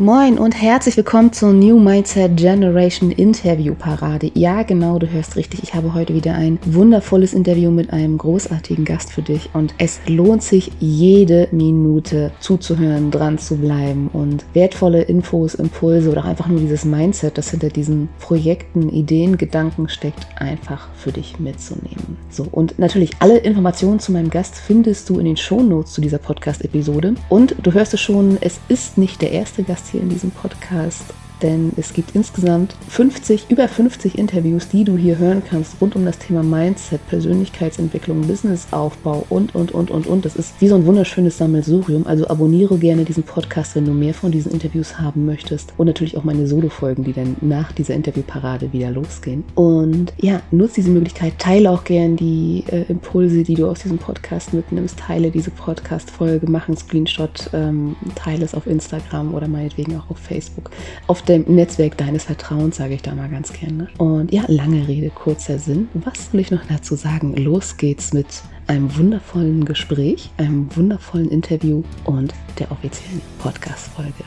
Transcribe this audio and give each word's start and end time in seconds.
Moin 0.00 0.38
und 0.38 0.52
herzlich 0.52 0.96
willkommen 0.96 1.30
zur 1.30 1.52
New 1.52 1.78
Mindset 1.78 2.34
Generation 2.34 3.10
Interview 3.10 3.74
Parade. 3.74 4.30
Ja, 4.32 4.62
genau, 4.62 4.98
du 4.98 5.06
hörst 5.10 5.36
richtig. 5.36 5.62
Ich 5.62 5.74
habe 5.74 5.92
heute 5.92 6.14
wieder 6.14 6.32
ein 6.32 6.58
wundervolles 6.64 7.34
Interview 7.34 7.70
mit 7.70 7.92
einem 7.92 8.16
großartigen 8.16 8.86
Gast 8.86 9.12
für 9.12 9.20
dich 9.20 9.50
und 9.52 9.74
es 9.76 10.00
lohnt 10.06 10.42
sich 10.42 10.72
jede 10.80 11.48
Minute 11.50 12.32
zuzuhören, 12.40 13.10
dran 13.10 13.36
zu 13.36 13.58
bleiben 13.58 14.08
und 14.10 14.46
wertvolle 14.54 15.02
Infos, 15.02 15.54
Impulse 15.54 16.10
oder 16.10 16.24
einfach 16.24 16.46
nur 16.46 16.60
dieses 16.60 16.86
Mindset, 16.86 17.36
das 17.36 17.50
hinter 17.50 17.68
diesen 17.68 18.08
Projekten, 18.20 18.88
Ideen, 18.88 19.36
Gedanken 19.36 19.90
steckt, 19.90 20.26
einfach 20.36 20.88
für 20.94 21.12
dich 21.12 21.38
mitzunehmen. 21.38 22.16
So, 22.30 22.46
und 22.50 22.78
natürlich 22.78 23.10
alle 23.18 23.36
Informationen 23.36 24.00
zu 24.00 24.12
meinem 24.12 24.30
Gast 24.30 24.54
findest 24.56 25.10
du 25.10 25.18
in 25.18 25.26
den 25.26 25.36
Shownotes 25.36 25.92
zu 25.92 26.00
dieser 26.00 26.16
Podcast-Episode 26.16 27.16
und 27.28 27.54
du 27.62 27.74
hörst 27.74 27.92
es 27.92 28.00
schon, 28.00 28.38
es 28.40 28.60
ist 28.68 28.96
nicht 28.96 29.20
der 29.20 29.32
erste 29.32 29.62
Gast 29.62 29.89
hier 29.90 30.00
in 30.00 30.08
diesem 30.08 30.30
Podcast 30.30 31.14
denn 31.42 31.72
es 31.76 31.92
gibt 31.92 32.14
insgesamt 32.14 32.74
50, 32.88 33.46
über 33.50 33.68
50 33.68 34.18
Interviews, 34.18 34.68
die 34.68 34.84
du 34.84 34.96
hier 34.96 35.18
hören 35.18 35.42
kannst 35.48 35.80
rund 35.80 35.96
um 35.96 36.04
das 36.04 36.18
Thema 36.18 36.42
Mindset, 36.42 37.06
Persönlichkeitsentwicklung, 37.08 38.22
Businessaufbau 38.22 39.26
und, 39.28 39.54
und, 39.54 39.72
und, 39.72 39.90
und, 39.90 40.06
und. 40.06 40.24
Das 40.24 40.36
ist 40.36 40.54
wie 40.60 40.68
so 40.68 40.74
ein 40.74 40.86
wunderschönes 40.86 41.38
Sammelsurium. 41.38 42.06
Also 42.06 42.28
abonniere 42.28 42.78
gerne 42.78 43.04
diesen 43.04 43.22
Podcast, 43.22 43.76
wenn 43.76 43.86
du 43.86 43.92
mehr 43.92 44.14
von 44.14 44.30
diesen 44.30 44.52
Interviews 44.52 44.98
haben 44.98 45.26
möchtest. 45.26 45.72
Und 45.76 45.86
natürlich 45.86 46.16
auch 46.16 46.24
meine 46.24 46.46
Solo-Folgen, 46.46 47.04
die 47.04 47.12
dann 47.12 47.36
nach 47.40 47.72
dieser 47.72 47.94
Interviewparade 47.94 48.72
wieder 48.72 48.90
losgehen. 48.90 49.44
Und 49.54 50.12
ja, 50.18 50.42
nutze 50.50 50.76
diese 50.76 50.90
Möglichkeit, 50.90 51.38
teile 51.38 51.70
auch 51.70 51.84
gerne 51.84 52.16
die 52.16 52.64
äh, 52.70 52.82
Impulse, 52.88 53.42
die 53.42 53.54
du 53.54 53.66
aus 53.66 53.80
diesem 53.80 53.98
Podcast 53.98 54.52
mitnimmst. 54.52 54.98
Teile 54.98 55.30
diese 55.30 55.50
Podcast-Folge, 55.50 56.46
mach 56.50 56.68
einen 56.68 56.76
Screenshot, 56.76 57.50
ähm, 57.52 57.96
teile 58.14 58.44
es 58.44 58.54
auf 58.54 58.66
Instagram 58.66 59.34
oder 59.34 59.48
meinetwegen 59.48 59.96
auch 59.96 60.10
auf 60.10 60.18
Facebook. 60.18 60.70
Auf 61.06 61.22
dem 61.30 61.44
Netzwerk 61.46 61.96
deines 61.96 62.24
Vertrauens, 62.24 62.76
sage 62.76 62.94
ich 62.94 63.02
da 63.02 63.14
mal 63.14 63.28
ganz 63.28 63.52
gerne. 63.52 63.88
Und 63.98 64.32
ja, 64.32 64.42
lange 64.48 64.86
Rede, 64.88 65.10
kurzer 65.10 65.58
Sinn. 65.58 65.88
Was 65.94 66.32
will 66.32 66.40
ich 66.40 66.50
noch 66.50 66.64
dazu 66.68 66.96
sagen? 66.96 67.36
Los 67.36 67.76
geht's 67.76 68.12
mit 68.12 68.26
einem 68.66 68.96
wundervollen 68.96 69.64
Gespräch, 69.64 70.30
einem 70.38 70.74
wundervollen 70.74 71.30
Interview 71.30 71.82
und 72.04 72.34
der 72.58 72.70
offiziellen 72.72 73.22
Podcast-Folge. 73.38 74.24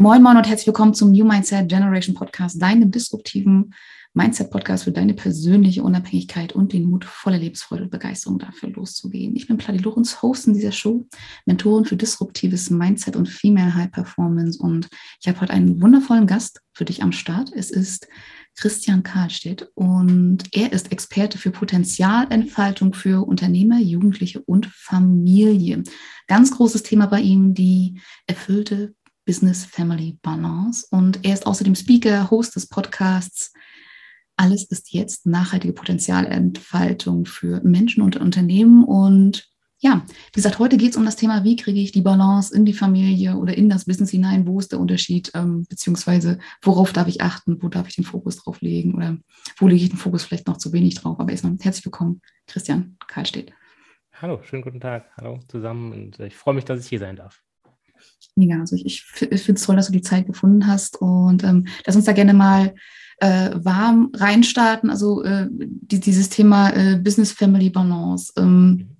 Moin 0.00 0.22
Moin 0.22 0.36
und 0.36 0.46
herzlich 0.46 0.68
willkommen 0.68 0.94
zum 0.94 1.10
New 1.10 1.24
Mindset 1.24 1.68
Generation 1.68 2.14
Podcast, 2.14 2.62
deinem 2.62 2.92
disruptiven 2.92 3.74
Mindset-Podcast 4.14 4.84
für 4.84 4.92
deine 4.92 5.12
persönliche 5.12 5.82
Unabhängigkeit 5.82 6.52
und 6.52 6.72
den 6.72 6.84
Mut, 6.84 7.04
voller 7.04 7.38
Lebensfreude 7.38 7.82
und 7.82 7.90
Begeisterung 7.90 8.38
dafür 8.38 8.70
loszugehen. 8.70 9.34
Ich 9.34 9.48
bin 9.48 9.56
Pladi 9.56 9.78
Lorenz, 9.78 10.22
Host 10.22 10.46
in 10.46 10.54
dieser 10.54 10.70
Show, 10.70 11.08
Mentorin 11.46 11.84
für 11.84 11.96
disruptives 11.96 12.70
Mindset 12.70 13.16
und 13.16 13.28
Female 13.28 13.74
High 13.74 13.90
Performance 13.90 14.62
und 14.62 14.88
ich 15.20 15.26
habe 15.26 15.40
heute 15.40 15.52
einen 15.52 15.82
wundervollen 15.82 16.28
Gast 16.28 16.60
für 16.72 16.84
dich 16.84 17.02
am 17.02 17.10
Start. 17.10 17.50
Es 17.52 17.72
ist 17.72 18.06
Christian 18.56 19.02
Karlstedt 19.02 19.70
und 19.74 20.44
er 20.52 20.72
ist 20.72 20.92
Experte 20.92 21.38
für 21.38 21.50
Potenzialentfaltung 21.50 22.94
für 22.94 23.26
Unternehmer, 23.26 23.78
Jugendliche 23.80 24.42
und 24.42 24.66
Familie. 24.66 25.82
Ganz 26.26 26.50
großes 26.50 26.82
Thema 26.82 27.06
bei 27.06 27.20
ihm, 27.20 27.54
die 27.54 28.00
erfüllte 28.26 28.94
Business-Family-Balance. 29.28 30.86
Und 30.90 31.24
er 31.24 31.34
ist 31.34 31.46
außerdem 31.46 31.74
Speaker, 31.74 32.30
Host 32.30 32.56
des 32.56 32.66
Podcasts 32.66 33.52
Alles 34.36 34.64
ist 34.70 34.92
jetzt 34.92 35.26
nachhaltige 35.26 35.74
Potenzialentfaltung 35.74 37.26
für 37.26 37.60
Menschen 37.62 38.02
und 38.02 38.16
Unternehmen. 38.16 38.84
Und 38.84 39.46
ja, 39.80 40.02
wie 40.32 40.36
gesagt, 40.36 40.58
heute 40.58 40.78
geht 40.78 40.92
es 40.92 40.96
um 40.96 41.04
das 41.04 41.16
Thema, 41.16 41.44
wie 41.44 41.56
kriege 41.56 41.78
ich 41.78 41.92
die 41.92 42.00
Balance 42.00 42.54
in 42.54 42.64
die 42.64 42.72
Familie 42.72 43.36
oder 43.36 43.56
in 43.56 43.68
das 43.68 43.84
Business 43.84 44.10
hinein, 44.10 44.46
wo 44.46 44.60
ist 44.60 44.72
der 44.72 44.80
Unterschied, 44.80 45.30
ähm, 45.34 45.66
beziehungsweise 45.68 46.38
worauf 46.62 46.94
darf 46.94 47.08
ich 47.08 47.20
achten, 47.20 47.62
wo 47.62 47.68
darf 47.68 47.86
ich 47.88 47.96
den 47.96 48.04
Fokus 48.04 48.36
drauf 48.36 48.62
legen 48.62 48.94
oder 48.94 49.18
wo 49.58 49.68
lege 49.68 49.82
ich 49.82 49.90
den 49.90 49.98
Fokus 49.98 50.24
vielleicht 50.24 50.46
noch 50.46 50.56
zu 50.56 50.72
wenig 50.72 50.94
drauf. 50.94 51.20
Aber 51.20 51.30
erstmal 51.30 51.56
herzlich 51.60 51.84
willkommen, 51.84 52.22
Christian 52.46 52.96
Karlstedt. 53.06 53.52
Hallo, 54.14 54.40
schönen 54.42 54.62
guten 54.62 54.80
Tag. 54.80 55.10
Hallo 55.18 55.40
zusammen 55.48 55.92
und 55.92 56.18
ich 56.20 56.34
freue 56.34 56.54
mich, 56.54 56.64
dass 56.64 56.80
ich 56.80 56.88
hier 56.88 56.98
sein 56.98 57.16
darf 57.16 57.42
mega. 58.36 58.58
Also 58.58 58.76
ich, 58.76 58.84
ich 58.84 59.42
finde 59.42 59.58
es 59.58 59.66
toll, 59.66 59.76
dass 59.76 59.86
du 59.86 59.92
die 59.92 60.02
Zeit 60.02 60.26
gefunden 60.26 60.66
hast 60.66 61.00
und 61.00 61.44
ähm, 61.44 61.66
lass 61.84 61.96
uns 61.96 62.04
da 62.04 62.12
gerne 62.12 62.34
mal 62.34 62.74
äh, 63.18 63.50
warm 63.54 64.10
reinstarten. 64.14 64.90
Also 64.90 65.22
äh, 65.22 65.48
die, 65.50 66.00
dieses 66.00 66.30
Thema 66.30 66.70
äh, 66.70 66.96
Business-Family-Balance. 66.96 68.32
Ähm, 68.36 68.90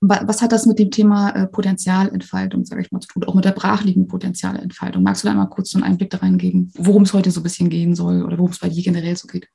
was 0.00 0.40
hat 0.40 0.52
das 0.52 0.64
mit 0.66 0.78
dem 0.78 0.90
Thema 0.90 1.30
äh, 1.30 1.46
Potenzialentfaltung, 1.46 2.64
sage 2.64 2.82
ich 2.82 2.92
mal, 2.92 3.00
zu 3.00 3.08
tun, 3.08 3.24
auch 3.24 3.34
mit 3.34 3.44
der 3.44 3.52
brachliegenden 3.52 4.08
Potenzialentfaltung? 4.08 5.02
Magst 5.02 5.24
du 5.24 5.28
da 5.28 5.34
mal 5.34 5.46
kurz 5.46 5.70
so 5.70 5.78
einen 5.78 5.84
Einblick 5.84 6.10
da 6.10 6.18
reingeben, 6.18 6.72
worum 6.76 7.02
es 7.02 7.12
heute 7.12 7.30
so 7.30 7.40
ein 7.40 7.42
bisschen 7.42 7.68
gehen 7.68 7.94
soll 7.94 8.22
oder 8.22 8.38
worum 8.38 8.52
es 8.52 8.60
bei 8.60 8.68
dir 8.68 8.82
generell 8.82 9.16
so 9.16 9.26
geht? 9.26 9.48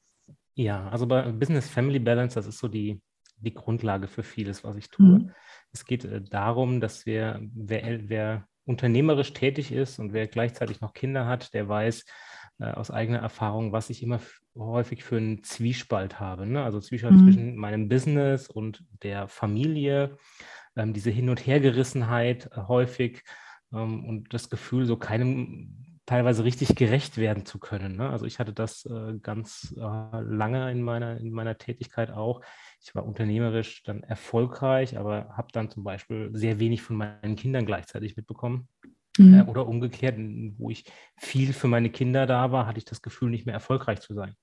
Ja, 0.55 0.87
also 0.89 1.07
bei 1.07 1.31
Business 1.31 1.67
Family 1.67 1.99
Balance, 1.99 2.35
das 2.35 2.45
ist 2.45 2.59
so 2.59 2.67
die, 2.67 3.01
die 3.37 3.53
Grundlage 3.53 4.07
für 4.07 4.21
vieles, 4.21 4.63
was 4.63 4.75
ich 4.75 4.89
tue. 4.89 5.19
Mhm. 5.19 5.31
Es 5.71 5.85
geht 5.85 6.05
äh, 6.05 6.21
darum, 6.21 6.79
dass 6.79 7.05
wir, 7.05 7.39
wer, 7.55 8.09
wer 8.09 8.47
unternehmerisch 8.65 9.33
tätig 9.33 9.71
ist 9.71 9.99
und 9.99 10.13
wer 10.13 10.27
gleichzeitig 10.27 10.81
noch 10.81 10.93
Kinder 10.93 11.25
hat, 11.25 11.53
der 11.53 11.67
weiß 11.67 12.05
äh, 12.59 12.65
aus 12.65 12.91
eigener 12.91 13.19
Erfahrung, 13.19 13.71
was 13.71 13.89
ich 13.89 14.03
immer 14.03 14.19
häufig 14.55 15.03
für 15.03 15.17
einen 15.17 15.43
Zwiespalt 15.43 16.19
habe. 16.19 16.45
Ne? 16.45 16.63
Also 16.63 16.79
Zwiespalt 16.79 17.15
mhm. 17.15 17.23
zwischen 17.25 17.55
meinem 17.55 17.89
Business 17.89 18.47
und 18.47 18.83
der 19.01 19.27
Familie, 19.27 20.17
ähm, 20.75 20.93
diese 20.93 21.09
Hin- 21.09 21.29
und 21.29 21.45
Hergerissenheit 21.45 22.49
äh, 22.51 22.61
häufig 22.67 23.23
ähm, 23.73 24.05
und 24.05 24.33
das 24.33 24.49
Gefühl, 24.49 24.85
so 24.85 24.97
keinem 24.97 25.82
teilweise 26.05 26.43
richtig 26.43 26.75
gerecht 26.75 27.17
werden 27.17 27.45
zu 27.45 27.59
können. 27.59 27.95
Ne? 27.95 28.09
Also 28.09 28.25
ich 28.25 28.39
hatte 28.39 28.53
das 28.53 28.85
äh, 28.85 29.17
ganz 29.21 29.73
äh, 29.77 29.81
lange 29.81 30.71
in 30.71 30.81
meiner, 30.81 31.17
in 31.17 31.31
meiner 31.31 31.57
Tätigkeit 31.57 32.11
auch. 32.11 32.41
Ich 32.81 32.93
war 32.93 33.05
unternehmerisch 33.05 33.83
dann 33.83 34.03
erfolgreich, 34.03 34.97
aber 34.97 35.29
habe 35.37 35.47
dann 35.53 35.69
zum 35.69 35.83
Beispiel 35.83 36.29
sehr 36.33 36.59
wenig 36.59 36.81
von 36.81 36.97
meinen 36.97 37.35
Kindern 37.35 37.65
gleichzeitig 37.65 38.17
mitbekommen. 38.17 38.67
Mhm. 39.17 39.33
Äh, 39.33 39.41
oder 39.43 39.67
umgekehrt, 39.67 40.17
wo 40.57 40.69
ich 40.69 40.85
viel 41.17 41.53
für 41.53 41.67
meine 41.67 41.89
Kinder 41.89 42.25
da 42.25 42.51
war, 42.51 42.67
hatte 42.67 42.79
ich 42.79 42.85
das 42.85 43.01
Gefühl, 43.01 43.29
nicht 43.29 43.45
mehr 43.45 43.55
erfolgreich 43.55 44.01
zu 44.01 44.13
sein. 44.13 44.35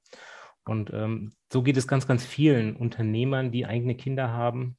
Und 0.65 0.91
ähm, 0.93 1.33
so 1.53 1.63
geht 1.63 1.77
es 1.77 1.89
ganz, 1.89 2.07
ganz 2.07 2.25
vielen 2.25 2.77
Unternehmern, 2.77 3.51
die 3.51 3.67
eigene 3.67 3.97
Kinder 3.97 4.31
haben. 4.31 4.77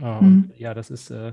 Äh, 0.00 0.20
mhm. 0.20 0.52
Ja, 0.56 0.74
das 0.74 0.90
ist 0.90 1.10
äh, 1.10 1.32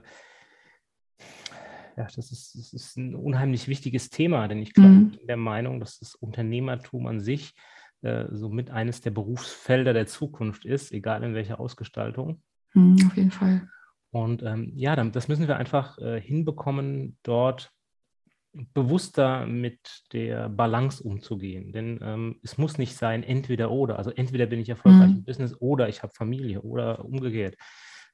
ja, 1.98 2.08
das 2.16 2.32
ist, 2.32 2.56
das 2.56 2.74
ist 2.74 2.98
ein 2.98 3.16
unheimlich 3.16 3.68
wichtiges 3.68 4.10
Thema, 4.10 4.48
denn 4.48 4.62
ich 4.62 4.74
glaube, 4.74 4.90
mhm. 4.90 5.10
ich 5.12 5.18
bin 5.18 5.28
der 5.28 5.38
Meinung, 5.38 5.80
dass 5.80 5.98
das 6.00 6.14
Unternehmertum 6.14 7.08
an 7.08 7.20
sich 7.20 7.56
äh, 8.04 8.26
somit 8.32 8.70
eines 8.70 9.02
der 9.02 9.12
Berufsfelder 9.12 9.94
der 9.94 10.06
Zukunft 10.06 10.64
ist, 10.64 10.92
egal 10.92 11.24
in 11.24 11.34
welcher 11.34 11.60
Ausgestaltung. 11.60 12.44
Mhm, 12.74 13.08
auf 13.08 13.18
jeden 13.18 13.32
Fall. 13.32 13.68
Und 14.12 14.44
ähm, 14.44 14.72
ja, 14.76 14.96
dann, 14.96 15.12
das 15.12 15.28
müssen 15.28 15.48
wir 15.48 15.58
einfach 15.58 15.98
äh, 15.98 16.22
hinbekommen, 16.22 17.18
dort 17.24 17.72
bewusster 18.74 19.48
mit 19.48 20.04
der 20.14 20.50
Balance 20.50 21.04
umzugehen. 21.04 21.72
Denn 21.72 22.00
ähm, 22.04 22.40
es 22.44 22.58
muss 22.60 22.78
nicht 22.78 22.96
sein, 22.96 23.24
entweder 23.24 23.72
oder. 23.72 23.98
Also 23.98 24.12
entweder 24.12 24.46
bin 24.46 24.60
ich 24.60 24.70
erfolgreich 24.70 25.10
mhm. 25.10 25.18
im 25.18 25.26
Business 25.26 25.56
oder 25.60 25.90
ich 25.90 26.04
habe 26.04 26.14
Familie 26.14 26.62
oder 26.62 27.04
umgekehrt. 27.04 27.56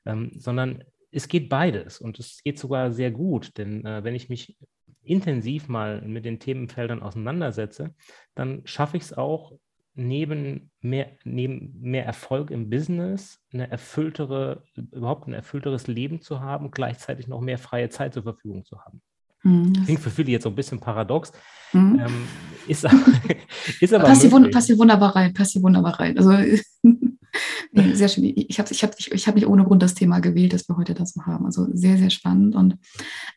Ähm, 0.06 0.32
sondern 0.38 0.84
es 1.14 1.28
geht 1.28 1.50
beides 1.50 2.00
und 2.00 2.20
es 2.20 2.42
geht 2.44 2.60
sogar 2.60 2.92
sehr 2.92 3.12
gut, 3.12 3.58
denn 3.58 3.86
äh, 3.86 4.04
wenn 4.04 4.16
ich 4.16 4.30
mich 4.30 4.58
intensiv 5.04 5.68
mal 5.68 6.02
mit 6.02 6.26
den 6.26 6.40
Themenfeldern 6.40 7.02
auseinandersetze, 7.02 7.94
dann 8.36 8.62
schaffe 8.66 8.98
ich 8.98 9.04
es 9.04 9.14
auch, 9.14 9.54
neben 9.96 10.72
mehr, 10.82 11.12
neben 11.24 11.80
mehr 11.80 12.06
Erfolg 12.06 12.50
im 12.50 12.70
Business 12.70 13.40
eine 13.54 13.70
erfülltere, 13.70 14.64
überhaupt 14.92 15.28
ein 15.28 15.34
erfüllteres 15.34 15.88
Leben 15.88 16.22
zu 16.22 16.40
haben, 16.40 16.72
gleichzeitig 16.72 17.28
noch 17.28 17.42
mehr 17.42 17.60
freie 17.60 17.90
Zeit 17.90 18.14
zur 18.14 18.24
Verfügung 18.24 18.66
zu 18.66 18.80
haben. 18.80 19.02
Mhm. 19.44 19.74
Klingt 19.86 20.00
für 20.00 20.10
viele 20.10 20.32
jetzt 20.32 20.44
so 20.44 20.50
ein 20.50 20.56
bisschen 20.56 20.80
paradox. 20.80 21.32
Mhm. 21.74 22.00
Ähm, 22.00 22.28
ist, 22.68 22.88
ist 23.82 23.94
aber. 23.94 24.06
Passt 24.06 24.22
hier, 24.22 24.52
passt 24.52 24.68
hier 24.68 24.78
wunderbar 24.78 25.16
rein, 25.16 25.34
passt 25.34 25.52
hier 25.52 25.62
wunderbar 25.62 26.00
rein. 26.00 26.18
Also 26.18 26.32
sehr 27.94 28.08
schön. 28.08 28.24
Ich 28.24 28.60
habe 28.60 28.72
ich 28.72 28.84
hab, 28.84 28.96
ich, 28.98 29.28
hab 29.28 29.36
nicht 29.36 29.48
ohne 29.48 29.64
Grund 29.64 29.82
das 29.82 29.96
Thema 29.96 30.20
gewählt, 30.20 30.54
das 30.54 30.68
wir 30.70 30.78
heute 30.78 30.94
dazu 30.94 31.26
haben. 31.26 31.46
Also 31.46 31.68
sehr, 31.74 31.98
sehr 31.98 32.10
spannend. 32.10 32.56
Und 32.56 32.78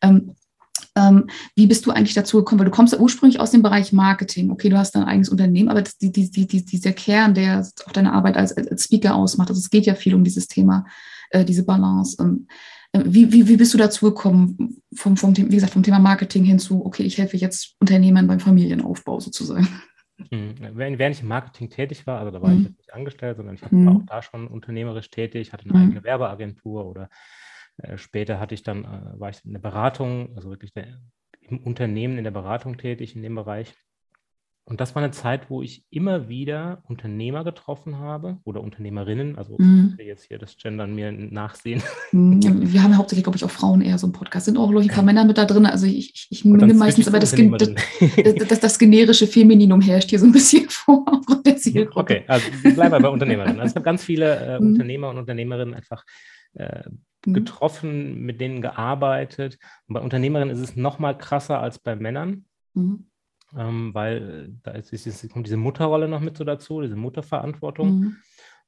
ähm, 0.03 0.35
ähm, 0.95 1.27
wie 1.55 1.67
bist 1.67 1.87
du 1.87 1.91
eigentlich 1.91 2.15
dazu 2.15 2.39
gekommen? 2.39 2.59
Weil 2.59 2.67
du 2.67 2.73
kommst 2.73 2.93
ja 2.93 2.99
ursprünglich 2.99 3.41
aus 3.41 3.51
dem 3.51 3.63
Bereich 3.63 3.93
Marketing. 3.93 4.51
Okay, 4.51 4.69
du 4.69 4.79
hast 4.79 4.95
dein 4.95 5.05
eigenes 5.05 5.29
Unternehmen, 5.29 5.69
aber 5.69 5.83
die, 5.83 6.13
die, 6.13 6.31
die, 6.31 6.65
dieser 6.65 6.93
Kern, 6.93 7.35
der 7.35 7.67
auch 7.87 7.93
deine 7.93 8.13
Arbeit 8.13 8.37
als, 8.37 8.57
als 8.57 8.85
Speaker 8.85 9.15
ausmacht, 9.15 9.49
also 9.49 9.59
es 9.59 9.71
geht 9.71 9.87
ja 9.87 9.95
viel 9.95 10.15
um 10.15 10.25
dieses 10.25 10.47
Thema, 10.47 10.87
äh, 11.31 11.45
diese 11.45 11.65
Balance. 11.65 12.17
Ähm, 12.21 12.47
Äh, 12.97 13.03
wie, 13.07 13.33
wie, 13.33 13.49
wie 13.49 13.57
bist 13.57 13.75
du 13.75 13.79
dazu 13.79 14.07
gekommen, 14.07 14.83
vom, 14.95 15.17
vom, 15.17 15.37
wie 15.37 15.45
gesagt, 15.45 15.73
vom 15.73 15.83
Thema 15.83 15.99
Marketing 15.99 16.45
hin 16.45 16.59
zu, 16.59 16.85
okay, 16.85 17.03
ich 17.03 17.19
helfe 17.19 17.37
jetzt 17.37 17.75
Unternehmern 17.81 18.27
beim 18.27 18.41
Familienaufbau 18.41 19.21
sozusagen? 19.21 19.69
Hm, 20.31 20.55
während, 20.73 21.17
ich 21.17 21.23
im 21.23 21.29
Marketing 21.29 21.69
tätig 21.69 22.07
war, 22.07 22.19
also 22.21 22.31
da 22.31 22.41
war 22.41 22.51
mhm. 22.51 22.59
ich 22.59 22.65
jetzt 22.65 22.79
nicht 22.79 22.95
angestellt, 22.95 23.37
sondern 23.37 23.55
ich 23.55 23.63
war 23.63 23.73
mhm. 23.73 23.89
auch 23.89 24.03
da 24.07 24.23
schon 24.23 24.49
unternehmerisch 24.49 25.11
tätig, 25.11 25.53
hatte 25.53 25.69
eine 25.69 25.79
mhm. 25.79 25.85
eigene 25.85 26.05
Werbeagentur 26.05 26.87
oder 26.87 27.11
äh, 27.79 27.99
später 27.99 28.41
hatte 28.41 28.55
ich 28.55 28.63
dann, 28.63 28.85
äh, 28.85 29.21
war 29.21 29.31
ich 29.31 29.45
in 29.45 29.53
der 29.53 29.61
Beratung, 29.61 30.35
also 30.35 30.49
wirklich 30.49 30.73
der, 30.73 31.01
im 31.41 31.59
Unternehmen 31.59 32.17
in 32.17 32.25
der 32.25 32.31
Beratung 32.31 32.79
tätig 32.79 33.15
in 33.15 33.23
dem 33.23 33.35
Bereich. 33.35 33.75
Und 34.69 34.81
das 34.81 34.97
war 34.97 35.03
eine 35.03 35.13
Zeit, 35.13 35.49
wo 35.49 35.63
ich 35.63 35.85
immer 35.91 36.29
wieder 36.29 36.83
Unternehmer 36.89 37.45
getroffen 37.45 38.01
habe 38.01 38.39
oder 38.43 38.61
Unternehmerinnen. 38.61 39.39
Also 39.39 39.55
mhm. 39.59 39.91
ich 39.93 39.99
will 39.99 40.07
jetzt 40.07 40.25
hier 40.25 40.39
das 40.39 40.57
Gendern 40.57 40.95
mir 40.95 41.13
nachsehen. 41.13 41.83
Mhm. 42.13 42.73
Wir 42.73 42.83
haben 42.83 42.93
ja 42.93 42.99
hauptsächlich, 42.99 43.25
glaube 43.25 43.37
ich, 43.37 43.45
auch 43.45 43.51
Frauen 43.51 43.83
eher 43.83 43.99
so 43.99 44.07
im 44.07 44.13
Podcast. 44.13 44.47
Sind 44.47 44.57
auch 44.57 44.71
ein 44.71 44.89
paar 44.89 45.03
Männer 45.03 45.25
mit 45.25 45.37
da 45.37 45.45
drin. 45.45 45.67
Also 45.67 45.87
ich, 45.87 46.15
ich, 46.15 46.29
ich 46.31 46.45
nehme 46.45 46.73
meistens 46.75 47.09
aber 47.09 47.19
das, 47.19 47.33
das, 47.33 48.49
das, 48.49 48.61
das, 48.61 48.79
generische 48.79 49.27
Femininum 49.27 49.81
herrscht 49.81 50.11
hier 50.11 50.21
so 50.21 50.27
ein 50.27 50.33
bisschen 50.33 50.67
vor. 50.71 51.05
okay, 51.95 52.25
also 52.29 52.47
bleiben 52.63 52.93
wir 52.93 53.01
bei 53.01 53.09
Unternehmerinnen. 53.09 53.61
Also 53.61 53.73
ich 53.73 53.77
habe 53.77 53.85
ganz 53.85 54.05
viele 54.05 54.37
äh, 54.37 54.61
mhm. 54.61 54.69
Unternehmer 54.69 55.11
und 55.11 55.19
Unternehmerinnen 55.19 55.75
einfach 55.75 56.05
äh, 56.55 56.83
mhm. 57.27 57.35
getroffen, 57.35 58.21
mit 58.21 58.41
denen 58.41 58.63
gearbeitet. 58.63 59.59
Und 59.89 59.95
bei 59.95 60.01
Unternehmerinnen 60.01 60.55
ist 60.55 60.63
es 60.63 60.77
noch 60.77 60.99
mal 60.99 61.19
krasser 61.19 61.61
als 61.61 61.79
bei 61.81 61.97
Männern. 61.97 62.45
Mhm 62.75 63.07
ähm, 63.57 63.95
weil 63.95 64.55
da 64.63 64.73
ist, 64.73 64.93
ist, 64.93 65.31
kommt 65.31 65.47
diese 65.47 65.57
Mutterrolle 65.57 66.09
noch 66.09 66.21
mit 66.21 66.37
so 66.37 66.45
dazu, 66.45 66.81
diese 66.81 66.97
Mutterverantwortung. 66.97 68.01
Mhm. 68.01 68.17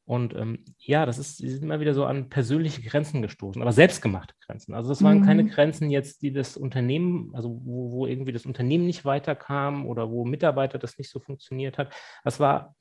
Und 0.04 0.34
ähm, 0.34 0.64
ja, 0.78 1.04
das 1.04 1.18
ist, 1.18 1.36
sie 1.36 1.50
sind 1.50 1.64
immer 1.64 1.80
wieder 1.80 1.92
so 1.92 2.06
an 2.06 2.30
persönliche 2.30 2.80
Grenzen 2.80 3.20
gestoßen, 3.20 3.60
aber 3.60 3.72
selbstgemachte 3.72 4.34
Grenzen. 4.46 4.72
Also 4.72 4.88
das 4.88 5.02
waren 5.02 5.20
mhm. 5.20 5.24
keine 5.26 5.44
Grenzen 5.44 5.90
jetzt, 5.90 6.22
die 6.22 6.32
das 6.32 6.56
Unternehmen, 6.56 7.30
also 7.34 7.60
wo, 7.62 7.92
wo, 7.92 8.06
irgendwie 8.06 8.32
das 8.32 8.46
Unternehmen 8.46 8.86
nicht 8.86 9.04
weiterkam 9.04 9.84
oder 9.84 10.10
wo 10.10 10.24
Mitarbeiter 10.24 10.78
das 10.78 10.96
nicht 10.96 11.10
so 11.10 11.20
funktioniert 11.20 11.76
hat. 11.76 11.92
Das 12.24 12.40
war 12.40 12.74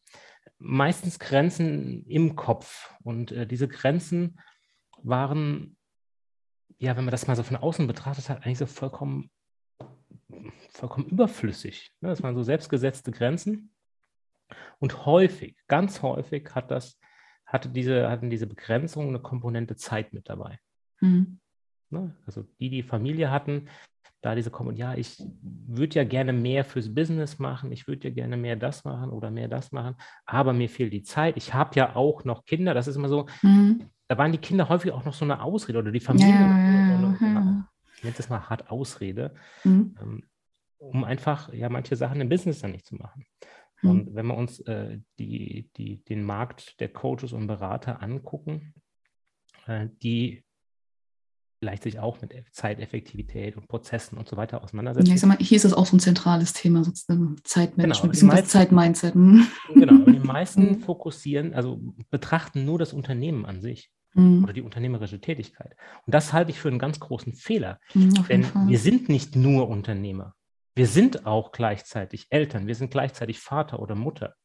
meistens 0.58 1.20
Grenzen 1.20 2.06
im 2.06 2.38
Kopf. 2.38 2.96
Und 3.04 3.34
äh, 3.34 3.46
diese 3.46 3.68
Grenzen 3.68 4.40
waren, 5.04 5.76
ja, 6.78 6.96
wenn 6.96 7.04
man 7.04 7.12
das 7.12 7.28
mal 7.28 7.36
so 7.36 7.44
von 7.44 7.58
außen 7.58 7.88
betrachtet 7.88 8.30
hat, 8.30 8.46
eigentlich 8.46 8.60
so 8.60 8.68
vollkommen 8.68 9.30
vollkommen 10.70 11.08
überflüssig. 11.08 11.92
Ne? 12.02 12.10
Das 12.10 12.24
waren 12.24 12.36
so 12.36 12.44
selbstgesetzte 12.44 13.12
Grenzen. 13.12 13.72
Und 14.80 15.06
häufig, 15.06 15.58
ganz 15.68 16.02
häufig 16.02 16.56
hat 16.56 16.72
das, 16.72 17.00
hatte 17.46 17.70
diese, 17.70 18.10
hatten 18.10 18.30
diese 18.30 18.48
Begrenzungen 18.48 19.10
eine 19.10 19.20
Komponente 19.20 19.76
Zeit 19.76 20.14
mit 20.14 20.30
dabei. 20.30 20.60
Mhm. 21.02 21.40
Ne? 21.90 22.16
Also 22.26 22.46
die, 22.60 22.70
die 22.70 22.84
Familie 22.84 23.32
hatten, 23.32 23.68
da 24.22 24.36
diese 24.36 24.50
Komponente, 24.50 24.82
ja, 24.82 24.96
ich 24.96 25.24
würde 25.42 25.96
ja 25.96 26.04
gerne 26.04 26.34
mehr 26.34 26.66
fürs 26.66 26.94
Business 26.94 27.40
machen, 27.40 27.72
ich 27.72 27.88
würde 27.88 28.08
ja 28.08 28.14
gerne 28.14 28.36
mehr 28.36 28.56
das 28.56 28.84
machen 28.84 29.12
oder 29.12 29.32
mehr 29.32 29.48
das 29.48 29.72
machen, 29.72 29.96
aber 30.26 30.54
mir 30.54 30.70
fehlt 30.70 30.92
die 30.94 31.04
Zeit. 31.04 31.38
Ich 31.38 31.54
habe 31.54 31.76
ja 31.76 31.96
auch 31.96 32.24
noch 32.24 32.46
Kinder, 32.46 32.74
das 32.74 32.88
ist 32.88 32.96
immer 32.96 33.10
so, 33.10 33.28
mhm. 33.42 33.90
da 34.08 34.18
waren 34.18 34.32
die 34.32 34.38
Kinder 34.40 34.70
häufig 34.70 34.92
auch 34.92 35.06
noch 35.06 35.14
so 35.14 35.24
eine 35.24 35.42
Ausrede 35.42 35.80
oder 35.80 35.92
die 35.92 36.00
Familie. 36.00 36.34
Ja, 36.34 36.58
ja, 36.58 37.18
ja. 37.22 37.27
Ich 37.98 38.04
nenne 38.04 38.16
das 38.16 38.30
mal 38.30 38.50
hart 38.50 38.70
Ausrede. 38.70 39.34
Mhm. 39.64 39.96
Ähm, 40.02 40.24
um 40.80 41.04
einfach 41.04 41.52
ja 41.54 41.70
manche 41.70 41.96
Sachen 41.96 42.22
im 42.22 42.30
Business 42.30 42.60
dann 42.60 42.72
nicht 42.72 42.86
zu 42.86 42.96
machen. 42.96 43.26
Mhm. 43.82 43.90
Und 43.90 44.16
wenn 44.16 44.28
wir 44.28 44.38
uns 44.38 44.60
äh, 44.62 45.00
die, 45.20 45.70
die, 45.78 46.04
den 46.04 46.24
Markt 46.24 46.80
der 46.80 46.90
Coaches 46.90 47.34
und 47.34 47.48
Berater 47.48 48.02
angucken, 48.02 48.74
äh, 49.66 49.88
die 50.02 50.44
vielleicht 51.60 51.84
sich 51.84 52.00
auch 52.00 52.22
mit 52.22 52.34
Zeiteffektivität 52.52 53.58
und 53.58 53.68
Prozessen 53.68 54.18
und 54.18 54.30
so 54.30 54.38
weiter 54.38 54.64
auseinandersetzen. 54.64 55.08
Ja, 55.08 55.16
ich 55.16 55.22
sag 55.22 55.28
mal, 55.28 55.38
hier 55.40 55.56
ist 55.56 55.66
das 55.66 55.74
auch 55.74 55.88
so 55.88 55.98
ein 55.98 56.00
zentrales 56.00 56.54
Thema, 56.54 56.84
sozusagen 56.84 57.38
Zeitmanagement, 57.44 58.20
genau, 58.20 58.36
das 58.36 58.50
Zeitmindset. 58.50 59.16
Mhm. 59.16 59.48
Genau, 59.74 60.04
und 60.06 60.14
die 60.14 60.20
meisten 60.20 60.62
mhm. 60.70 60.80
fokussieren, 60.82 61.56
also 61.56 61.82
betrachten 62.12 62.64
nur 62.64 62.78
das 62.78 62.94
Unternehmen 62.94 63.46
an 63.48 63.60
sich 63.60 63.90
mhm. 64.18 64.44
oder 64.44 64.54
die 64.54 64.62
unternehmerische 64.62 65.22
Tätigkeit. 65.22 65.76
Und 66.06 66.14
das 66.14 66.34
halte 66.34 66.52
ich 66.52 66.60
für 66.60 66.68
einen 66.68 66.80
ganz 66.80 67.00
großen 67.00 67.34
Fehler. 67.34 67.80
Mhm, 67.94 68.26
denn 68.28 68.46
wir 68.68 68.80
sind 68.80 69.10
nicht 69.10 69.36
nur 69.36 69.70
Unternehmer. 69.70 70.34
Wir 70.76 70.88
sind 70.88 71.26
auch 71.26 71.52
gleichzeitig 71.52 72.28
Eltern, 72.30 72.68
wir 72.68 72.76
sind 72.76 72.92
gleichzeitig 72.92 73.40
Vater 73.40 73.80
oder 73.80 73.96
Mutter, 73.96 74.36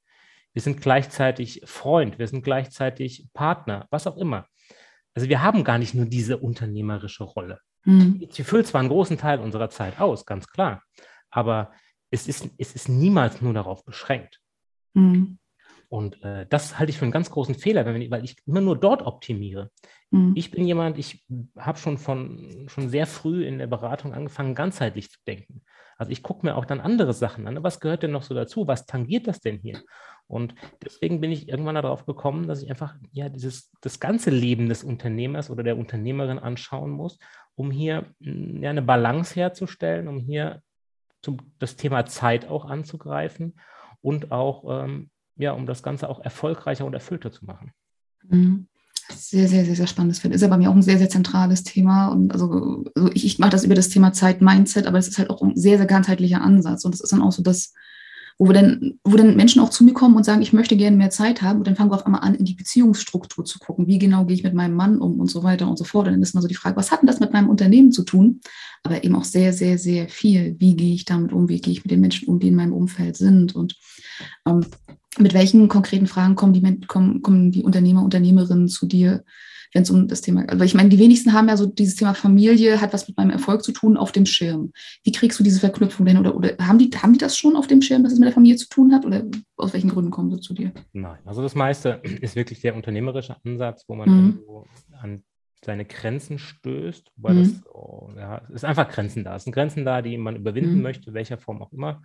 wir 0.55 0.63
sind 0.63 0.81
gleichzeitig 0.81 1.63
Freund, 1.67 2.19
wir 2.19 2.27
sind 2.27 2.43
gleichzeitig 2.43 3.27
Partner, 3.35 3.87
was 3.91 4.07
auch 4.07 4.17
immer. 4.17 4.47
Also 5.15 5.29
wir 5.29 5.43
haben 5.43 5.63
gar 5.63 5.77
nicht 5.77 5.95
nur 5.95 6.07
diese 6.07 6.39
unternehmerische 6.39 7.25
Rolle. 7.25 7.61
Mhm. 7.85 8.27
Sie 8.31 8.45
füllt 8.45 8.67
zwar 8.67 8.81
einen 8.81 8.89
großen 8.89 9.19
Teil 9.19 9.41
unserer 9.41 9.69
Zeit 9.69 10.01
aus, 10.01 10.25
ganz 10.25 10.47
klar, 10.47 10.83
aber 11.31 11.73
es 12.11 12.29
ist, 12.29 12.49
es 12.57 12.75
ist 12.75 12.89
niemals 12.89 13.43
nur 13.43 13.53
darauf 13.53 13.85
beschränkt. 13.85 14.41
Mhm. 14.95 15.39
Und 15.93 16.23
äh, 16.23 16.47
das 16.49 16.79
halte 16.79 16.89
ich 16.89 16.97
für 16.97 17.05
einen 17.05 17.13
ganz 17.13 17.31
großen 17.31 17.55
Fehler, 17.55 17.85
wenn, 17.85 18.11
weil 18.11 18.25
ich 18.25 18.37
immer 18.47 18.63
nur 18.63 18.81
dort 18.81 19.03
optimiere. 19.03 19.71
Mhm. 20.11 20.33
Ich 20.35 20.51
bin 20.51 20.67
jemand, 20.67 20.97
ich 20.97 21.23
habe 21.55 21.77
schon 21.77 21.99
von 21.99 22.65
schon 22.69 22.89
sehr 22.89 23.07
früh 23.07 23.45
in 23.45 23.59
der 23.59 23.67
Beratung 23.67 24.15
angefangen, 24.15 24.55
ganzheitlich 24.55 25.11
zu 25.11 25.19
denken. 25.27 25.61
Also 25.99 26.11
ich 26.11 26.23
gucke 26.23 26.47
mir 26.47 26.57
auch 26.57 26.65
dann 26.65 26.81
andere 26.81 27.13
Sachen 27.13 27.47
an. 27.47 27.63
Was 27.63 27.79
gehört 27.79 28.03
denn 28.03 28.11
noch 28.11 28.23
so 28.23 28.35
dazu? 28.35 28.67
Was 28.67 28.87
tangiert 28.87 29.27
das 29.27 29.41
denn 29.41 29.59
hier? 29.59 29.83
Und 30.29 30.55
deswegen 30.83 31.21
bin 31.21 31.31
ich 31.31 31.51
irgendwann 31.51 31.75
darauf 31.75 32.07
gekommen, 32.07 32.49
dass 32.49 32.63
ich 32.63 32.71
einfach 32.71 32.95
ja 33.11 33.29
dieses 33.29 33.71
das 33.83 34.01
ganze 34.01 34.31
Leben 34.31 34.71
des 34.71 34.85
Unternehmers 34.85 35.51
oder 35.51 35.63
der 35.63 35.77
Unternehmerin 35.77 36.39
anschauen 36.39 36.91
muss, 36.91 37.19
um 37.55 37.71
hier 37.71 38.07
hm, 38.23 38.63
ja, 38.63 38.71
eine 38.71 38.81
Balance 38.81 39.35
herzustellen, 39.35 40.09
um 40.09 40.21
hier 40.21 40.63
zum, 41.21 41.37
das 41.59 41.77
Thema 41.77 42.07
Zeit 42.07 42.49
auch 42.49 42.65
anzugreifen 42.65 43.61
und 44.01 44.33
auch 44.33 44.85
ähm, 44.85 45.11
ja, 45.37 45.53
um 45.53 45.67
das 45.67 45.83
Ganze 45.83 46.09
auch 46.09 46.21
erfolgreicher 46.21 46.85
und 46.85 46.95
erfüllter 46.95 47.33
zu 47.33 47.45
machen. 47.45 47.73
Mhm. 48.29 48.67
Sehr, 49.11 49.49
sehr, 49.49 49.65
sehr, 49.65 49.75
sehr 49.75 49.87
spannendes 49.87 50.21
Feld. 50.21 50.35
Ist 50.35 50.43
ja 50.43 50.49
bei 50.49 50.57
mir 50.57 50.71
auch 50.71 50.75
ein 50.75 50.83
sehr, 50.83 50.99
sehr 50.99 51.09
zentrales 51.09 51.65
Thema. 51.65 52.09
Und 52.09 52.33
also, 52.33 52.85
also 52.95 53.11
ich, 53.13 53.25
ich 53.25 53.39
mache 53.39 53.51
das 53.51 53.65
über 53.65 53.75
das 53.75 53.89
Thema 53.89 54.13
Zeit-Mindset, 54.13 54.87
aber 54.87 54.99
es 54.99 55.09
ist 55.09 55.19
halt 55.19 55.29
auch 55.31 55.43
ein 55.43 55.57
sehr, 55.57 55.77
sehr 55.77 55.87
ganzheitlicher 55.87 56.41
Ansatz. 56.41 56.85
Und 56.85 56.95
das 56.95 57.01
ist 57.01 57.13
dann 57.13 57.23
auch 57.23 57.33
so 57.33 57.43
das, 57.43 57.73
wo 58.45 58.53
dann, 58.53 58.99
wo 59.05 59.17
dann 59.17 59.37
Menschen 59.37 59.63
auch 59.63 59.71
zu 59.71 59.85
mir 59.85 59.93
kommen 59.93 60.17
und 60.17 60.25
sagen, 60.25 60.43
ich 60.43 60.53
möchte 60.53 60.77
gerne 60.77 60.97
mehr 60.97 61.11
Zeit 61.11 61.43
haben. 61.43 61.59
Und 61.59 61.67
dann 61.69 61.77
fangen 61.77 61.93
wir 61.93 61.95
auf 61.95 62.07
einmal 62.07 62.23
an, 62.23 62.35
in 62.35 62.45
die 62.45 62.55
Beziehungsstruktur 62.55 63.45
zu 63.45 63.61
gucken. 63.61 63.87
Wie 63.87 64.01
genau 64.01 64.25
gehe 64.25 64.35
ich 64.35 64.43
mit 64.43 64.53
meinem 64.53 64.75
Mann 64.75 64.99
um 64.99 65.21
und 65.21 65.31
so 65.31 65.45
weiter 65.45 65.69
und 65.69 65.79
so 65.79 65.85
fort. 65.85 66.09
Und 66.09 66.15
dann 66.15 66.23
ist 66.23 66.35
mal 66.35 66.41
so 66.41 66.49
die 66.49 66.57
Frage, 66.57 66.77
was 66.77 66.91
hat 66.91 67.03
denn 67.03 67.07
das 67.07 67.21
mit 67.21 67.33
meinem 67.33 67.49
Unternehmen 67.49 67.93
zu 67.93 68.03
tun? 68.03 68.41
Aber 68.83 69.05
eben 69.05 69.15
auch 69.15 69.23
sehr, 69.23 69.53
sehr, 69.53 69.79
sehr 69.79 70.09
viel. 70.09 70.57
Wie 70.59 70.75
gehe 70.75 70.93
ich 70.93 71.05
damit 71.05 71.33
um? 71.33 71.49
Wie 71.49 71.61
gehe 71.61 71.73
ich 71.73 71.85
mit 71.85 71.93
den 71.93 72.01
Menschen 72.01 72.27
um, 72.27 72.41
die 72.41 72.49
in 72.49 72.57
meinem 72.57 72.73
Umfeld 72.73 73.17
sind? 73.17 73.55
Und 73.55 73.77
ähm, 74.45 74.67
mit 75.19 75.35
welchen 75.35 75.69
konkreten 75.69 76.09
Fragen 76.09 76.35
kommen 76.35 76.53
die, 76.53 76.81
kommen, 76.87 77.23
kommen 77.23 77.53
die 77.53 77.63
Unternehmer, 77.63 78.03
Unternehmerinnen 78.03 78.69
zu 78.69 78.87
dir, 78.87 79.25
wenn 79.73 79.83
es 79.83 79.91
um 79.91 80.07
das 80.09 80.21
Thema, 80.21 80.45
also 80.49 80.65
ich 80.65 80.75
meine, 80.75 80.89
die 80.89 80.99
wenigsten 80.99 81.33
haben 81.33 81.49
ja 81.49 81.57
so 81.57 81.67
dieses 81.67 81.97
Thema 81.97 82.15
Familie 82.15 82.81
hat 82.81 82.93
was 82.93 83.09
mit 83.09 83.17
meinem 83.17 83.31
Erfolg 83.31 83.63
zu 83.63 83.73
tun 83.73 83.97
auf 83.97 84.13
dem 84.13 84.27
Schirm. 84.27 84.73
Wie 85.03 85.13
kriegst 85.13 85.39
du 85.39 85.45
diese 85.45 85.61
Verknüpfung 85.61 86.07
denn 86.07 86.19
oder, 86.19 86.35
oder 86.37 86.57
haben, 86.59 86.79
die, 86.79 86.91
haben 86.91 87.15
die 87.15 87.19
das 87.19 87.37
schon 87.37 87.57
auf 87.57 87.67
dem 87.67 87.83
Schirm, 87.83 88.03
dass 88.03 88.13
es 88.13 88.19
mit 88.19 88.27
der 88.27 88.35
Familie 88.35 88.57
zu 88.57 88.69
tun 88.69 88.93
hat 88.93 89.07
oder 89.07 89.25
aus 89.57 89.73
welchen 89.73 89.91
Gründen 89.91 90.11
kommen 90.11 90.31
sie 90.31 90.41
zu 90.41 90.55
dir? 90.55 90.73
Nein, 90.93 91.19
also 91.25 91.43
das 91.43 91.55
meiste 91.55 92.01
ist 92.21 92.37
wirklich 92.37 92.61
der 92.61 92.77
unternehmerische 92.77 93.37
Ansatz, 93.45 93.85
wo 93.89 93.95
man 93.95 94.09
mhm. 94.09 94.41
an 95.01 95.23
seine 95.65 95.85
Grenzen 95.85 96.39
stößt, 96.39 97.13
weil 97.17 97.35
mhm. 97.35 97.39
das 97.39 97.67
oh, 97.73 98.11
ja, 98.17 98.39
ist 98.53 98.65
einfach 98.65 98.89
Grenzen 98.89 99.25
da. 99.25 99.37
Es 99.37 99.45
sind 99.45 99.53
Grenzen 99.53 99.85
da, 99.85 100.03
die 100.03 100.19
man 100.19 100.37
überwinden 100.37 100.77
mhm. 100.77 100.83
möchte, 100.83 101.15
welcher 101.15 101.39
Form 101.39 101.63
auch 101.63 101.73
immer. 101.73 102.03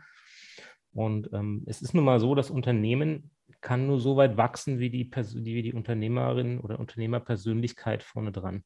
Und 0.94 1.30
ähm, 1.34 1.64
es 1.66 1.82
ist 1.82 1.94
nun 1.94 2.06
mal 2.06 2.20
so, 2.20 2.34
das 2.34 2.50
Unternehmen 2.50 3.32
kann 3.68 3.86
nur 3.86 4.00
so 4.00 4.16
weit 4.16 4.38
wachsen, 4.38 4.80
wie 4.80 4.90
die, 4.90 5.12
wie 5.12 5.62
die 5.62 5.74
Unternehmerin 5.74 6.62
oder 6.62 6.80
Unternehmerpersönlichkeit 6.80 8.02
vorne 8.02 8.32
dran. 8.32 8.64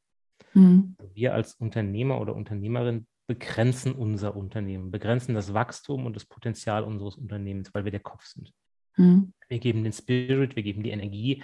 Mhm. 0.53 0.95
Wir 1.15 1.33
als 1.33 1.55
Unternehmer 1.55 2.21
oder 2.21 2.35
Unternehmerin 2.35 3.07
begrenzen 3.25 3.93
unser 3.93 4.35
Unternehmen, 4.35 4.91
begrenzen 4.91 5.33
das 5.33 5.55
Wachstum 5.55 6.05
und 6.05 6.15
das 6.15 6.25
Potenzial 6.25 6.83
unseres 6.83 7.15
Unternehmens, 7.15 7.73
weil 7.73 7.83
wir 7.83 7.91
der 7.91 8.01
Kopf 8.01 8.25
sind. 8.25 8.53
Mhm. 8.95 9.33
Wir 9.49 9.57
geben 9.57 9.83
den 9.83 9.91
Spirit, 9.91 10.55
wir 10.55 10.61
geben 10.61 10.83
die 10.83 10.91
Energie, 10.91 11.41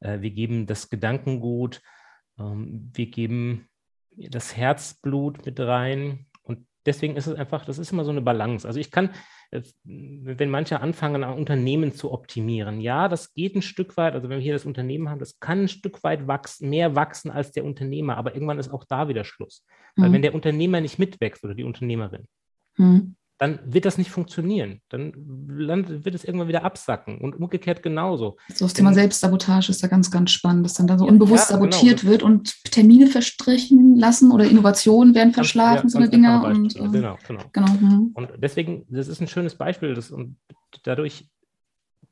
äh, 0.00 0.20
wir 0.20 0.30
geben 0.30 0.66
das 0.66 0.90
Gedankengut, 0.90 1.80
ähm, 2.38 2.90
wir 2.92 3.06
geben 3.06 3.70
das 4.10 4.54
Herzblut 4.54 5.46
mit 5.46 5.58
rein. 5.58 6.26
Und 6.42 6.66
deswegen 6.84 7.16
ist 7.16 7.26
es 7.26 7.38
einfach, 7.38 7.64
das 7.64 7.78
ist 7.78 7.90
immer 7.90 8.04
so 8.04 8.10
eine 8.10 8.20
Balance. 8.20 8.68
Also 8.68 8.80
ich 8.80 8.90
kann, 8.90 9.14
wenn 9.84 10.50
manche 10.50 10.80
anfangen, 10.80 11.24
Unternehmen 11.24 11.92
zu 11.92 12.10
optimieren. 12.10 12.80
Ja, 12.80 13.08
das 13.08 13.34
geht 13.34 13.54
ein 13.54 13.62
Stück 13.62 13.96
weit, 13.96 14.14
also 14.14 14.28
wenn 14.28 14.38
wir 14.38 14.42
hier 14.42 14.54
das 14.54 14.64
Unternehmen 14.64 15.10
haben, 15.10 15.18
das 15.18 15.40
kann 15.40 15.62
ein 15.62 15.68
Stück 15.68 16.02
weit 16.02 16.26
wachsen, 16.26 16.70
mehr 16.70 16.94
wachsen 16.94 17.30
als 17.30 17.52
der 17.52 17.64
Unternehmer, 17.64 18.16
aber 18.16 18.34
irgendwann 18.34 18.58
ist 18.58 18.70
auch 18.70 18.84
da 18.84 19.08
wieder 19.08 19.24
Schluss. 19.24 19.64
Weil 19.96 20.08
mhm. 20.08 20.14
wenn 20.14 20.22
der 20.22 20.34
Unternehmer 20.34 20.80
nicht 20.80 20.98
mitwächst 20.98 21.44
oder 21.44 21.54
die 21.54 21.64
Unternehmerin, 21.64 22.26
mhm. 22.78 23.16
Dann 23.42 23.58
wird 23.64 23.86
das 23.86 23.98
nicht 23.98 24.12
funktionieren. 24.12 24.82
Dann 24.88 25.12
wird 25.16 26.14
es 26.14 26.22
irgendwann 26.22 26.46
wieder 26.46 26.62
absacken 26.62 27.18
und 27.18 27.34
umgekehrt 27.34 27.82
genauso. 27.82 28.36
So 28.54 28.66
das 28.66 28.72
Thema 28.72 28.94
Selbstsabotage 28.94 29.68
ist 29.68 29.82
da 29.82 29.88
ganz, 29.88 30.12
ganz 30.12 30.30
spannend, 30.30 30.64
dass 30.64 30.74
dann 30.74 30.86
da 30.86 30.96
so 30.96 31.06
unbewusst 31.06 31.50
ja, 31.50 31.56
genau. 31.56 31.72
sabotiert 31.72 32.02
genau. 32.02 32.12
wird 32.12 32.22
und 32.22 32.62
Termine 32.70 33.08
verstrichen 33.08 33.96
lassen 33.96 34.30
oder 34.30 34.44
Innovationen 34.44 35.16
werden 35.16 35.32
verschlafen, 35.32 35.88
so 35.88 35.98
eine 35.98 36.08
Dinge. 36.08 36.40
Und, 36.40 36.76
äh, 36.76 36.88
genau, 36.88 37.18
genau. 37.26 37.42
genau. 37.52 37.72
Hm. 37.72 38.12
Und 38.14 38.28
deswegen, 38.36 38.86
das 38.88 39.08
ist 39.08 39.20
ein 39.20 39.26
schönes 39.26 39.56
Beispiel 39.56 39.94
das, 39.94 40.12
und 40.12 40.36
dadurch 40.84 41.28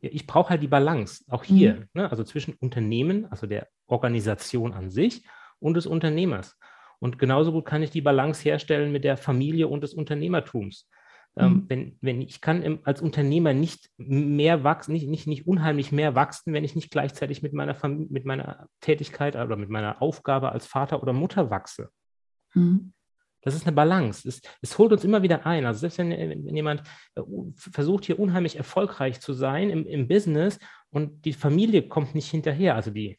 ich 0.01 0.27
brauche 0.27 0.51
halt 0.51 0.65
die 0.65 0.69
Balance, 0.69 1.23
auch 1.29 1.45
hier, 1.45 1.75
mhm. 1.75 1.85
ne? 1.95 2.11
also 2.11 2.25
zwischen 2.25 2.55
Unternehmen, 2.55 3.31
also 3.31 3.47
der 3.47 3.69
Organisation 3.87 4.73
an 4.73 4.91
sich 4.91 5.23
und 5.61 5.75
des 5.75 5.87
Unternehmers. 5.87 6.57
Und 6.99 7.21
genauso 7.21 7.53
gut 7.53 7.67
kann 7.67 7.85
ich 7.85 7.91
die 7.91 8.01
Balance 8.01 8.43
herstellen 8.43 8.91
mit 8.91 9.05
der 9.05 9.17
Familie 9.17 9.69
und 9.69 9.83
des 9.83 9.95
Unternehmertums. 9.95 10.89
Ähm, 11.37 11.53
mhm. 11.53 11.65
wenn, 11.69 11.99
wenn 12.01 12.21
ich 12.21 12.41
kann 12.41 12.63
im, 12.63 12.81
als 12.83 13.01
Unternehmer 13.01 13.53
nicht 13.53 13.89
mehr 13.97 14.65
wachsen, 14.65 14.93
nicht, 14.93 15.09
nicht, 15.09 15.27
nicht 15.29 15.47
unheimlich 15.47 15.93
mehr 15.93 16.15
wachsen, 16.17 16.53
wenn 16.53 16.65
ich 16.65 16.75
nicht 16.75 16.91
gleichzeitig 16.91 17.43
mit 17.43 17.53
meiner, 17.53 17.75
Familie, 17.75 18.09
mit 18.11 18.25
meiner 18.25 18.67
Tätigkeit 18.81 19.37
oder 19.37 19.57
mit 19.57 19.71
meiner 19.71 20.03
Aufgabe 20.03 20.51
als 20.51 20.67
Vater 20.67 21.03
oder 21.03 21.13
Mutter 21.13 21.51
wachse. 21.51 21.91
Mhm. 22.55 22.93
Das 23.43 23.55
ist 23.55 23.67
eine 23.67 23.75
Balance. 23.75 24.29
Es, 24.29 24.43
es, 24.61 24.77
holt 24.77 24.93
uns 24.93 25.05
immer 25.05 25.23
wieder 25.23 25.47
ein. 25.47 25.65
Also 25.65 25.81
selbst 25.81 25.99
wenn, 25.99 26.11
wenn 26.11 26.57
jemand 26.57 26.83
äh, 27.15 27.23
versucht, 27.57 28.05
hier 28.05 28.19
unheimlich 28.19 28.57
erfolgreich 28.57 29.21
zu 29.21 29.33
sein 29.33 29.71
im, 29.71 29.87
im 29.87 30.09
Business 30.09 30.59
und 30.91 31.25
die 31.25 31.33
Familie 31.33 31.89
kommt 31.89 32.15
nicht 32.15 32.31
hinterher, 32.31 32.75
also 32.75 32.91
die, 32.91 33.19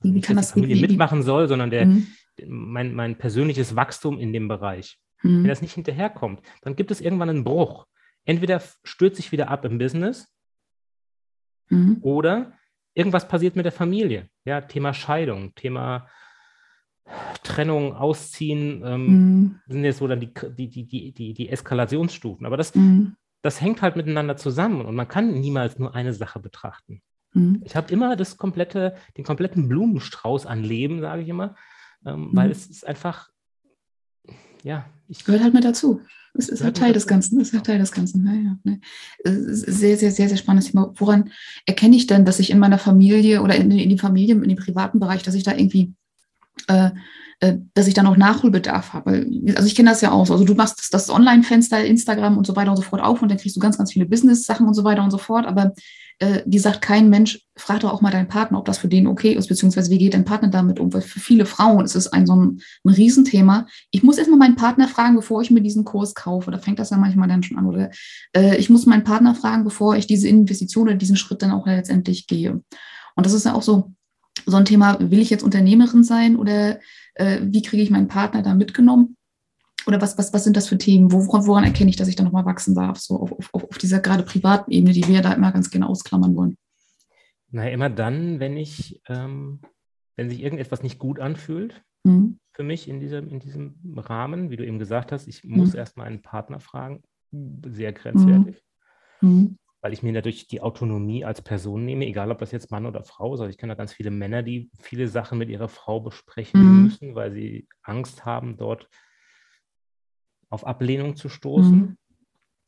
wie, 0.00 0.14
wie 0.14 0.20
kann 0.20 0.36
das, 0.36 0.48
die 0.48 0.54
Familie 0.54 0.76
wie, 0.76 0.80
mitmachen 0.82 1.22
soll, 1.22 1.48
sondern 1.48 1.70
der, 1.70 1.86
mhm. 1.86 2.08
mein, 2.46 2.94
mein 2.94 3.16
persönliches 3.16 3.76
Wachstum 3.76 4.18
in 4.18 4.32
dem 4.32 4.48
Bereich. 4.48 4.98
Mhm. 5.22 5.42
Wenn 5.42 5.48
das 5.48 5.62
nicht 5.62 5.74
hinterherkommt, 5.74 6.40
dann 6.62 6.76
gibt 6.76 6.90
es 6.90 7.00
irgendwann 7.00 7.30
einen 7.30 7.44
Bruch. 7.44 7.86
Entweder 8.24 8.62
stürzt 8.84 9.16
sich 9.16 9.32
wieder 9.32 9.48
ab 9.48 9.64
im 9.64 9.78
Business 9.78 10.32
mhm. 11.68 11.98
oder 12.02 12.52
irgendwas 12.94 13.28
passiert 13.28 13.56
mit 13.56 13.64
der 13.64 13.72
Familie. 13.72 14.28
Ja, 14.44 14.60
Thema 14.60 14.94
Scheidung, 14.94 15.54
Thema 15.54 16.08
Trennung, 17.42 17.94
Ausziehen, 17.94 18.82
ähm, 18.84 19.06
mhm. 19.06 19.60
sind 19.66 19.84
jetzt 19.84 19.98
so 19.98 20.06
dann 20.06 20.20
die, 20.20 20.32
die, 20.32 20.86
die, 20.86 21.12
die, 21.12 21.34
die 21.34 21.48
Eskalationsstufen. 21.48 22.46
Aber 22.46 22.56
das, 22.56 22.74
mhm. 22.74 23.16
das 23.42 23.60
hängt 23.60 23.82
halt 23.82 23.96
miteinander 23.96 24.36
zusammen 24.36 24.84
und 24.84 24.94
man 24.94 25.08
kann 25.08 25.40
niemals 25.40 25.78
nur 25.78 25.94
eine 25.94 26.12
Sache 26.12 26.38
betrachten. 26.38 27.02
Mhm. 27.32 27.62
Ich 27.64 27.76
habe 27.76 27.92
immer 27.92 28.16
das 28.16 28.36
komplette, 28.36 28.94
den 29.16 29.24
kompletten 29.24 29.68
Blumenstrauß 29.68 30.46
an 30.46 30.62
Leben, 30.62 31.00
sage 31.00 31.22
ich 31.22 31.28
immer, 31.28 31.56
ähm, 32.04 32.30
weil 32.32 32.46
mhm. 32.46 32.52
es 32.52 32.66
ist 32.66 32.86
einfach, 32.86 33.28
ja. 34.62 34.84
Ich 35.08 35.24
gehört 35.24 35.42
halt 35.42 35.54
mit 35.54 35.64
dazu. 35.64 36.00
Es 36.34 36.48
ist 36.48 36.62
halt 36.62 36.76
Teil 36.76 36.92
des 36.92 37.08
Ganzen. 37.08 37.40
Es 37.40 37.48
ist 37.48 37.54
halt 37.54 37.66
Teil 37.66 37.78
des 37.78 37.90
Ganzen. 37.90 38.24
Ja, 38.24 38.32
ja, 38.32 38.56
ne. 38.62 38.80
Sehr, 39.24 39.96
sehr, 39.96 40.12
sehr, 40.12 40.28
sehr 40.28 40.36
spannendes 40.36 40.70
Thema. 40.70 40.92
Woran 40.96 41.30
erkenne 41.66 41.96
ich 41.96 42.06
denn, 42.06 42.24
dass 42.24 42.38
ich 42.38 42.50
in 42.50 42.60
meiner 42.60 42.78
Familie 42.78 43.42
oder 43.42 43.56
in, 43.56 43.70
in 43.72 43.88
die 43.88 43.98
Familie, 43.98 44.36
in 44.36 44.48
dem 44.48 44.56
privaten 44.56 45.00
Bereich, 45.00 45.24
dass 45.24 45.34
ich 45.34 45.42
da 45.42 45.52
irgendwie 45.52 45.92
äh, 46.68 46.90
äh, 47.40 47.56
dass 47.72 47.86
ich 47.86 47.94
dann 47.94 48.06
auch 48.06 48.18
Nachholbedarf 48.18 48.92
habe. 48.92 49.26
Also 49.56 49.66
ich 49.66 49.74
kenne 49.74 49.88
das 49.88 50.02
ja 50.02 50.12
auch. 50.12 50.30
Also 50.30 50.44
du 50.44 50.54
machst 50.54 50.78
das, 50.78 50.90
das 50.90 51.10
Online-Fenster, 51.10 51.82
Instagram 51.84 52.36
und 52.36 52.46
so 52.46 52.54
weiter 52.54 52.70
und 52.70 52.76
so 52.76 52.82
fort 52.82 53.02
auf 53.02 53.22
und 53.22 53.30
dann 53.30 53.38
kriegst 53.38 53.56
du 53.56 53.60
ganz, 53.60 53.78
ganz 53.78 53.92
viele 53.92 54.04
Business-Sachen 54.04 54.66
und 54.66 54.74
so 54.74 54.84
weiter 54.84 55.02
und 55.02 55.10
so 55.10 55.16
fort. 55.16 55.46
Aber 55.46 55.72
äh, 56.20 56.42
die 56.44 56.58
sagt 56.58 56.82
kein 56.82 57.08
Mensch, 57.08 57.40
frag 57.56 57.80
doch 57.80 57.92
auch 57.92 58.02
mal 58.02 58.10
deinen 58.10 58.28
Partner, 58.28 58.58
ob 58.58 58.66
das 58.66 58.78
für 58.78 58.88
den 58.88 59.06
okay 59.06 59.32
ist, 59.32 59.48
beziehungsweise 59.48 59.90
wie 59.90 59.98
geht 59.98 60.12
dein 60.12 60.26
Partner 60.26 60.48
damit 60.48 60.78
um? 60.78 60.92
Weil 60.92 61.00
für 61.00 61.18
viele 61.18 61.46
Frauen 61.46 61.84
ist 61.84 61.96
es 61.96 62.08
ein 62.08 62.26
so 62.26 62.36
ein, 62.36 62.60
ein 62.84 62.92
Riesenthema. 62.92 63.66
Ich 63.90 64.02
muss 64.02 64.18
erstmal 64.18 64.38
meinen 64.38 64.54
Partner 64.54 64.86
fragen, 64.86 65.16
bevor 65.16 65.40
ich 65.40 65.50
mir 65.50 65.62
diesen 65.62 65.84
Kurs 65.84 66.14
kaufe. 66.14 66.50
Da 66.50 66.58
fängt 66.58 66.78
das 66.78 66.90
ja 66.90 66.98
manchmal 66.98 67.28
dann 67.28 67.42
schon 67.42 67.56
an. 67.56 67.66
Oder 67.66 67.90
äh, 68.36 68.56
ich 68.56 68.68
muss 68.68 68.84
meinen 68.84 69.02
Partner 69.02 69.34
fragen, 69.34 69.64
bevor 69.64 69.96
ich 69.96 70.06
diese 70.06 70.28
Investition 70.28 70.88
oder 70.88 70.96
diesen 70.96 71.16
Schritt 71.16 71.40
dann 71.40 71.52
auch 71.52 71.66
letztendlich 71.66 72.26
gehe. 72.26 72.62
Und 73.16 73.26
das 73.26 73.32
ist 73.32 73.46
ja 73.46 73.54
auch 73.54 73.62
so, 73.62 73.92
so 74.44 74.56
ein 74.58 74.66
Thema, 74.66 74.98
will 75.00 75.20
ich 75.20 75.30
jetzt 75.30 75.42
Unternehmerin 75.42 76.04
sein 76.04 76.36
oder 76.36 76.80
äh, 77.14 77.40
wie 77.42 77.62
kriege 77.62 77.82
ich 77.82 77.90
meinen 77.90 78.08
Partner 78.08 78.42
da 78.42 78.54
mitgenommen? 78.54 79.16
Oder 79.86 80.00
was, 80.00 80.18
was, 80.18 80.32
was 80.32 80.44
sind 80.44 80.56
das 80.56 80.68
für 80.68 80.78
Themen? 80.78 81.12
Woran, 81.12 81.46
woran 81.46 81.64
erkenne 81.64 81.90
ich, 81.90 81.96
dass 81.96 82.08
ich 82.08 82.16
da 82.16 82.24
nochmal 82.24 82.44
wachsen 82.44 82.74
darf, 82.74 82.98
so 82.98 83.20
auf, 83.20 83.32
auf, 83.32 83.54
auf 83.54 83.78
dieser 83.78 84.00
gerade 84.00 84.22
privaten 84.22 84.70
Ebene, 84.70 84.92
die 84.92 85.06
wir 85.06 85.22
da 85.22 85.32
immer 85.32 85.52
ganz 85.52 85.70
gerne 85.70 85.88
ausklammern 85.88 86.36
wollen? 86.36 86.56
Na, 87.50 87.68
immer 87.68 87.90
dann, 87.90 88.40
wenn 88.40 88.56
ich, 88.56 89.00
ähm, 89.08 89.60
wenn 90.16 90.30
sich 90.30 90.42
irgendetwas 90.42 90.82
nicht 90.82 90.98
gut 90.98 91.18
anfühlt, 91.18 91.82
mhm. 92.04 92.38
für 92.52 92.62
mich 92.62 92.88
in 92.88 93.00
diesem, 93.00 93.28
in 93.28 93.40
diesem 93.40 93.76
Rahmen, 93.96 94.50
wie 94.50 94.56
du 94.56 94.64
eben 94.64 94.78
gesagt 94.78 95.12
hast, 95.12 95.26
ich 95.26 95.44
muss 95.44 95.72
mhm. 95.72 95.78
erstmal 95.78 96.06
einen 96.06 96.22
Partner 96.22 96.60
fragen, 96.60 97.02
sehr 97.32 97.92
grenzwertig. 97.92 98.62
Mhm. 99.20 99.30
mhm 99.30 99.56
weil 99.82 99.92
ich 99.92 100.02
mir 100.02 100.12
dadurch 100.12 100.46
die 100.46 100.60
Autonomie 100.60 101.24
als 101.24 101.40
Person 101.40 101.84
nehme, 101.84 102.06
egal 102.06 102.30
ob 102.30 102.38
das 102.38 102.52
jetzt 102.52 102.70
Mann 102.70 102.86
oder 102.86 103.02
Frau 103.02 103.34
ist. 103.34 103.40
Also 103.40 103.50
ich 103.50 103.56
kenne 103.56 103.72
da 103.72 103.76
ganz 103.76 103.92
viele 103.92 104.10
Männer, 104.10 104.42
die 104.42 104.70
viele 104.78 105.08
Sachen 105.08 105.38
mit 105.38 105.48
ihrer 105.48 105.68
Frau 105.68 106.00
besprechen 106.00 106.62
mhm. 106.62 106.82
müssen, 106.84 107.14
weil 107.14 107.32
sie 107.32 107.66
Angst 107.82 108.24
haben, 108.24 108.56
dort 108.56 108.88
auf 110.50 110.66
Ablehnung 110.66 111.16
zu 111.16 111.28
stoßen. 111.28 111.72
Mhm. 111.72 111.96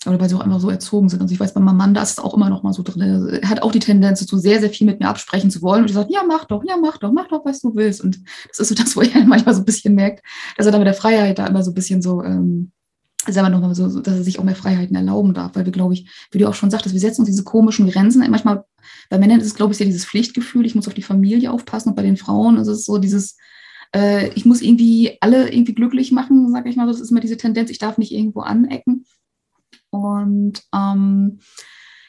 Oder 0.07 0.19
weil 0.19 0.29
sie 0.29 0.35
auch 0.35 0.41
einfach 0.41 0.59
so 0.59 0.71
erzogen 0.71 1.09
sind. 1.09 1.23
Also 1.23 1.33
ich 1.33 1.39
weiß, 1.39 1.55
bei 1.55 1.61
meinem 1.61 1.77
Mann, 1.77 1.95
da 1.95 2.03
ist 2.03 2.13
es 2.13 2.19
auch 2.19 2.35
immer 2.35 2.49
noch 2.49 2.65
mal 2.65 2.73
so 2.73 2.83
drin. 2.83 3.39
Er 3.41 3.49
hat 3.49 3.63
auch 3.63 3.71
die 3.71 3.79
Tendenz, 3.79 4.19
so 4.21 4.37
sehr, 4.37 4.59
sehr 4.59 4.71
viel 4.71 4.87
mit 4.87 4.99
mir 4.99 5.09
absprechen 5.09 5.51
zu 5.51 5.63
wollen. 5.63 5.83
Und 5.83 5.91
ich 5.91 5.95
sage, 5.95 6.13
ja, 6.13 6.25
mach 6.27 6.45
doch, 6.47 6.65
ja, 6.65 6.77
mach 6.77 6.99
doch, 6.99 7.13
mach 7.13 7.29
doch, 7.29 7.45
was 7.45 7.61
du 7.61 7.77
willst. 7.77 8.01
Und 8.01 8.19
das 8.49 8.59
ist 8.59 8.69
so 8.69 8.75
das, 8.75 8.97
wo 8.97 9.03
er 9.03 9.25
manchmal 9.27 9.55
so 9.55 9.61
ein 9.61 9.65
bisschen 9.65 9.95
merkt, 9.95 10.25
dass 10.57 10.67
er 10.67 10.73
da 10.73 10.79
mit 10.79 10.89
der 10.89 10.95
Freiheit 10.95 11.39
da 11.39 11.47
immer 11.47 11.63
so 11.63 11.71
ein 11.71 11.75
bisschen 11.75 12.03
so 12.03 12.25
ähm, 12.25 12.73
selber 13.29 13.49
nochmal 13.49 13.77
so, 13.77 14.01
dass 14.01 14.17
er 14.17 14.25
sich 14.25 14.41
auch 14.41 14.45
mehr 14.45 14.57
Freiheiten 14.57 14.97
erlauben 14.97 15.35
darf, 15.35 15.53
weil 15.55 15.65
wir, 15.65 15.73
glaube 15.73 15.95
ich, 15.95 16.11
wie 16.33 16.39
du 16.39 16.49
auch 16.49 16.55
schon 16.55 16.71
sagtest, 16.71 16.95
wir 16.95 17.01
setzen 17.01 17.21
uns 17.21 17.31
diese 17.31 17.45
komischen 17.45 17.89
Grenzen. 17.89 18.29
Manchmal, 18.29 18.65
bei 19.09 19.19
Männern 19.19 19.39
ist 19.39 19.47
es, 19.47 19.55
glaube 19.55 19.73
ich, 19.73 19.79
ja 19.79 19.87
dieses 19.87 20.05
Pflichtgefühl, 20.05 20.67
ich 20.67 20.75
muss 20.75 20.89
auf 20.89 20.95
die 20.95 21.03
Familie 21.03 21.53
aufpassen 21.53 21.91
und 21.91 21.95
bei 21.95 22.03
den 22.03 22.17
Frauen 22.17 22.57
ist 22.57 22.67
es 22.67 22.85
so 22.85 22.99
dieses, 22.99 23.37
äh, 23.95 24.29
ich 24.35 24.45
muss 24.45 24.63
irgendwie 24.63 25.19
alle 25.21 25.53
irgendwie 25.53 25.75
glücklich 25.75 26.13
machen, 26.13 26.51
sage 26.51 26.69
ich 26.69 26.77
mal, 26.77 26.87
das 26.87 27.01
ist 27.01 27.11
immer 27.11 27.21
diese 27.21 27.37
Tendenz, 27.37 27.71
ich 27.71 27.79
darf 27.79 27.99
nicht 27.99 28.13
irgendwo 28.13 28.41
anecken. 28.41 29.05
Und 29.91 30.63
ähm, 30.75 31.39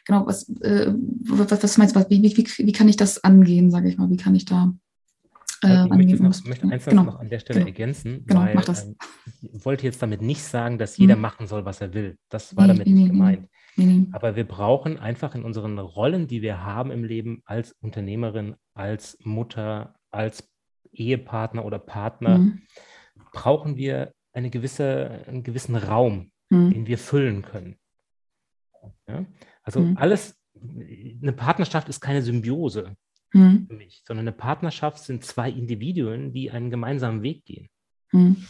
genau, 0.06 0.26
was, 0.26 0.50
äh, 0.62 0.94
was, 0.94 1.64
was 1.64 1.78
meinst 1.78 1.96
du, 1.96 2.10
wie, 2.10 2.24
wie, 2.24 2.38
wie, 2.38 2.68
wie 2.68 2.72
kann 2.72 2.90
ich 2.90 2.98
das 2.98 3.24
angehen, 3.24 3.72
sage 3.72 3.90
ich 3.90 3.98
mal, 3.98 4.10
wie 4.10 4.18
kann 4.18 4.36
ich 4.36 4.46
da 4.46 4.74
äh, 5.64 5.86
ich 5.86 5.90
möchte, 5.90 6.24
noch, 6.24 6.44
möchte 6.46 6.68
eins 6.68 6.86
genau. 6.86 7.04
noch 7.04 7.20
an 7.20 7.30
der 7.30 7.40
Stelle 7.40 7.60
genau. 7.60 7.70
ergänzen, 7.70 8.26
genau, 8.26 8.42
weil 8.42 8.56
ähm, 8.56 8.96
ich 9.42 9.66
wollte 9.66 9.86
jetzt 9.86 10.02
damit 10.02 10.22
nicht 10.22 10.44
sagen, 10.44 10.78
dass 10.78 10.98
jeder 10.98 11.16
mhm. 11.16 11.22
machen 11.22 11.48
soll, 11.48 11.66
was 11.66 11.82
er 11.82 11.94
will. 11.94 12.18
Das 12.30 12.56
war 12.56 12.68
nee, 12.68 12.74
damit 12.74 12.88
nee, 12.88 12.94
nicht 12.94 13.10
gemeint. 13.10 13.48
Nee, 13.76 14.08
Aber 14.12 14.36
wir 14.36 14.48
brauchen 14.48 15.00
einfach 15.00 15.36
in 15.36 15.44
unseren 15.44 15.80
Rollen, 15.80 16.28
die 16.28 16.42
wir 16.42 16.64
haben 16.64 16.92
im 16.92 17.04
Leben 17.04 17.42
als 17.46 17.76
Unternehmerin, 17.82 18.56
als 18.74 19.18
Mutter, 19.24 19.96
als 20.12 20.53
Ehepartner 20.92 21.66
oder 21.66 21.80
Partner, 21.80 22.38
mhm. 22.38 22.62
brauchen 23.32 23.78
wir 23.78 24.14
eine 24.34 24.50
gewisse, 24.50 25.24
einen 25.28 25.44
gewissen 25.44 25.76
Raum, 25.76 26.32
mhm. 26.50 26.72
den 26.72 26.88
wir 26.88 26.98
füllen 26.98 27.42
können. 27.42 27.78
Ja? 29.08 29.26
Also 29.64 29.80
mhm. 29.80 29.98
alles, 29.98 30.40
eine 31.22 31.34
Partnerschaft 31.34 31.90
ist 31.90 32.02
keine 32.02 32.22
Symbiose 32.22 32.96
hm. 33.34 33.68
für 33.68 33.74
mich, 33.74 34.04
sondern 34.06 34.28
eine 34.28 34.36
Partnerschaft 34.36 35.00
sind 35.00 35.24
zwei 35.26 35.50
Individuen, 35.50 36.32
die 36.32 36.52
einen 36.52 36.70
gemeinsamen 36.70 37.24
Weg 37.24 37.46
gehen. 37.46 37.70
Hm. 38.10 38.46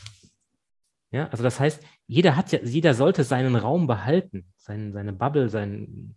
Ja, 1.11 1.27
also 1.29 1.43
das 1.43 1.59
heißt, 1.59 1.83
jeder 2.07 2.35
hat 2.35 2.51
ja, 2.51 2.59
jeder 2.61 2.93
sollte 2.93 3.23
seinen 3.23 3.55
Raum 3.55 3.87
behalten, 3.87 4.47
sein, 4.57 4.91
seine 4.91 5.13
Bubble, 5.13 5.49
sein, 5.49 6.15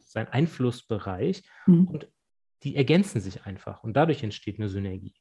sein 0.00 0.28
Einflussbereich 0.28 1.42
hm. 1.64 1.86
und 1.88 2.08
die 2.62 2.76
ergänzen 2.76 3.20
sich 3.20 3.44
einfach 3.44 3.82
und 3.82 3.94
dadurch 3.94 4.22
entsteht 4.22 4.58
eine 4.58 4.68
Synergie. 4.68 5.14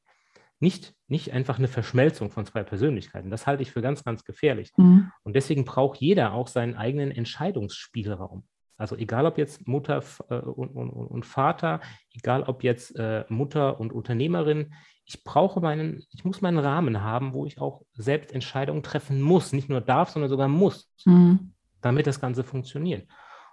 Nicht, 0.62 0.94
nicht 1.08 1.34
einfach 1.34 1.58
eine 1.58 1.68
Verschmelzung 1.68 2.30
von 2.30 2.46
zwei 2.46 2.63
Persönlichkeiten. 2.63 3.32
Das 3.32 3.48
halte 3.48 3.63
ich 3.63 3.72
für 3.72 3.82
ganz, 3.82 4.03
ganz 4.03 4.24
gefährlich. 4.24 4.72
Mhm. 4.77 5.12
Und 5.24 5.36
deswegen 5.36 5.65
braucht 5.65 6.00
jeder 6.00 6.34
auch 6.34 6.48
seinen 6.48 6.75
eigenen 6.75 7.12
Entscheidungsspielraum. 7.12 8.44
Also 8.77 8.96
egal 8.96 9.25
ob 9.25 9.38
jetzt 9.38 9.68
Mutter 9.68 10.03
äh, 10.30 10.36
und, 10.36 10.70
und, 10.70 10.89
und, 10.89 11.25
Vater, 11.25 11.82
egal 12.13 12.44
ob 12.44 12.63
jetzt 12.63 12.96
äh, 12.96 13.25
Mutter 13.27 13.80
und 13.80 13.91
Unternehmerin, 13.91 14.74
ich 15.06 15.24
brauche 15.24 15.60
meinen, 15.62 16.03
ich 16.12 16.24
muss 16.25 16.41
meinen 16.41 16.60
Rahmen 16.60 17.01
haben, 17.01 17.34
wo 17.34 17.46
ich 17.46 17.60
auch 17.60 17.82
selbst 17.94 18.32
Entscheidungen 18.32 18.84
treffen 18.84 19.20
muss, 19.20 19.53
nicht 19.53 19.68
nur 19.68 19.82
darf, 19.82 20.12
sondern 20.12 20.30
sogar 20.30 20.48
muss, 20.48 20.91
mhm. 21.06 21.53
damit 21.82 22.06
das 22.08 22.22
Ganze 22.22 22.44
funktioniert. 22.44 23.08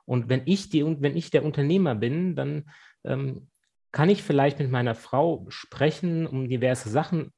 Und 0.04 0.28
wenn 0.28 0.42
ich 0.44 0.68
die, 0.68 0.84
wenn 0.84 1.16
ich 1.16 1.30
der 1.30 1.44
Unternehmer 1.44 1.94
bin, 1.94 2.36
dann 2.36 2.70
ähm, 3.04 3.48
kann 3.98 4.10
ich 4.10 4.22
vielleicht 4.22 4.60
mit 4.60 4.70
meiner 4.70 4.94
Frau 4.94 5.44
sprechen, 5.48 6.28
um 6.28 6.48
diverse 6.48 6.88
Sachen, 6.88 7.32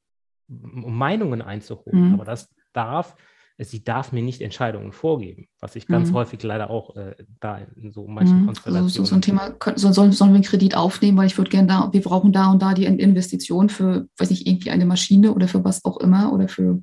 um 0.46 0.94
Meinungen 0.94 1.40
einzuholen. 1.40 2.08
Mhm. 2.08 2.14
Aber 2.14 2.26
das 2.26 2.54
darf 2.74 3.16
sie 3.56 3.82
darf 3.82 4.12
mir 4.12 4.22
nicht 4.22 4.42
Entscheidungen 4.42 4.92
vorgeben, 4.92 5.48
was 5.58 5.74
ich 5.74 5.86
ganz 5.86 6.10
mhm. 6.10 6.14
häufig 6.14 6.42
leider 6.42 6.68
auch 6.68 6.96
äh, 6.96 7.14
da 7.40 7.60
in 7.76 7.92
so 7.92 8.06
manchen 8.06 8.42
mhm. 8.42 8.46
Konstellationen. 8.46 8.88
Also 8.88 9.04
so, 9.04 9.04
so, 9.06 9.14
ein 9.14 9.22
Thema, 9.22 9.54
sollen, 9.74 10.12
sollen 10.12 10.30
wir 10.32 10.36
einen 10.36 10.44
Kredit 10.44 10.76
aufnehmen, 10.76 11.16
weil 11.16 11.28
ich 11.28 11.38
würde 11.38 11.50
gerne 11.50 11.68
da, 11.68 11.88
wir 11.92 12.02
brauchen 12.02 12.32
da 12.32 12.50
und 12.50 12.60
da 12.60 12.74
die 12.74 12.84
Investition 12.84 13.70
für, 13.70 14.06
weiß 14.18 14.28
nicht, 14.28 14.46
irgendwie 14.46 14.70
eine 14.70 14.84
Maschine 14.84 15.32
oder 15.32 15.48
für 15.48 15.64
was 15.64 15.82
auch 15.86 15.98
immer 15.98 16.30
oder 16.32 16.48
für 16.48 16.82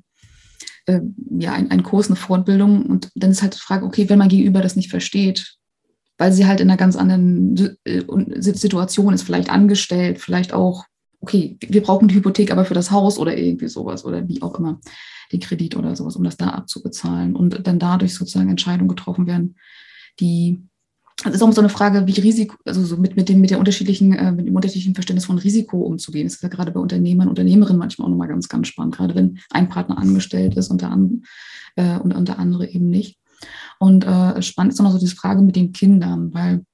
äh, 0.86 1.00
ja, 1.38 1.52
ein, 1.52 1.70
ein 1.70 1.84
Kurs, 1.84 2.08
eine 2.08 2.16
Fortbildung. 2.16 2.86
Und 2.86 3.10
dann 3.14 3.30
ist 3.30 3.42
halt 3.42 3.54
die 3.54 3.60
Frage, 3.60 3.84
okay, 3.84 4.08
wenn 4.08 4.18
mein 4.18 4.28
Gegenüber 4.28 4.60
das 4.60 4.74
nicht 4.74 4.90
versteht, 4.90 5.57
weil 6.18 6.32
sie 6.32 6.46
halt 6.46 6.60
in 6.60 6.68
einer 6.68 6.76
ganz 6.76 6.96
anderen 6.96 7.78
äh, 7.84 8.02
Situation 8.40 9.14
ist, 9.14 9.22
vielleicht 9.22 9.50
angestellt, 9.50 10.18
vielleicht 10.18 10.52
auch, 10.52 10.84
okay, 11.20 11.56
wir 11.66 11.82
brauchen 11.82 12.08
die 12.08 12.14
Hypothek 12.16 12.50
aber 12.50 12.64
für 12.64 12.74
das 12.74 12.90
Haus 12.90 13.18
oder 13.18 13.36
irgendwie 13.36 13.68
sowas 13.68 14.04
oder 14.04 14.28
wie 14.28 14.42
auch 14.42 14.58
immer, 14.58 14.80
den 15.32 15.40
Kredit 15.40 15.76
oder 15.76 15.94
sowas, 15.96 16.16
um 16.16 16.24
das 16.24 16.36
da 16.36 16.48
abzubezahlen. 16.48 17.36
Und 17.36 17.66
dann 17.66 17.78
dadurch 17.78 18.14
sozusagen 18.14 18.50
Entscheidungen 18.50 18.88
getroffen 18.88 19.26
werden, 19.26 19.56
die 20.20 20.60
es 21.24 21.34
ist 21.34 21.42
auch 21.42 21.52
so 21.52 21.60
eine 21.60 21.68
Frage, 21.68 22.06
wie 22.06 22.20
Risiko, 22.20 22.56
also 22.64 22.84
so 22.84 22.96
mit, 22.96 23.16
mit, 23.16 23.28
dem, 23.28 23.40
mit 23.40 23.50
der 23.50 23.58
unterschiedlichen, 23.58 24.12
äh, 24.12 24.30
mit 24.30 24.46
dem 24.46 24.54
unterschiedlichen 24.54 24.94
Verständnis 24.94 25.26
von 25.26 25.38
Risiko 25.38 25.78
umzugehen. 25.78 26.26
Das 26.26 26.34
ist 26.34 26.42
ja 26.44 26.48
gerade 26.48 26.70
bei 26.70 26.78
Unternehmern, 26.78 27.28
Unternehmerinnen 27.28 27.78
manchmal 27.78 28.06
auch 28.06 28.10
nochmal 28.10 28.28
ganz, 28.28 28.48
ganz 28.48 28.68
spannend, 28.68 28.94
gerade 28.94 29.16
wenn 29.16 29.40
ein 29.50 29.68
Partner 29.68 29.98
angestellt 29.98 30.56
ist 30.56 30.70
und 30.70 30.80
der, 30.80 30.92
an, 30.92 31.24
äh, 31.74 31.98
und, 31.98 32.14
und 32.14 32.28
der 32.28 32.38
andere 32.38 32.68
eben 32.68 32.88
nicht. 32.88 33.18
Und 33.78 34.04
äh, 34.04 34.42
spannend 34.42 34.72
ist 34.72 34.80
auch 34.80 34.84
noch 34.84 34.92
so 34.92 34.98
diese 34.98 35.16
Frage 35.16 35.42
mit 35.42 35.56
den 35.56 35.72
Kindern, 35.72 36.32
weil 36.34 36.64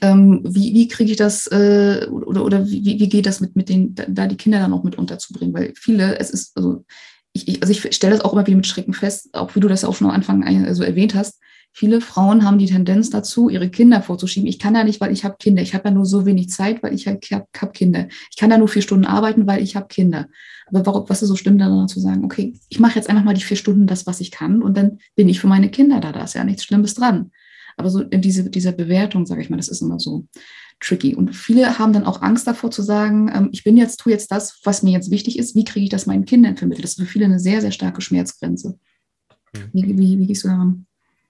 ähm, 0.00 0.42
wie, 0.44 0.72
wie 0.74 0.88
kriege 0.88 1.10
ich 1.10 1.16
das 1.16 1.46
äh, 1.48 2.06
oder, 2.10 2.44
oder 2.44 2.66
wie, 2.66 2.84
wie 2.84 3.08
geht 3.08 3.26
das 3.26 3.40
mit, 3.40 3.56
mit 3.56 3.68
den, 3.68 3.94
da 3.94 4.26
die 4.26 4.36
Kinder 4.36 4.58
dann 4.58 4.72
auch 4.72 4.84
mit 4.84 4.96
unterzubringen? 4.96 5.54
Weil 5.54 5.72
viele, 5.76 6.18
es 6.18 6.30
ist, 6.30 6.56
also 6.56 6.84
ich, 7.32 7.48
ich 7.48 7.62
also 7.62 7.72
ich 7.72 7.94
stelle 7.94 8.14
das 8.14 8.24
auch 8.24 8.32
immer 8.32 8.46
wieder 8.46 8.56
mit 8.56 8.66
Schrecken 8.66 8.94
fest, 8.94 9.30
auch 9.32 9.54
wie 9.54 9.60
du 9.60 9.68
das 9.68 9.84
auch 9.84 9.94
schon 9.94 10.08
am 10.08 10.14
Anfang 10.14 10.44
also 10.44 10.82
erwähnt 10.82 11.14
hast, 11.14 11.40
Viele 11.72 12.00
Frauen 12.00 12.44
haben 12.44 12.58
die 12.58 12.66
Tendenz 12.66 13.10
dazu, 13.10 13.48
ihre 13.48 13.70
Kinder 13.70 14.02
vorzuschieben. 14.02 14.48
Ich 14.48 14.58
kann 14.58 14.74
ja 14.74 14.82
nicht, 14.82 15.00
weil 15.00 15.12
ich 15.12 15.24
habe 15.24 15.36
Kinder. 15.38 15.62
Ich 15.62 15.72
habe 15.74 15.88
ja 15.88 15.94
nur 15.94 16.04
so 16.04 16.26
wenig 16.26 16.50
Zeit, 16.50 16.82
weil 16.82 16.92
ich 16.94 17.06
habe 17.06 17.20
hab 17.56 17.74
Kinder. 17.74 18.08
Ich 18.30 18.36
kann 18.36 18.50
ja 18.50 18.58
nur 18.58 18.68
vier 18.68 18.82
Stunden 18.82 19.06
arbeiten, 19.06 19.46
weil 19.46 19.62
ich 19.62 19.76
habe 19.76 19.86
Kinder. 19.86 20.26
Aber 20.70 20.86
warum, 20.86 21.08
was 21.08 21.22
ist 21.22 21.28
so 21.28 21.36
schlimm 21.36 21.58
daran 21.58 21.88
zu 21.88 22.00
sagen, 22.00 22.24
okay, 22.24 22.58
ich 22.68 22.80
mache 22.80 22.96
jetzt 22.96 23.08
einfach 23.08 23.24
mal 23.24 23.34
die 23.34 23.42
vier 23.42 23.56
Stunden 23.56 23.86
das, 23.86 24.06
was 24.06 24.20
ich 24.20 24.30
kann 24.30 24.62
und 24.62 24.76
dann 24.76 24.98
bin 25.16 25.28
ich 25.28 25.40
für 25.40 25.46
meine 25.46 25.70
Kinder 25.70 26.00
da. 26.00 26.12
Da 26.12 26.24
ist 26.24 26.34
ja 26.34 26.44
nichts 26.44 26.64
Schlimmes 26.64 26.94
dran. 26.94 27.30
Aber 27.76 27.90
so 27.90 28.00
in 28.00 28.20
diese, 28.20 28.48
dieser 28.50 28.72
Bewertung, 28.72 29.26
sage 29.26 29.42
ich 29.42 29.50
mal, 29.50 29.56
das 29.56 29.68
ist 29.68 29.80
immer 29.80 29.98
so 29.98 30.26
tricky. 30.80 31.14
Und 31.14 31.34
viele 31.34 31.78
haben 31.78 31.92
dann 31.92 32.04
auch 32.04 32.22
Angst 32.22 32.46
davor 32.46 32.70
zu 32.70 32.82
sagen, 32.82 33.30
ähm, 33.34 33.48
ich 33.52 33.64
bin 33.64 33.76
jetzt, 33.76 34.00
tue 34.00 34.12
jetzt 34.12 34.30
das, 34.30 34.60
was 34.64 34.82
mir 34.82 34.92
jetzt 34.92 35.10
wichtig 35.10 35.38
ist. 35.38 35.54
Wie 35.54 35.64
kriege 35.64 35.84
ich 35.84 35.90
das 35.90 36.06
meinen 36.06 36.24
Kindern 36.24 36.56
vermittelt? 36.56 36.84
Das 36.84 36.92
ist 36.92 37.00
für 37.00 37.06
viele 37.06 37.26
eine 37.26 37.38
sehr, 37.38 37.60
sehr 37.60 37.72
starke 37.72 38.00
Schmerzgrenze. 38.00 38.78
Hm. 39.56 39.70
Wie, 39.72 39.98
wie, 39.98 40.18
wie 40.18 40.26
gehst 40.26 40.44
du 40.44 40.48
daran? 40.48 40.86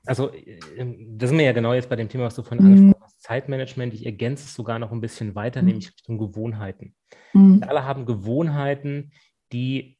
Also, 0.06 0.30
ähm, 0.76 1.18
da 1.18 1.26
sind 1.26 1.38
wir 1.38 1.44
ja 1.44 1.52
genau 1.52 1.74
jetzt 1.74 1.88
bei 1.88 1.96
dem 1.96 2.08
Thema, 2.08 2.24
was 2.24 2.34
du 2.34 2.42
vorhin 2.42 2.64
mhm. 2.64 2.72
angesprochen 2.72 3.04
hast, 3.04 3.22
Zeitmanagement. 3.22 3.92
Ich 3.92 4.06
ergänze 4.06 4.44
es 4.44 4.54
sogar 4.54 4.78
noch 4.78 4.92
ein 4.92 5.00
bisschen 5.00 5.34
weiter, 5.34 5.60
mhm. 5.60 5.68
nämlich 5.68 5.88
Richtung 5.88 6.18
Gewohnheiten. 6.18 6.94
Mhm. 7.34 7.60
Wir 7.60 7.68
alle 7.68 7.84
haben 7.84 8.06
Gewohnheiten, 8.06 9.12
die 9.52 9.98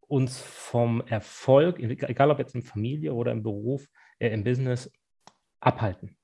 uns 0.00 0.40
vom 0.40 1.02
Erfolg, 1.02 1.78
egal 1.78 2.30
ob 2.30 2.38
jetzt 2.38 2.54
in 2.54 2.62
Familie 2.62 3.14
oder 3.14 3.32
im 3.32 3.42
Beruf, 3.42 3.86
äh, 4.18 4.30
im 4.30 4.42
Business, 4.42 4.90
abhalten. 5.60 6.16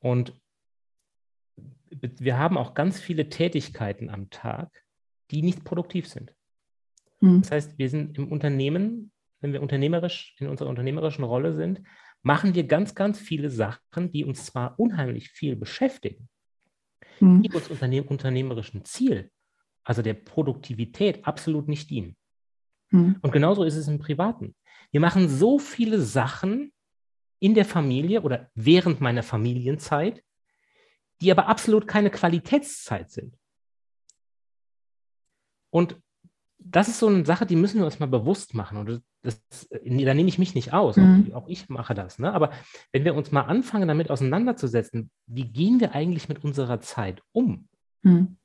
Und 0.00 0.34
wir 1.90 2.38
haben 2.38 2.58
auch 2.58 2.74
ganz 2.74 2.98
viele 2.98 3.28
Tätigkeiten 3.28 4.10
am 4.10 4.30
Tag, 4.30 4.84
die 5.30 5.42
nicht 5.42 5.62
produktiv 5.62 6.08
sind. 6.08 6.34
Mhm. 7.20 7.42
Das 7.42 7.52
heißt, 7.52 7.78
wir 7.78 7.88
sind 7.88 8.18
im 8.18 8.32
Unternehmen 8.32 9.12
wenn 9.42 9.52
wir 9.52 9.60
unternehmerisch 9.60 10.34
in 10.38 10.48
unserer 10.48 10.70
unternehmerischen 10.70 11.24
Rolle 11.24 11.52
sind, 11.52 11.82
machen 12.22 12.54
wir 12.54 12.64
ganz, 12.64 12.94
ganz 12.94 13.18
viele 13.18 13.50
Sachen, 13.50 14.12
die 14.12 14.24
uns 14.24 14.46
zwar 14.46 14.78
unheimlich 14.78 15.30
viel 15.30 15.56
beschäftigen, 15.56 16.28
mhm. 17.20 17.42
die 17.42 17.50
uns 17.50 17.68
unternehm 17.68 18.04
unternehmerischen 18.04 18.84
Ziel, 18.84 19.30
also 19.84 20.02
der 20.02 20.14
Produktivität, 20.14 21.26
absolut 21.26 21.68
nicht 21.68 21.90
dienen. 21.90 22.16
Mhm. 22.90 23.16
Und 23.20 23.32
genauso 23.32 23.64
ist 23.64 23.76
es 23.76 23.88
im 23.88 23.98
Privaten. 23.98 24.54
Wir 24.90 25.00
machen 25.00 25.28
so 25.28 25.58
viele 25.58 26.00
Sachen 26.00 26.72
in 27.40 27.54
der 27.54 27.64
Familie 27.64 28.22
oder 28.22 28.50
während 28.54 29.00
meiner 29.00 29.22
Familienzeit, 29.22 30.22
die 31.20 31.30
aber 31.30 31.48
absolut 31.48 31.86
keine 31.86 32.10
Qualitätszeit 32.10 33.10
sind. 33.10 33.36
Und 35.70 35.96
das 36.58 36.88
ist 36.88 36.98
so 36.98 37.08
eine 37.08 37.24
Sache, 37.24 37.46
die 37.46 37.56
müssen 37.56 37.78
wir 37.78 37.86
uns 37.86 37.98
mal 37.98 38.06
bewusst 38.06 38.54
machen. 38.54 38.78
Und 38.78 39.02
das, 39.22 39.42
da 39.70 40.14
nehme 40.14 40.28
ich 40.28 40.38
mich 40.38 40.54
nicht 40.54 40.72
aus. 40.72 40.96
Mhm. 40.96 41.32
Auch 41.34 41.48
ich 41.48 41.68
mache 41.68 41.94
das. 41.94 42.18
Ne? 42.18 42.32
Aber 42.32 42.52
wenn 42.92 43.04
wir 43.04 43.14
uns 43.14 43.32
mal 43.32 43.42
anfangen, 43.42 43.88
damit 43.88 44.10
auseinanderzusetzen, 44.10 45.10
wie 45.26 45.46
gehen 45.46 45.80
wir 45.80 45.94
eigentlich 45.94 46.28
mit 46.28 46.44
unserer 46.44 46.80
Zeit 46.80 47.22
um? 47.32 47.68
Mhm. 48.02 48.36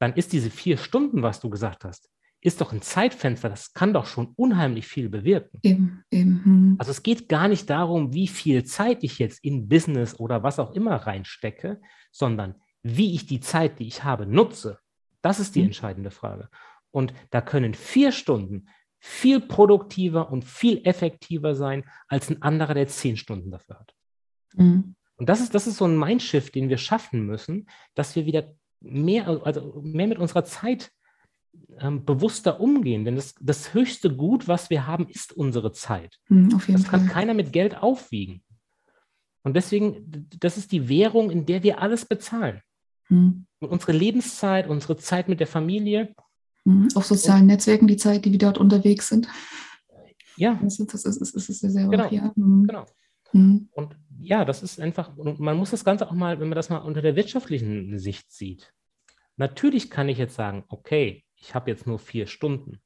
Dann 0.00 0.14
ist 0.14 0.32
diese 0.32 0.50
vier 0.50 0.76
Stunden, 0.76 1.22
was 1.22 1.40
du 1.40 1.50
gesagt 1.50 1.84
hast, 1.84 2.10
ist 2.42 2.60
doch 2.60 2.72
ein 2.72 2.80
Zeitfenster, 2.80 3.50
das 3.50 3.74
kann 3.74 3.92
doch 3.92 4.06
schon 4.06 4.32
unheimlich 4.34 4.86
viel 4.86 5.10
bewirken. 5.10 5.60
Eben, 5.62 6.04
eben. 6.10 6.42
Mhm. 6.44 6.76
Also 6.78 6.90
es 6.90 7.02
geht 7.02 7.28
gar 7.28 7.48
nicht 7.48 7.68
darum, 7.68 8.14
wie 8.14 8.28
viel 8.28 8.64
Zeit 8.64 9.04
ich 9.04 9.18
jetzt 9.18 9.44
in 9.44 9.68
Business 9.68 10.18
oder 10.18 10.42
was 10.42 10.58
auch 10.58 10.72
immer 10.72 10.96
reinstecke, 10.96 11.80
sondern 12.10 12.54
wie 12.82 13.14
ich 13.14 13.26
die 13.26 13.40
Zeit, 13.40 13.78
die 13.78 13.86
ich 13.86 14.02
habe, 14.02 14.26
nutze. 14.26 14.78
Das 15.20 15.38
ist 15.38 15.54
die 15.54 15.60
mhm. 15.60 15.66
entscheidende 15.66 16.10
Frage. 16.10 16.48
Und 16.90 17.12
da 17.28 17.42
können 17.42 17.74
vier 17.74 18.10
Stunden 18.10 18.68
viel 19.00 19.40
produktiver 19.40 20.30
und 20.30 20.44
viel 20.44 20.80
effektiver 20.84 21.54
sein 21.54 21.84
als 22.08 22.30
ein 22.30 22.40
anderer, 22.42 22.74
der 22.74 22.88
zehn 22.88 23.18
Stunden 23.18 23.50
dafür 23.50 23.80
hat. 23.80 23.94
Mhm. 24.54 24.94
Und 25.16 25.28
das 25.28 25.40
ist, 25.40 25.54
das 25.54 25.66
ist 25.66 25.76
so 25.76 25.84
ein 25.84 25.98
Mindshift, 25.98 26.54
den 26.54 26.70
wir 26.70 26.78
schaffen 26.78 27.26
müssen, 27.26 27.68
dass 27.94 28.16
wir 28.16 28.24
wieder 28.24 28.54
mehr, 28.80 29.28
also 29.44 29.80
mehr 29.82 30.06
mit 30.06 30.18
unserer 30.18 30.44
Zeit 30.44 30.90
ähm, 31.78 32.04
bewusster 32.04 32.60
umgehen. 32.60 33.04
Denn 33.04 33.16
das, 33.16 33.34
das 33.40 33.74
höchste 33.74 34.14
Gut, 34.14 34.48
was 34.48 34.70
wir 34.70 34.86
haben, 34.86 35.08
ist 35.08 35.32
unsere 35.32 35.72
Zeit. 35.72 36.18
Mhm, 36.28 36.50
das 36.50 36.66
kann 36.66 37.06
Fall. 37.06 37.06
keiner 37.06 37.34
mit 37.34 37.52
Geld 37.52 37.76
aufwiegen. 37.76 38.42
Und 39.42 39.54
deswegen, 39.54 40.28
das 40.38 40.58
ist 40.58 40.72
die 40.72 40.88
Währung, 40.88 41.30
in 41.30 41.46
der 41.46 41.62
wir 41.62 41.80
alles 41.80 42.04
bezahlen. 42.04 42.60
Mhm. 43.08 43.46
Und 43.60 43.68
unsere 43.68 43.92
Lebenszeit, 43.92 44.68
unsere 44.68 44.96
Zeit 44.96 45.28
mit 45.28 45.40
der 45.40 45.46
Familie, 45.46 46.14
Mhm. 46.64 46.88
Auf 46.94 47.06
sozialen 47.06 47.42
und, 47.42 47.46
Netzwerken 47.48 47.86
die 47.86 47.96
Zeit, 47.96 48.24
die 48.24 48.32
wir 48.32 48.38
dort 48.38 48.58
unterwegs 48.58 49.08
sind. 49.08 49.28
Ja. 50.36 50.58
Das 50.62 50.78
ist, 50.78 50.92
das 50.92 51.04
ist, 51.04 51.34
das 51.34 51.48
ist 51.48 51.60
sehr 51.60 51.88
genau. 51.88 52.06
Auch, 52.06 52.12
ja. 52.12 52.32
Mhm. 52.36 52.66
Genau. 52.66 52.86
Mhm. 53.32 53.68
Und 53.72 53.96
ja, 54.20 54.44
das 54.44 54.62
ist 54.62 54.80
einfach, 54.80 55.16
und 55.16 55.40
man 55.40 55.56
muss 55.56 55.70
das 55.70 55.84
Ganze 55.84 56.08
auch 56.08 56.12
mal, 56.12 56.40
wenn 56.40 56.48
man 56.48 56.56
das 56.56 56.70
mal 56.70 56.78
unter 56.78 57.02
der 57.02 57.16
wirtschaftlichen 57.16 57.98
Sicht 57.98 58.30
sieht. 58.32 58.72
Natürlich 59.36 59.90
kann 59.90 60.08
ich 60.08 60.18
jetzt 60.18 60.34
sagen, 60.34 60.64
okay, 60.68 61.24
ich 61.36 61.54
habe 61.54 61.70
jetzt 61.70 61.86
nur 61.86 61.98
vier 61.98 62.26
Stunden 62.26 62.80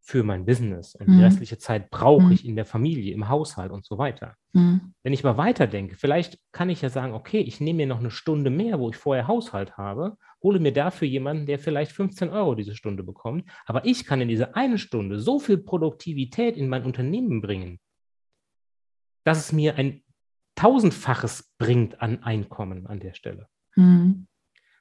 für 0.00 0.22
mein 0.22 0.44
Business 0.44 0.94
und 0.94 1.08
mhm. 1.08 1.18
die 1.18 1.24
restliche 1.24 1.58
Zeit 1.58 1.90
brauche 1.90 2.26
mhm. 2.26 2.32
ich 2.32 2.46
in 2.46 2.56
der 2.56 2.64
Familie, 2.64 3.12
im 3.12 3.28
Haushalt 3.28 3.70
und 3.70 3.84
so 3.84 3.98
weiter. 3.98 4.34
Mhm. 4.52 4.94
Wenn 5.02 5.12
ich 5.12 5.22
mal 5.22 5.36
weiterdenke, 5.36 5.96
vielleicht 5.96 6.38
kann 6.52 6.70
ich 6.70 6.82
ja 6.82 6.88
sagen, 6.88 7.12
okay, 7.14 7.40
ich 7.40 7.60
nehme 7.60 7.78
mir 7.78 7.86
noch 7.86 8.00
eine 8.00 8.10
Stunde 8.10 8.50
mehr, 8.50 8.78
wo 8.78 8.90
ich 8.90 8.96
vorher 8.96 9.28
Haushalt 9.28 9.76
habe, 9.76 10.16
hole 10.42 10.58
mir 10.58 10.72
dafür 10.72 11.06
jemanden, 11.06 11.46
der 11.46 11.58
vielleicht 11.58 11.92
15 11.92 12.30
Euro 12.30 12.54
diese 12.54 12.74
Stunde 12.74 13.02
bekommt, 13.02 13.48
aber 13.66 13.84
ich 13.84 14.04
kann 14.04 14.20
in 14.20 14.28
dieser 14.28 14.56
einen 14.56 14.78
Stunde 14.78 15.20
so 15.20 15.38
viel 15.38 15.58
Produktivität 15.58 16.56
in 16.56 16.68
mein 16.68 16.84
Unternehmen 16.84 17.40
bringen, 17.40 17.78
dass 19.24 19.38
es 19.38 19.52
mir 19.52 19.76
ein 19.76 20.02
tausendfaches 20.54 21.52
bringt 21.58 22.00
an 22.02 22.22
Einkommen 22.22 22.86
an 22.86 23.00
der 23.00 23.14
Stelle. 23.14 23.48
Mhm. 23.76 24.26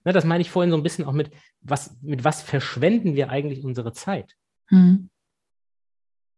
Na, 0.03 0.11
das 0.11 0.25
meine 0.25 0.41
ich 0.41 0.49
vorhin 0.49 0.71
so 0.71 0.77
ein 0.77 0.83
bisschen 0.83 1.05
auch 1.05 1.13
mit, 1.13 1.31
was, 1.61 1.97
mit 2.01 2.23
was 2.23 2.41
verschwenden 2.41 3.15
wir 3.15 3.29
eigentlich 3.29 3.63
unsere 3.63 3.93
Zeit? 3.93 4.35
Hm. 4.67 5.09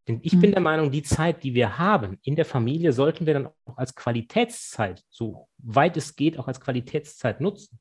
Denn 0.07 0.19
ich 0.23 0.33
hm. 0.33 0.41
bin 0.41 0.51
der 0.51 0.61
Meinung, 0.61 0.91
die 0.91 1.03
Zeit, 1.03 1.43
die 1.43 1.53
wir 1.53 1.77
haben 1.77 2.17
in 2.23 2.35
der 2.35 2.45
Familie, 2.45 2.91
sollten 2.91 3.25
wir 3.25 3.33
dann 3.33 3.47
auch 3.65 3.77
als 3.77 3.95
Qualitätszeit, 3.95 5.03
so 5.09 5.47
weit 5.57 5.95
es 5.95 6.15
geht, 6.15 6.39
auch 6.39 6.47
als 6.47 6.59
Qualitätszeit 6.59 7.39
nutzen. 7.39 7.79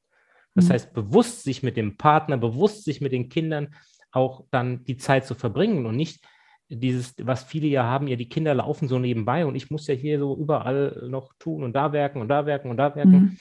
Das 0.54 0.66
hm. 0.66 0.72
heißt, 0.72 0.92
bewusst 0.92 1.44
sich 1.44 1.62
mit 1.62 1.76
dem 1.76 1.96
Partner, 1.96 2.36
bewusst 2.36 2.84
sich 2.84 3.00
mit 3.00 3.12
den 3.12 3.28
Kindern 3.28 3.74
auch 4.12 4.44
dann 4.50 4.84
die 4.84 4.96
Zeit 4.96 5.26
zu 5.26 5.34
verbringen 5.34 5.86
und 5.86 5.96
nicht 5.96 6.24
dieses, 6.70 7.14
was 7.20 7.44
viele 7.44 7.66
ja 7.66 7.84
haben, 7.84 8.06
ja, 8.06 8.16
die 8.16 8.28
Kinder 8.28 8.54
laufen 8.54 8.88
so 8.88 8.98
nebenbei 8.98 9.44
und 9.44 9.56
ich 9.56 9.70
muss 9.70 9.86
ja 9.86 9.94
hier 9.94 10.18
so 10.18 10.36
überall 10.36 11.08
noch 11.10 11.32
tun 11.38 11.64
und 11.64 11.74
da 11.74 11.92
werken 11.92 12.20
und 12.20 12.28
da 12.28 12.46
werken 12.46 12.70
und 12.70 12.76
da 12.76 12.94
werken. 12.94 13.12
Mhm. 13.12 13.36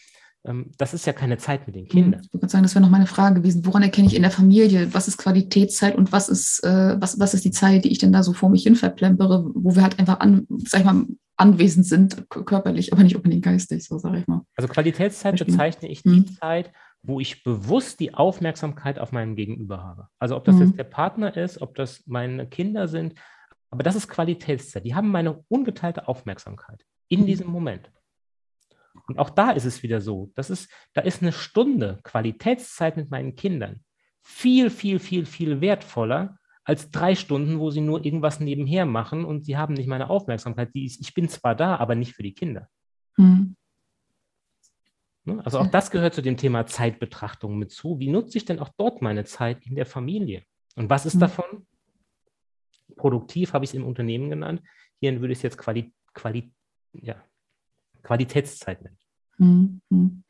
Ähm, 0.46 0.72
das 0.78 0.94
ist 0.94 1.06
ja 1.06 1.14
keine 1.14 1.38
Zeit 1.38 1.68
mit 1.68 1.76
den 1.76 1.84
mhm. 1.84 1.90
Kindern. 1.90 2.22
Ich 2.24 2.34
würde 2.34 2.50
sagen, 2.50 2.64
das 2.64 2.74
wäre 2.74 2.84
noch 2.84 2.92
meine 2.92 3.08
Frage 3.08 3.42
gewesen. 3.42 3.66
Woran 3.66 3.84
erkenne 3.84 4.08
ich 4.08 4.16
in 4.16 4.22
der 4.22 4.32
Familie, 4.32 4.94
was 4.94 5.08
ist 5.08 5.18
Qualitätszeit 5.18 5.96
und 5.96 6.12
was 6.12 6.30
ist, 6.30 6.64
äh, 6.64 6.96
was, 7.00 7.20
was 7.20 7.34
ist 7.34 7.46
die 7.46 7.52
Zeit, 7.52 7.86
die 7.86 7.92
ich 7.92 8.00
denn 8.00 8.12
da 8.12 8.24
so 8.24 8.34
vor 8.34 8.50
mich 8.50 8.64
hin 8.64 8.76
verplempere, 8.76 9.50
wo 9.54 9.76
wir 9.76 9.84
halt 9.84 10.00
einfach 10.00 10.20
an, 10.20 10.48
sag 10.50 10.82
ich 10.82 10.86
mal, 10.86 11.06
anwesend 11.38 11.86
sind, 11.86 12.30
körperlich, 12.30 12.92
aber 12.92 13.04
nicht 13.04 13.16
unbedingt 13.16 13.46
geistig, 13.46 13.86
so 13.86 13.98
sage 13.98 14.20
ich 14.20 14.28
mal. 14.28 14.42
Also 14.58 14.68
Qualitätszeit 14.68 15.34
Beispiel. 15.34 15.54
bezeichne 15.54 15.90
ich 15.90 16.04
die 16.04 16.10
hm. 16.10 16.28
Zeit, 16.28 16.72
wo 17.02 17.20
ich 17.20 17.44
bewusst 17.44 18.00
die 18.00 18.14
Aufmerksamkeit 18.14 19.00
auf 19.00 19.12
meinen 19.12 19.36
Gegenüber 19.36 19.84
habe. 19.84 20.08
Also 20.20 20.36
ob 20.36 20.46
das 20.46 20.56
hm. 20.56 20.68
jetzt 20.68 20.78
der 20.78 20.84
Partner 20.84 21.36
ist, 21.36 21.62
ob 21.62 21.76
das 21.76 22.06
meine 22.08 22.48
Kinder 22.48 22.88
sind, 22.88 23.16
aber 23.72 23.84
das 23.84 23.96
ist 23.96 24.08
Qualitätszeit. 24.08 24.86
Die 24.86 24.96
haben 24.96 25.10
meine 25.10 25.44
ungeteilte 25.48 26.08
Aufmerksamkeit 26.08 26.86
in 27.08 27.22
hm. 27.22 27.26
diesem 27.26 27.48
Moment. 27.48 27.92
Und 29.08 29.20
auch 29.20 29.30
da 29.30 29.52
ist 29.52 29.66
es 29.66 29.84
wieder 29.84 30.02
so, 30.02 30.32
das 30.36 30.50
ist, 30.50 30.70
da 30.94 31.02
ist 31.02 31.22
eine 31.22 31.32
Stunde 31.32 32.00
Qualitätszeit 32.04 32.98
mit 32.98 33.10
meinen 33.10 33.36
Kindern 33.36 33.82
viel, 34.22 34.70
viel, 34.70 35.00
viel, 35.00 35.26
viel 35.26 35.62
wertvoller 35.62 36.38
als 36.64 36.92
drei 36.92 37.16
Stunden, 37.16 37.60
wo 37.60 37.72
sie 37.72 37.82
nur 37.82 38.06
irgendwas 38.06 38.40
nebenher 38.40 38.86
machen 38.86 39.26
und 39.26 39.46
sie 39.46 39.58
haben 39.58 39.74
nicht 39.74 39.88
meine 39.88 40.10
Aufmerksamkeit. 40.10 40.70
Die 40.76 40.86
ist, 40.86 41.02
ich 41.02 41.14
bin 41.14 41.28
zwar 41.30 41.56
da, 41.56 41.78
aber 41.78 41.96
nicht 41.96 42.14
für 42.14 42.24
die 42.24 42.34
Kinder. 42.34 42.68
Mhm. 43.18 43.56
Also 45.40 45.60
auch 45.60 45.68
das 45.68 45.92
gehört 45.92 46.14
zu 46.14 46.22
dem 46.22 46.38
Thema 46.38 46.66
Zeitbetrachtung 46.66 47.58
mit 47.58 47.72
zu. 47.72 48.00
Wie 48.00 48.10
nutze 48.10 48.38
ich 48.38 48.46
denn 48.46 48.60
auch 48.60 48.70
dort 48.78 49.02
meine 49.02 49.26
Zeit 49.26 49.66
in 49.66 49.76
der 49.76 49.86
Familie? 49.86 50.44
Und 50.76 50.90
was 50.90 51.06
ist 51.06 51.16
mhm. 51.16 51.20
davon? 51.20 51.68
Produktiv 52.96 53.54
habe 53.54 53.66
ich 53.66 53.72
es 53.72 53.76
im 53.76 53.86
Unternehmen 53.86 54.30
genannt. 54.30 54.62
Hier 55.00 55.20
würde 55.22 55.32
ich 55.32 55.40
es 55.40 55.44
jetzt 55.44 55.58
Quali 55.58 55.94
Quali 56.14 56.52
ja, 56.94 57.16
Qualitätszeit 58.04 58.82
nennen. 58.82 58.98
Mhm. 59.90 60.24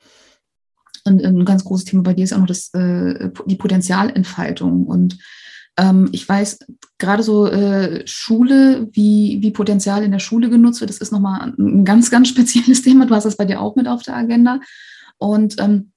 Und 1.05 1.23
ein 1.23 1.45
ganz 1.45 1.63
großes 1.63 1.85
Thema 1.85 2.03
bei 2.03 2.13
dir 2.13 2.23
ist 2.23 2.33
auch 2.33 2.39
noch 2.39 2.47
das, 2.47 2.73
äh, 2.73 3.29
die 3.45 3.55
Potenzialentfaltung. 3.55 4.85
Und 4.85 5.17
ähm, 5.79 6.09
ich 6.11 6.27
weiß, 6.27 6.59
gerade 6.97 7.23
so 7.23 7.47
äh, 7.47 8.05
Schule, 8.05 8.89
wie, 8.91 9.37
wie 9.41 9.51
Potenzial 9.51 10.03
in 10.03 10.11
der 10.11 10.19
Schule 10.19 10.49
genutzt 10.49 10.81
wird, 10.81 10.89
das 10.89 10.97
ist 10.97 11.11
nochmal 11.11 11.53
ein 11.57 11.85
ganz, 11.85 12.11
ganz 12.11 12.27
spezielles 12.27 12.81
Thema. 12.83 13.05
Du 13.05 13.15
hast 13.15 13.23
das 13.23 13.37
bei 13.37 13.45
dir 13.45 13.61
auch 13.61 13.75
mit 13.75 13.87
auf 13.87 14.03
der 14.03 14.17
Agenda. 14.17 14.59
Und 15.17 15.55
ähm, 15.59 15.91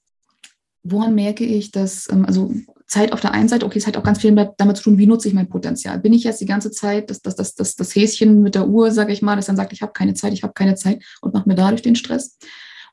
woran 0.84 1.14
merke 1.16 1.44
ich, 1.44 1.72
dass, 1.72 2.08
ähm, 2.10 2.24
also 2.24 2.54
Zeit 2.86 3.12
auf 3.12 3.20
der 3.20 3.32
einen 3.32 3.48
Seite, 3.48 3.66
okay, 3.66 3.78
es 3.78 3.86
hat 3.86 3.96
auch 3.96 4.04
ganz 4.04 4.20
viel 4.20 4.34
damit 4.56 4.76
zu 4.76 4.84
tun, 4.84 4.98
wie 4.98 5.06
nutze 5.06 5.26
ich 5.26 5.34
mein 5.34 5.48
Potenzial. 5.48 5.98
Bin 5.98 6.12
ich 6.12 6.24
jetzt 6.24 6.40
die 6.40 6.46
ganze 6.46 6.70
Zeit 6.70 7.10
das, 7.10 7.20
das, 7.20 7.34
das, 7.34 7.54
das, 7.54 7.74
das 7.74 7.94
Häschen 7.94 8.42
mit 8.42 8.54
der 8.54 8.68
Uhr, 8.68 8.92
sage 8.92 9.12
ich 9.12 9.22
mal, 9.22 9.34
das 9.34 9.46
dann 9.46 9.56
sagt, 9.56 9.72
ich 9.72 9.82
habe 9.82 9.92
keine 9.92 10.14
Zeit, 10.14 10.32
ich 10.32 10.44
habe 10.44 10.52
keine 10.52 10.76
Zeit 10.76 11.02
und 11.22 11.34
mache 11.34 11.48
mir 11.48 11.54
dadurch 11.56 11.82
den 11.82 11.96
Stress? 11.96 12.38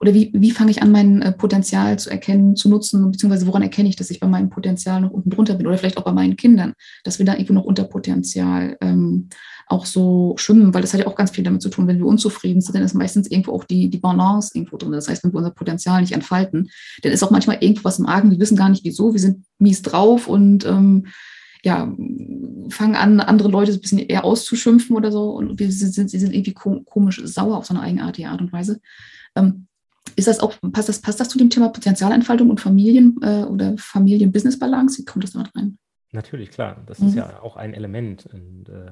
Oder 0.01 0.13
wie, 0.13 0.31
wie 0.33 0.51
fange 0.51 0.71
ich 0.71 0.81
an, 0.81 0.91
mein 0.91 1.21
äh, 1.21 1.31
Potenzial 1.33 1.99
zu 1.99 2.09
erkennen, 2.09 2.55
zu 2.55 2.69
nutzen, 2.69 3.11
beziehungsweise 3.11 3.47
woran 3.47 3.63
erkenne 3.63 3.89
ich, 3.89 3.97
dass 3.97 4.09
ich 4.09 4.21
bei 4.21 4.27
meinem 4.27 4.49
Potenzial 4.49 5.01
noch 5.01 5.11
unten 5.11 5.29
drunter 5.29 5.55
bin 5.55 5.67
oder 5.67 5.77
vielleicht 5.77 5.97
auch 5.97 6.05
bei 6.05 6.13
meinen 6.13 6.37
Kindern, 6.37 6.73
dass 7.03 7.19
wir 7.19 7.25
da 7.25 7.33
irgendwo 7.33 7.53
noch 7.53 7.65
unter 7.65 7.83
Potenzial 7.83 8.77
ähm, 8.79 9.27
auch 9.67 9.85
so 9.85 10.35
schwimmen, 10.37 10.73
weil 10.73 10.81
das 10.81 10.93
hat 10.93 11.01
ja 11.01 11.07
auch 11.07 11.15
ganz 11.15 11.31
viel 11.31 11.43
damit 11.43 11.61
zu 11.61 11.69
tun, 11.69 11.87
wenn 11.87 11.99
wir 11.99 12.05
unzufrieden 12.05 12.61
sind, 12.61 12.75
dann 12.75 12.83
ist 12.83 12.95
meistens 12.95 13.29
irgendwo 13.29 13.53
auch 13.53 13.65
die, 13.65 13.89
die 13.89 13.99
Balance 13.99 14.51
irgendwo 14.53 14.77
drin. 14.77 14.93
Das 14.93 15.09
heißt, 15.09 15.23
wenn 15.23 15.33
wir 15.33 15.37
unser 15.37 15.51
Potenzial 15.51 16.01
nicht 16.01 16.13
entfalten, 16.13 16.69
dann 17.03 17.11
ist 17.11 17.21
auch 17.21 17.31
manchmal 17.31 17.57
irgendwo 17.59 17.83
was 17.83 17.99
im 17.99 18.07
Argen, 18.07 18.31
wir 18.31 18.39
wissen 18.39 18.57
gar 18.57 18.69
nicht 18.69 18.85
wieso, 18.85 19.13
wir 19.13 19.19
sind 19.19 19.43
mies 19.59 19.81
drauf 19.81 20.27
und 20.27 20.65
ähm, 20.65 21.07
ja, 21.63 21.93
fangen 22.69 22.95
an, 22.95 23.19
andere 23.19 23.49
Leute 23.49 23.73
ein 23.73 23.81
bisschen 23.81 23.99
eher 23.99 24.23
auszuschimpfen 24.23 24.95
oder 24.95 25.11
so 25.11 25.31
und 25.31 25.59
wir 25.59 25.71
sind, 25.71 26.09
sie 26.09 26.19
sind 26.19 26.33
irgendwie 26.33 26.53
komisch 26.53 27.21
sauer 27.25 27.57
auf 27.57 27.65
so 27.65 27.73
eine 27.73 27.83
eigenartige 27.83 28.29
Art 28.29 28.39
und 28.39 28.53
Weise. 28.53 28.79
Ähm, 29.35 29.67
ist 30.15 30.27
das 30.27 30.39
auch, 30.39 30.53
passt 30.71 30.89
das, 30.89 31.01
passt 31.01 31.19
das 31.19 31.29
zu 31.29 31.37
dem 31.37 31.49
Thema 31.49 31.69
Potenzialentfaltung 31.69 32.49
und 32.49 32.59
Familien 32.59 33.17
äh, 33.21 33.43
oder 33.43 33.75
Familien-Business-Balance? 33.77 34.99
Wie 34.99 35.05
kommt 35.05 35.23
das 35.23 35.31
damit 35.31 35.55
rein? 35.55 35.77
Natürlich, 36.11 36.51
klar. 36.51 36.81
Das 36.85 36.99
mhm. 36.99 37.07
ist 37.07 37.15
ja 37.15 37.41
auch 37.41 37.55
ein 37.55 37.73
Element. 37.73 38.25
Und 38.25 38.69
äh, 38.69 38.91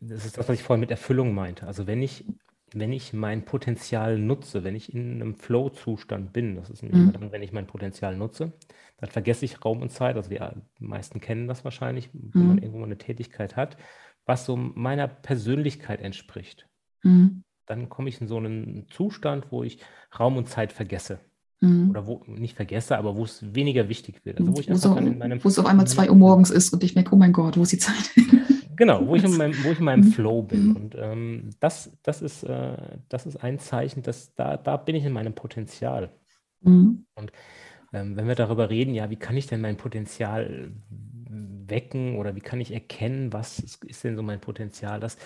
das 0.00 0.26
ist 0.26 0.38
das, 0.38 0.48
was 0.48 0.58
ich 0.58 0.62
vorhin 0.62 0.80
mit 0.80 0.90
Erfüllung 0.90 1.34
meinte. 1.34 1.66
Also 1.66 1.86
wenn 1.86 2.02
ich, 2.02 2.24
wenn 2.72 2.92
ich 2.92 3.12
mein 3.12 3.44
Potenzial 3.44 4.18
nutze, 4.18 4.64
wenn 4.64 4.74
ich 4.74 4.92
in 4.92 5.22
einem 5.22 5.34
Flow-Zustand 5.34 6.32
bin, 6.32 6.56
das 6.56 6.70
ist 6.70 6.82
nämlich 6.82 7.00
mhm. 7.00 7.12
dann, 7.12 7.32
wenn 7.32 7.42
ich 7.42 7.52
mein 7.52 7.66
Potenzial 7.66 8.16
nutze, 8.16 8.52
dann 8.98 9.10
vergesse 9.10 9.44
ich 9.44 9.64
Raum 9.64 9.82
und 9.82 9.90
Zeit. 9.90 10.16
Also 10.16 10.30
die 10.30 10.40
meisten 10.78 11.20
kennen 11.20 11.48
das 11.48 11.64
wahrscheinlich, 11.64 12.10
wenn 12.12 12.42
mhm. 12.42 12.48
man 12.48 12.58
irgendwo 12.58 12.84
eine 12.84 12.98
Tätigkeit 12.98 13.56
hat, 13.56 13.76
was 14.26 14.44
so 14.46 14.56
meiner 14.56 15.06
Persönlichkeit 15.06 16.00
entspricht. 16.00 16.66
Mhm 17.02 17.44
dann 17.66 17.88
komme 17.88 18.08
ich 18.08 18.20
in 18.20 18.28
so 18.28 18.36
einen 18.36 18.86
Zustand, 18.90 19.46
wo 19.50 19.62
ich 19.62 19.78
Raum 20.18 20.36
und 20.36 20.48
Zeit 20.48 20.72
vergesse. 20.72 21.18
Mhm. 21.60 21.90
Oder 21.90 22.06
wo 22.06 22.22
nicht 22.26 22.56
vergesse, 22.56 22.98
aber 22.98 23.16
wo 23.16 23.24
es 23.24 23.54
weniger 23.54 23.88
wichtig 23.88 24.24
wird. 24.24 24.40
Also 24.40 24.54
wo 24.54 24.60
ich 24.60 24.70
einfach 24.70 24.82
so, 24.82 24.94
dann 24.94 25.06
in 25.06 25.18
meinem 25.18 25.42
wo 25.42 25.48
es 25.48 25.58
auf 25.58 25.66
einmal 25.66 25.86
zwei 25.86 26.10
Uhr 26.10 26.16
morgens 26.16 26.50
ist 26.50 26.72
und 26.72 26.82
ich 26.84 26.94
merke, 26.94 27.14
oh 27.14 27.18
mein 27.18 27.32
Gott, 27.32 27.56
wo 27.56 27.62
ist 27.62 27.72
die 27.72 27.78
Zeit? 27.78 28.10
genau, 28.76 29.06
wo 29.06 29.16
ich 29.16 29.24
in 29.24 29.36
meinem, 29.36 29.54
wo 29.64 29.70
ich 29.70 29.78
in 29.78 29.84
meinem 29.84 30.04
mhm. 30.04 30.12
Flow 30.12 30.42
bin. 30.42 30.68
Mhm. 30.68 30.76
Und 30.76 30.96
ähm, 30.98 31.50
das, 31.60 31.90
das, 32.02 32.22
ist, 32.22 32.42
äh, 32.44 32.76
das 33.08 33.26
ist 33.26 33.36
ein 33.36 33.58
Zeichen, 33.58 34.02
dass 34.02 34.34
da, 34.34 34.56
da 34.56 34.76
bin 34.76 34.96
ich 34.96 35.04
in 35.04 35.12
meinem 35.12 35.34
Potenzial. 35.34 36.10
Mhm. 36.60 37.06
Und 37.14 37.32
ähm, 37.92 38.16
wenn 38.16 38.28
wir 38.28 38.34
darüber 38.34 38.70
reden, 38.70 38.94
ja, 38.94 39.08
wie 39.10 39.16
kann 39.16 39.36
ich 39.36 39.46
denn 39.46 39.60
mein 39.60 39.76
Potenzial 39.76 40.72
wecken 41.68 42.16
oder 42.16 42.34
wie 42.36 42.40
kann 42.40 42.60
ich 42.60 42.72
erkennen, 42.72 43.32
was 43.32 43.58
ist 43.86 44.04
denn 44.04 44.16
so 44.16 44.22
mein 44.22 44.40
Potenzial? 44.40 45.00
Das, 45.00 45.16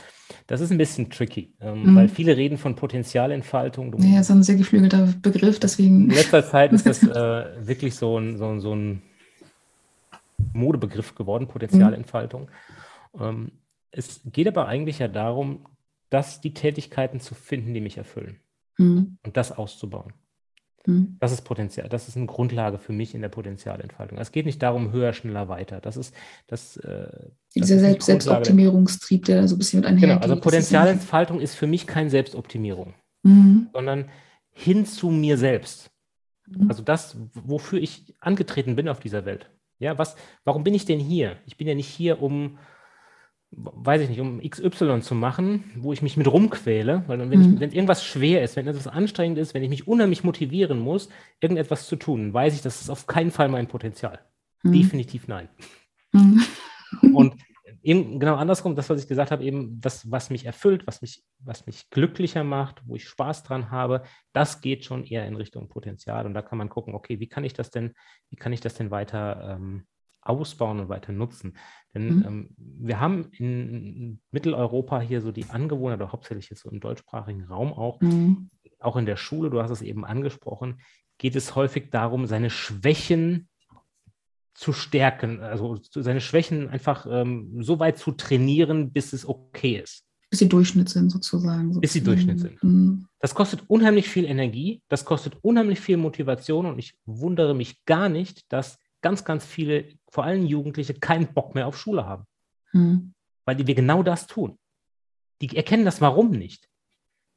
das 0.47 0.61
ist 0.61 0.71
ein 0.71 0.79
bisschen 0.79 1.11
tricky, 1.11 1.53
ähm, 1.61 1.85
mhm. 1.85 1.97
weil 1.97 2.09
viele 2.09 2.37
reden 2.37 2.59
von 2.59 2.75
Potenzialentfaltung. 2.75 3.93
Du, 3.93 3.99
ja, 3.99 4.23
so 4.23 4.35
ein 4.35 4.43
sehr 4.43 4.57
geflügelter 4.57 5.15
Begriff, 5.23 5.59
deswegen. 5.59 6.05
In 6.05 6.11
letzter 6.11 6.45
Zeit 6.47 6.73
ist 6.73 6.87
das 6.87 7.03
äh, 7.03 7.67
wirklich 7.67 7.95
so 7.95 8.19
ein, 8.19 8.37
so, 8.37 8.59
so 8.61 8.75
ein 8.75 9.03
Modebegriff 10.53 11.15
geworden, 11.15 11.49
Potenzialentfaltung. 11.49 12.49
Mhm. 13.15 13.23
Ähm, 13.23 13.53
es 13.91 14.21
geht 14.25 14.49
aber 14.49 14.69
eigentlich 14.69 14.99
ja 14.99 15.09
darum, 15.09 15.67
dass 16.11 16.41
die 16.41 16.55
Tätigkeiten 16.55 17.21
zu 17.21 17.35
finden, 17.35 17.75
die 17.75 17.81
mich 17.81 17.99
erfüllen 17.99 18.41
mhm. 18.79 19.19
und 19.25 19.37
das 19.37 19.53
auszubauen. 19.53 20.13
Mhm. 20.89 21.19
Das 21.21 21.33
ist 21.33 21.43
Potenzial, 21.43 21.87
das 21.91 22.09
ist 22.09 22.17
eine 22.17 22.25
Grundlage 22.25 22.79
für 22.79 22.95
mich 22.95 23.15
in 23.15 23.21
der 23.21 23.29
Potenzialentfaltung. 23.29 24.17
Es 24.17 24.33
geht 24.33 24.47
nicht 24.47 24.63
darum, 24.63 24.91
höher, 24.91 25.13
schneller, 25.13 25.49
weiter. 25.49 25.81
Das 25.81 25.99
ist 25.99 26.15
das. 26.47 26.79
Äh, 26.79 27.09
Dieser 27.55 27.79
Selbst 27.79 28.07
Selbstoptimierungstrieb, 28.07 29.27
der 29.27 29.43
da 29.43 29.49
so 29.49 29.55
ein 29.55 29.59
bisschen 29.59 29.81
mit 29.81 29.87
einhergeht. 29.87 30.09
Genau, 30.09 30.23
also 30.23 30.41
Potenzialentfaltung 30.41 31.41
ist, 31.41 31.51
ist 31.51 31.57
für 31.57 31.67
mich 31.67 31.87
keine 31.87 32.09
Selbstoptimierung, 32.09 32.95
mhm. 33.23 33.69
sondern 33.75 34.07
hin 34.51 34.87
zu 34.87 35.11
mir 35.11 35.37
selbst. 35.37 35.91
Mhm. 36.47 36.71
Also 36.71 36.83
das, 36.83 37.19
wofür 37.35 37.79
ich 37.81 38.15
angetreten 38.19 38.75
bin 38.75 38.89
auf 38.89 38.99
dieser 38.99 39.27
Welt. 39.27 39.51
Ja, 39.79 39.99
was, 39.99 40.17
warum 40.45 40.65
bin 40.65 40.73
ich 40.73 40.87
denn 40.87 40.99
hier? 40.99 41.37
Ich 41.45 41.59
bin 41.59 41.69
ja 41.69 41.75
nicht 41.75 41.89
hier, 41.89 42.23
um 42.23 42.59
weiß 43.51 44.03
ich 44.03 44.09
nicht, 44.11 44.21
um 44.21 44.41
XY 44.41 45.01
zu 45.01 45.15
machen, 45.15 45.65
wo 45.77 45.93
ich 45.93 46.03
mich 46.03 46.17
mit 46.17 46.31
rumquäle, 46.31 47.05
weil 47.07 47.19
wenn, 47.31 47.41
mhm. 47.41 47.61
wenn 47.61 47.73
irgendwas 47.73 48.05
schwer 48.05 48.43
ist, 48.43 48.57
wenn 48.57 48.67
etwas 48.67 48.87
anstrengend 48.87 49.39
ist, 49.39 49.55
wenn 49.55 49.63
ich 49.63 49.71
mich 49.71 49.89
unheimlich 49.89 50.23
motivieren 50.23 50.79
muss, 50.79 51.09
irgendetwas 51.41 51.87
zu 51.87 51.97
tun, 51.97 52.35
weiß 52.35 52.55
ich, 52.55 52.63
das 52.63 52.83
ist 52.83 52.91
auf 52.91 53.07
keinen 53.07 53.31
Fall 53.31 53.49
mein 53.49 53.67
Potenzial. 53.67 54.21
Mhm. 54.63 54.73
Definitiv 54.73 55.29
nein. 55.29 55.49
Mhm. 56.13 56.43
Und 57.15 57.35
genau 57.83 58.37
andersrum, 58.37 58.77
das, 58.77 58.91
was 58.91 59.03
ich 59.03 59.09
gesagt 59.09 59.31
habe, 59.31 59.45
eben 59.45 59.81
das, 59.81 60.11
was 60.11 60.31
mich 60.31 60.45
erfüllt, 60.45 60.87
was 60.87 61.01
mich, 61.01 61.23
was 61.39 61.67
mich 61.67 61.91
glücklicher 61.91 62.45
macht, 62.45 62.83
wo 62.87 62.97
ich 62.97 63.09
Spaß 63.09 63.45
dran 63.45 63.71
habe, 63.71 64.03
das 64.33 64.61
geht 64.61 64.85
schon 64.85 65.05
eher 65.05 65.27
in 65.27 65.37
Richtung 65.37 65.69
Potenzial. 65.69 66.27
Und 66.27 66.35
da 66.35 66.43
kann 66.43 66.59
man 66.59 66.69
gucken, 66.69 66.95
okay, 66.95 67.21
wie 67.21 67.29
kann 67.29 67.45
ich 67.45 67.55
das 67.55 67.71
denn, 67.71 67.95
wie 68.31 68.37
kann 68.37 68.53
ich 68.53 68.61
das 68.61 68.75
denn 68.75 68.91
weiter 68.91 69.57
ähm, 69.57 69.87
ausbauen 70.29 70.81
und 70.81 70.89
weiter 70.89 71.13
nutzen. 71.13 71.57
Denn 71.95 72.17
mhm. 72.17 72.25
ähm, 72.27 72.51
wir 72.57 73.01
haben 73.01 73.31
in 73.33 74.21
Mitteleuropa 74.31 75.01
hier 75.01 75.21
so 75.21 75.33
die 75.33 75.49
Angewohner, 75.51 75.95
oder 75.95 76.13
hauptsächlich 76.13 76.51
jetzt 76.51 76.63
so 76.63 76.71
im 76.71 76.81
deutschsprachigen 76.81 77.45
Raum 77.45 77.73
auch, 77.73 78.01
mhm. 78.01 78.51
auch 78.79 78.97
in 78.97 79.07
der 79.07 79.17
Schule, 79.17 79.51
du 79.51 79.63
hast 79.63 79.71
es 79.71 79.83
eben 79.83 80.05
angesprochen, 80.05 80.81
geht 81.19 81.35
es 81.35 81.55
häufig 81.55 81.91
darum, 81.91 82.27
seine 82.27 82.51
Schwächen 82.51 83.49
zu 84.55 84.73
stärken, 84.73 85.41
also 85.41 85.79
seine 85.95 86.21
Schwächen 86.21 86.69
einfach 86.69 87.07
ähm, 87.09 87.63
so 87.63 87.79
weit 87.79 87.99
zu 87.99 88.13
trainieren, 88.13 88.93
bis 88.93 89.13
es 89.13 89.27
okay 89.27 89.81
ist. 89.83 90.05
Bis 90.31 90.41
sie 90.41 90.49
Durchschnitt 90.49 90.89
sind, 90.89 91.11
sozusagen. 91.11 91.81
Bis 91.81 91.93
sie 91.93 92.03
Durchschnitt 92.03 92.41
sind. 92.41 92.63
Mhm. 92.63 93.07
Das 93.21 93.35
kostet 93.35 93.63
unheimlich 93.69 94.09
viel 94.09 94.25
Energie, 94.25 94.83
das 94.89 95.05
kostet 95.05 95.37
unheimlich 95.43 95.81
viel 95.81 95.97
Motivation 95.97 96.67
und 96.67 96.79
ich 96.79 96.95
wundere 97.07 97.55
mich 97.55 97.85
gar 97.87 98.09
nicht, 98.09 98.53
dass 98.53 98.79
ganz, 99.01 99.25
ganz 99.25 99.45
viele, 99.45 99.89
vor 100.11 100.25
allem 100.25 100.45
Jugendliche, 100.45 100.95
keinen 100.95 101.33
Bock 101.33 101.55
mehr 101.55 101.67
auf 101.67 101.79
Schule 101.79 102.07
haben. 102.07 102.25
Mhm. 102.73 103.15
Weil 103.45 103.67
wir 103.67 103.75
genau 103.75 104.03
das 104.03 104.27
tun. 104.27 104.59
Die 105.41 105.57
erkennen 105.57 105.85
das 105.85 106.01
Warum 106.01 106.31
nicht. 106.31 106.69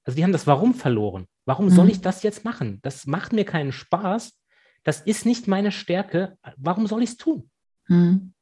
Also 0.04 0.15
die 0.15 0.24
haben 0.24 0.32
das 0.32 0.47
Warum 0.47 0.74
verloren. 0.74 1.28
Warum 1.45 1.65
mhm. 1.65 1.71
soll 1.71 1.89
ich 1.89 2.02
das 2.02 2.24
jetzt 2.24 2.43
machen? 2.43 2.80
Das 2.82 3.06
macht 3.06 3.34
mir 3.34 3.45
keinen 3.45 3.71
Spaß. 3.71 4.38
Das 4.84 5.02
ist 5.02 5.26
nicht 5.26 5.47
meine 5.47 5.71
Stärke. 5.71 6.38
Warum 6.58 6.88
soll 6.88 7.04
ich 7.04 7.12
es 7.12 7.17
tun? 7.17 7.50
Mhm. 7.88 8.34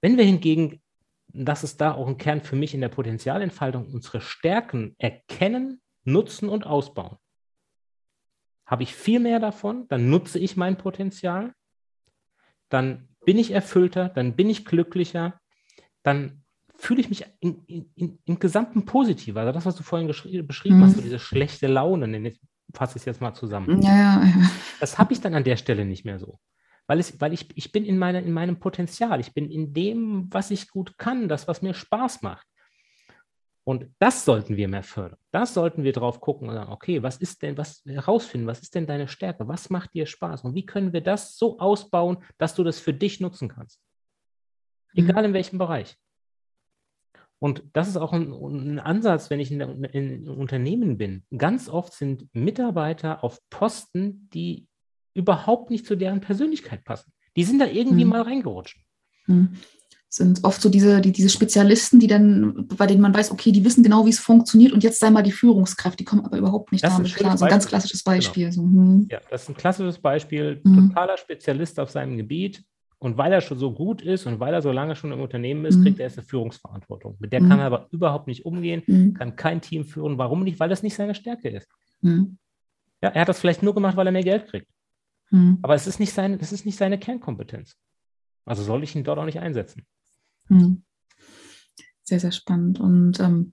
Wenn 0.00 0.16
wir 0.16 0.24
hingegen, 0.24 0.82
das 1.28 1.64
ist 1.64 1.80
da 1.80 1.94
auch 1.94 2.06
ein 2.06 2.18
Kern 2.18 2.42
für 2.42 2.56
mich 2.56 2.74
in 2.74 2.80
der 2.80 2.88
Potenzialentfaltung, 2.88 3.86
unsere 3.92 4.20
Stärken 4.20 4.94
erkennen, 4.98 5.80
nutzen 6.04 6.48
und 6.48 6.66
ausbauen, 6.66 7.16
habe 8.66 8.82
ich 8.82 8.94
viel 8.94 9.20
mehr 9.20 9.40
davon, 9.40 9.88
dann 9.88 10.10
nutze 10.10 10.38
ich 10.38 10.56
mein 10.56 10.76
Potenzial 10.76 11.54
dann 12.74 13.08
bin 13.24 13.38
ich 13.38 13.52
erfüllter, 13.52 14.08
dann 14.08 14.34
bin 14.34 14.50
ich 14.50 14.64
glücklicher, 14.64 15.40
dann 16.02 16.42
fühle 16.76 17.00
ich 17.00 17.08
mich 17.08 17.24
in, 17.38 17.64
in, 17.94 18.18
im 18.24 18.38
Gesamten 18.40 18.84
positiver. 18.84 19.40
Also 19.40 19.52
das, 19.52 19.64
was 19.64 19.76
du 19.76 19.84
vorhin 19.84 20.08
beschrieben 20.08 20.78
mhm. 20.78 20.82
hast, 20.82 20.96
so 20.96 21.00
diese 21.00 21.20
schlechte 21.20 21.68
Laune, 21.68 22.28
ich 22.28 22.40
fasse 22.74 22.98
es 22.98 23.04
jetzt 23.04 23.20
mal 23.20 23.32
zusammen. 23.32 23.80
Ja, 23.80 23.96
ja, 23.96 24.24
ja. 24.24 24.50
Das 24.80 24.98
habe 24.98 25.12
ich 25.12 25.20
dann 25.20 25.34
an 25.34 25.44
der 25.44 25.56
Stelle 25.56 25.84
nicht 25.84 26.04
mehr 26.04 26.18
so. 26.18 26.40
Weil, 26.88 26.98
es, 26.98 27.20
weil 27.20 27.32
ich, 27.32 27.48
ich 27.56 27.70
bin 27.70 27.84
in, 27.84 27.96
meine, 27.96 28.20
in 28.20 28.32
meinem 28.32 28.58
Potenzial, 28.58 29.20
ich 29.20 29.32
bin 29.32 29.48
in 29.50 29.72
dem, 29.72 30.26
was 30.32 30.50
ich 30.50 30.68
gut 30.68 30.98
kann, 30.98 31.28
das, 31.28 31.46
was 31.46 31.62
mir 31.62 31.74
Spaß 31.74 32.22
macht. 32.22 32.46
Und 33.64 33.88
das 33.98 34.26
sollten 34.26 34.56
wir 34.56 34.68
mehr 34.68 34.82
fördern. 34.82 35.18
Das 35.30 35.54
sollten 35.54 35.84
wir 35.84 35.92
drauf 35.92 36.20
gucken 36.20 36.48
und 36.48 36.54
sagen, 36.54 36.70
okay, 36.70 37.02
was 37.02 37.16
ist 37.16 37.42
denn, 37.42 37.56
was 37.56 37.82
herausfinden, 37.86 38.46
was 38.46 38.60
ist 38.60 38.74
denn 38.74 38.86
deine 38.86 39.08
Stärke? 39.08 39.48
Was 39.48 39.70
macht 39.70 39.94
dir 39.94 40.04
Spaß? 40.04 40.44
Und 40.44 40.54
wie 40.54 40.66
können 40.66 40.92
wir 40.92 41.00
das 41.00 41.38
so 41.38 41.58
ausbauen, 41.58 42.18
dass 42.36 42.54
du 42.54 42.62
das 42.62 42.78
für 42.78 42.92
dich 42.92 43.20
nutzen 43.20 43.48
kannst? 43.48 43.80
egal 44.94 45.24
in 45.24 45.32
welchem 45.32 45.58
Bereich. 45.58 45.96
Und 47.38 47.64
das 47.72 47.88
ist 47.88 47.96
auch 47.96 48.12
ein, 48.12 48.32
ein 48.32 48.78
Ansatz, 48.78 49.28
wenn 49.28 49.40
ich 49.40 49.50
in, 49.50 49.60
in, 49.60 49.84
in 49.84 50.28
Unternehmen 50.28 50.96
bin. 50.96 51.24
Ganz 51.36 51.68
oft 51.68 51.92
sind 51.92 52.28
Mitarbeiter 52.32 53.22
auf 53.22 53.38
Posten, 53.50 54.30
die 54.32 54.66
überhaupt 55.14 55.70
nicht 55.70 55.84
zu 55.84 55.96
deren 55.96 56.20
Persönlichkeit 56.20 56.84
passen. 56.84 57.12
Die 57.36 57.44
sind 57.44 57.58
da 57.58 57.66
irgendwie 57.66 58.04
mhm. 58.04 58.10
mal 58.10 58.22
reingerutscht. 58.22 58.80
Mhm. 59.26 59.56
Sind 60.14 60.44
oft 60.44 60.62
so 60.62 60.68
diese, 60.68 61.00
die, 61.00 61.10
diese 61.10 61.28
Spezialisten, 61.28 61.98
die 61.98 62.06
dann, 62.06 62.68
bei 62.68 62.86
denen 62.86 63.00
man 63.00 63.12
weiß, 63.12 63.32
okay, 63.32 63.50
die 63.50 63.64
wissen 63.64 63.82
genau, 63.82 64.06
wie 64.06 64.10
es 64.10 64.20
funktioniert 64.20 64.72
und 64.72 64.84
jetzt 64.84 65.00
sei 65.00 65.10
mal 65.10 65.22
die 65.22 65.32
Führungskraft, 65.32 65.98
die 65.98 66.04
kommen 66.04 66.24
aber 66.24 66.38
überhaupt 66.38 66.70
nicht 66.70 66.84
das 66.84 66.94
damit 66.94 67.12
klar. 67.16 67.36
So 67.36 67.44
ein 67.44 67.50
ganz 67.50 67.66
klassisches 67.66 68.04
Beispiel. 68.04 68.50
Genau. 68.50 68.54
So, 68.54 68.62
hm. 68.62 69.08
Ja, 69.10 69.18
das 69.28 69.42
ist 69.42 69.48
ein 69.48 69.56
klassisches 69.56 69.98
Beispiel, 69.98 70.60
mhm. 70.62 70.90
totaler 70.90 71.16
Spezialist 71.16 71.80
auf 71.80 71.90
seinem 71.90 72.16
Gebiet, 72.16 72.62
und 72.98 73.18
weil 73.18 73.32
er 73.32 73.40
schon 73.40 73.58
so 73.58 73.72
gut 73.72 74.00
ist 74.02 74.24
und 74.24 74.40
weil 74.40 74.54
er 74.54 74.62
so 74.62 74.70
lange 74.70 74.96
schon 74.96 75.12
im 75.12 75.20
Unternehmen 75.20 75.64
ist, 75.66 75.76
mhm. 75.76 75.82
kriegt 75.82 75.98
er 75.98 76.04
erst 76.04 76.18
eine 76.18 76.26
Führungsverantwortung. 76.26 77.16
Mit 77.18 77.32
der 77.32 77.42
mhm. 77.42 77.48
kann 77.48 77.58
er 77.58 77.66
aber 77.66 77.88
überhaupt 77.90 78.28
nicht 78.28 78.46
umgehen, 78.46 78.82
mhm. 78.86 79.14
kann 79.14 79.36
kein 79.36 79.60
Team 79.60 79.84
führen. 79.84 80.16
Warum 80.16 80.44
nicht? 80.44 80.58
Weil 80.60 80.70
das 80.70 80.82
nicht 80.82 80.94
seine 80.94 81.14
Stärke 81.14 81.50
ist. 81.50 81.68
Mhm. 82.00 82.38
Ja, 83.02 83.10
er 83.10 83.22
hat 83.22 83.28
das 83.28 83.40
vielleicht 83.40 83.62
nur 83.64 83.74
gemacht, 83.74 83.96
weil 83.96 84.06
er 84.06 84.12
mehr 84.12 84.22
Geld 84.22 84.46
kriegt. 84.46 84.68
Aber 85.62 85.74
es 85.74 85.88
ist 85.88 85.98
nicht 85.98 86.12
seine, 86.12 86.38
das 86.38 86.52
ist 86.52 86.64
nicht 86.64 86.78
seine 86.78 86.96
Kernkompetenz. 86.96 87.74
Also 88.44 88.62
soll 88.62 88.84
ich 88.84 88.94
ihn 88.94 89.02
dort 89.02 89.18
auch 89.18 89.24
nicht 89.24 89.40
einsetzen. 89.40 89.84
Mhm. 90.48 90.82
Sehr, 92.02 92.20
sehr 92.20 92.32
spannend. 92.32 92.80
Und 92.80 93.18
ähm, 93.20 93.52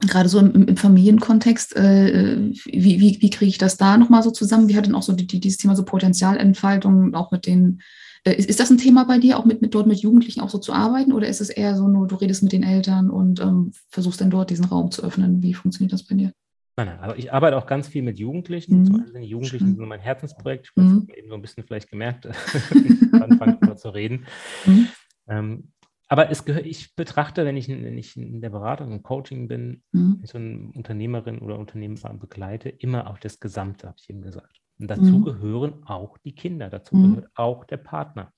gerade 0.00 0.28
so 0.28 0.38
im, 0.38 0.68
im 0.68 0.76
Familienkontext, 0.76 1.76
äh, 1.76 2.50
wie, 2.64 3.00
wie, 3.00 3.18
wie 3.20 3.30
kriege 3.30 3.50
ich 3.50 3.58
das 3.58 3.76
da 3.76 3.98
nochmal 3.98 4.22
so 4.22 4.30
zusammen? 4.30 4.68
Wie 4.68 4.76
hat 4.76 4.86
denn 4.86 4.94
auch 4.94 5.02
so 5.02 5.12
die, 5.12 5.26
dieses 5.26 5.58
Thema 5.58 5.76
so 5.76 5.84
Potenzialentfaltung 5.84 7.14
auch 7.14 7.30
mit 7.30 7.46
den 7.46 7.80
äh, 8.24 8.34
ist, 8.34 8.48
ist 8.48 8.60
das 8.60 8.70
ein 8.70 8.78
Thema 8.78 9.04
bei 9.04 9.18
dir, 9.18 9.38
auch 9.38 9.44
mit, 9.44 9.62
mit 9.62 9.74
dort 9.74 9.86
mit 9.86 10.00
Jugendlichen 10.00 10.40
auch 10.40 10.50
so 10.50 10.58
zu 10.58 10.72
arbeiten? 10.72 11.12
Oder 11.12 11.28
ist 11.28 11.40
es 11.40 11.50
eher 11.50 11.76
so 11.76 11.88
nur, 11.88 12.06
du 12.06 12.16
redest 12.16 12.42
mit 12.42 12.52
den 12.52 12.62
Eltern 12.62 13.10
und 13.10 13.40
ähm, 13.40 13.72
versuchst 13.88 14.20
dann 14.20 14.30
dort 14.30 14.50
diesen 14.50 14.66
Raum 14.66 14.90
zu 14.90 15.02
öffnen? 15.02 15.42
Wie 15.42 15.54
funktioniert 15.54 15.92
das 15.92 16.04
bei 16.04 16.14
dir? 16.14 16.32
Nein, 16.76 16.86
nein, 16.86 17.00
aber 17.00 17.18
ich 17.18 17.32
arbeite 17.32 17.56
auch 17.58 17.66
ganz 17.66 17.88
viel 17.88 18.02
mit 18.02 18.18
Jugendlichen. 18.18 18.82
Mhm. 18.82 19.06
Die 19.20 19.26
Jugendlichen 19.26 19.76
sind 19.76 19.86
mein 19.86 20.00
Herzensprojekt. 20.00 20.72
Ich 20.76 20.82
mhm. 20.82 21.02
habe 21.02 21.18
eben 21.18 21.28
so 21.28 21.34
ein 21.34 21.42
bisschen 21.42 21.64
vielleicht 21.64 21.90
gemerkt, 21.90 22.26
anfangen 23.12 23.58
darüber 23.60 23.76
zu 23.76 23.90
reden. 23.90 24.26
Mhm. 24.66 24.88
Ähm, 25.28 25.72
aber 26.12 26.28
es 26.28 26.44
gehört, 26.44 26.66
ich 26.66 26.96
betrachte, 26.96 27.44
wenn 27.44 27.56
ich, 27.56 27.68
wenn 27.68 27.96
ich 27.96 28.16
in 28.16 28.40
der 28.40 28.50
Beratung 28.50 28.90
und 28.90 29.04
Coaching 29.04 29.46
bin, 29.46 29.84
mhm. 29.92 30.20
so 30.24 30.38
eine 30.38 30.68
Unternehmerin 30.74 31.38
oder 31.38 31.56
Unternehmer 31.56 32.12
begleite, 32.14 32.68
immer 32.68 33.08
auf 33.08 33.20
das 33.20 33.38
Gesamte, 33.38 33.86
habe 33.86 33.96
ich 34.00 34.10
eben 34.10 34.20
gesagt. 34.20 34.60
Und 34.80 34.90
dazu 34.90 35.18
mhm. 35.18 35.24
gehören 35.24 35.84
auch 35.84 36.18
die 36.18 36.34
Kinder, 36.34 36.68
dazu 36.68 36.96
mhm. 36.96 37.14
gehört 37.14 37.30
auch 37.36 37.64
der 37.64 37.76
Partner. 37.76 38.32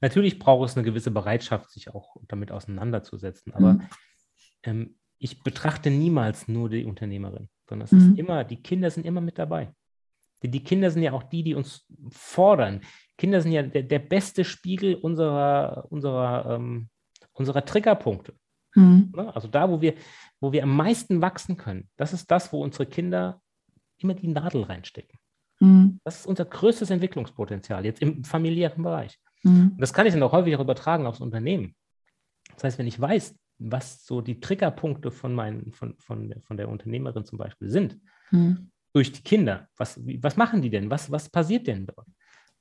Natürlich 0.00 0.38
braucht 0.38 0.70
es 0.70 0.76
eine 0.76 0.84
gewisse 0.84 1.10
Bereitschaft, 1.10 1.72
sich 1.72 1.92
auch 1.92 2.16
damit 2.28 2.52
auseinanderzusetzen, 2.52 3.52
aber 3.52 3.72
mhm. 3.74 3.88
ähm, 4.62 4.94
ich 5.18 5.42
betrachte 5.42 5.90
niemals 5.90 6.46
nur 6.46 6.68
die 6.68 6.84
Unternehmerin, 6.84 7.48
sondern 7.68 7.86
es 7.86 7.92
ist 7.92 8.10
mhm. 8.10 8.16
immer, 8.16 8.44
die 8.44 8.62
Kinder 8.62 8.90
sind 8.90 9.06
immer 9.06 9.20
mit 9.20 9.40
dabei. 9.40 9.74
Die, 10.44 10.50
die 10.50 10.62
Kinder 10.62 10.92
sind 10.92 11.02
ja 11.02 11.14
auch 11.14 11.24
die, 11.24 11.42
die 11.42 11.54
uns 11.54 11.84
fordern. 12.10 12.82
Kinder 13.16 13.40
sind 13.40 13.52
ja 13.52 13.62
der, 13.62 13.82
der 13.82 13.98
beste 13.98 14.44
Spiegel 14.44 14.94
unserer, 14.96 15.86
unserer, 15.90 16.56
ähm, 16.56 16.88
unserer 17.32 17.64
Triggerpunkte. 17.64 18.34
Mhm. 18.74 19.12
Also 19.32 19.48
da, 19.48 19.70
wo 19.70 19.80
wir, 19.80 19.94
wo 20.40 20.52
wir 20.52 20.62
am 20.62 20.76
meisten 20.76 21.20
wachsen 21.20 21.56
können, 21.56 21.88
das 21.96 22.12
ist 22.12 22.30
das, 22.30 22.52
wo 22.52 22.62
unsere 22.62 22.86
Kinder 22.86 23.40
immer 23.98 24.14
die 24.14 24.28
Nadel 24.28 24.62
reinstecken. 24.62 25.18
Mhm. 25.60 26.00
Das 26.04 26.20
ist 26.20 26.26
unser 26.26 26.44
größtes 26.44 26.90
Entwicklungspotenzial 26.90 27.84
jetzt 27.84 28.02
im 28.02 28.24
familiären 28.24 28.82
Bereich. 28.82 29.18
Mhm. 29.42 29.72
Und 29.72 29.80
das 29.80 29.92
kann 29.92 30.06
ich 30.06 30.12
dann 30.12 30.22
auch 30.22 30.32
häufig 30.32 30.56
auch 30.56 30.60
übertragen 30.60 31.06
aufs 31.06 31.20
Unternehmen. 31.20 31.74
Das 32.54 32.64
heißt, 32.64 32.78
wenn 32.78 32.86
ich 32.86 33.00
weiß, 33.00 33.36
was 33.58 34.04
so 34.04 34.20
die 34.20 34.40
Triggerpunkte 34.40 35.10
von, 35.10 35.34
meinen, 35.34 35.72
von, 35.72 35.94
von, 35.98 36.34
von 36.42 36.56
der 36.56 36.68
Unternehmerin 36.68 37.24
zum 37.24 37.38
Beispiel 37.38 37.70
sind, 37.70 37.98
mhm. 38.30 38.70
durch 38.92 39.12
die 39.12 39.22
Kinder, 39.22 39.68
was, 39.76 40.00
was 40.04 40.36
machen 40.36 40.60
die 40.60 40.70
denn? 40.70 40.90
Was, 40.90 41.10
was 41.10 41.28
passiert 41.28 41.66
denn 41.68 41.86
dort? 41.86 42.08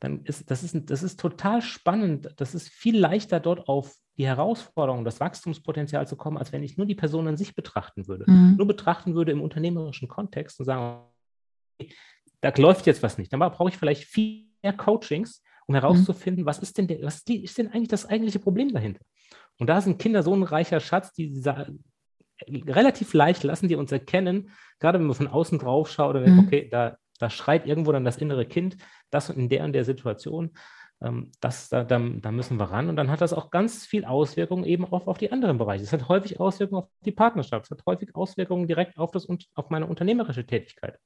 Dann 0.03 0.25
ist 0.25 0.51
das, 0.51 0.63
ist 0.63 0.75
das 0.89 1.01
ist 1.01 1.17
total 1.17 1.61
spannend. 1.61 2.33
Das 2.35 2.53
ist 2.53 2.67
viel 2.67 2.99
leichter, 2.99 3.39
dort 3.39 3.69
auf 3.69 3.95
die 4.17 4.27
Herausforderung, 4.27 5.05
das 5.05 5.21
Wachstumspotenzial 5.21 6.05
zu 6.07 6.17
kommen, 6.17 6.37
als 6.37 6.51
wenn 6.51 6.61
ich 6.61 6.75
nur 6.75 6.85
die 6.85 6.93
Person 6.93 7.25
an 7.25 7.37
sich 7.37 7.55
betrachten 7.55 8.05
würde. 8.05 8.29
Mhm. 8.29 8.57
Nur 8.57 8.67
betrachten 8.67 9.15
würde 9.15 9.31
im 9.31 9.41
unternehmerischen 9.41 10.09
Kontext 10.09 10.59
und 10.59 10.65
sagen, 10.65 11.03
da 12.41 12.51
läuft 12.57 12.85
jetzt 12.85 13.01
was 13.01 13.17
nicht. 13.17 13.31
Dann 13.31 13.39
brauche 13.39 13.69
ich 13.69 13.77
vielleicht 13.77 14.03
viel 14.03 14.49
mehr 14.61 14.73
Coachings, 14.73 15.41
um 15.67 15.75
herauszufinden, 15.75 16.43
mhm. 16.43 16.47
was 16.47 16.59
ist 16.59 16.77
denn, 16.77 16.87
der, 16.87 17.01
was 17.03 17.21
ist 17.21 17.57
denn 17.57 17.71
eigentlich 17.71 17.87
das 17.87 18.05
eigentliche 18.05 18.39
Problem 18.39 18.73
dahinter? 18.73 19.05
Und 19.57 19.67
da 19.67 19.79
sind 19.79 19.99
Kinder 19.99 20.21
so 20.21 20.35
ein 20.35 20.43
reicher 20.43 20.81
Schatz, 20.81 21.13
die 21.13 21.41
relativ 22.67 23.13
leicht 23.13 23.43
lassen 23.43 23.69
die 23.69 23.77
uns 23.77 23.93
erkennen, 23.93 24.49
gerade 24.79 24.99
wenn 24.99 25.07
man 25.07 25.15
von 25.15 25.27
außen 25.27 25.59
drauf 25.59 25.89
schaut, 25.89 26.17
oder 26.17 26.27
mhm. 26.27 26.39
okay, 26.39 26.67
da, 26.69 26.97
da 27.19 27.29
schreit 27.29 27.65
irgendwo 27.65 27.91
dann 27.91 28.05
das 28.05 28.17
innere 28.17 28.45
Kind, 28.45 28.77
das 29.09 29.29
in 29.29 29.49
der 29.49 29.63
und 29.63 29.73
der 29.73 29.85
Situation, 29.85 30.51
ähm, 31.01 31.31
das, 31.39 31.69
da, 31.69 31.83
da, 31.83 31.99
da, 31.99 32.31
müssen 32.31 32.57
wir 32.57 32.65
ran. 32.65 32.89
Und 32.89 32.95
dann 32.95 33.11
hat 33.11 33.21
das 33.21 33.33
auch 33.33 33.51
ganz 33.51 33.85
viel 33.85 34.05
Auswirkungen 34.05 34.63
eben 34.63 34.85
auch 34.85 35.07
auf 35.07 35.17
die 35.17 35.31
anderen 35.31 35.57
Bereiche. 35.57 35.83
Es 35.83 35.93
hat 35.93 36.07
häufig 36.07 36.39
Auswirkungen 36.39 36.83
auf 36.83 36.89
die 37.05 37.11
Partnerschaft, 37.11 37.65
es 37.65 37.71
hat 37.71 37.85
häufig 37.85 38.15
Auswirkungen 38.15 38.67
direkt 38.67 38.97
auf, 38.97 39.11
das, 39.11 39.27
auf 39.55 39.69
meine 39.69 39.87
unternehmerische 39.87 40.45
Tätigkeit. 40.45 40.97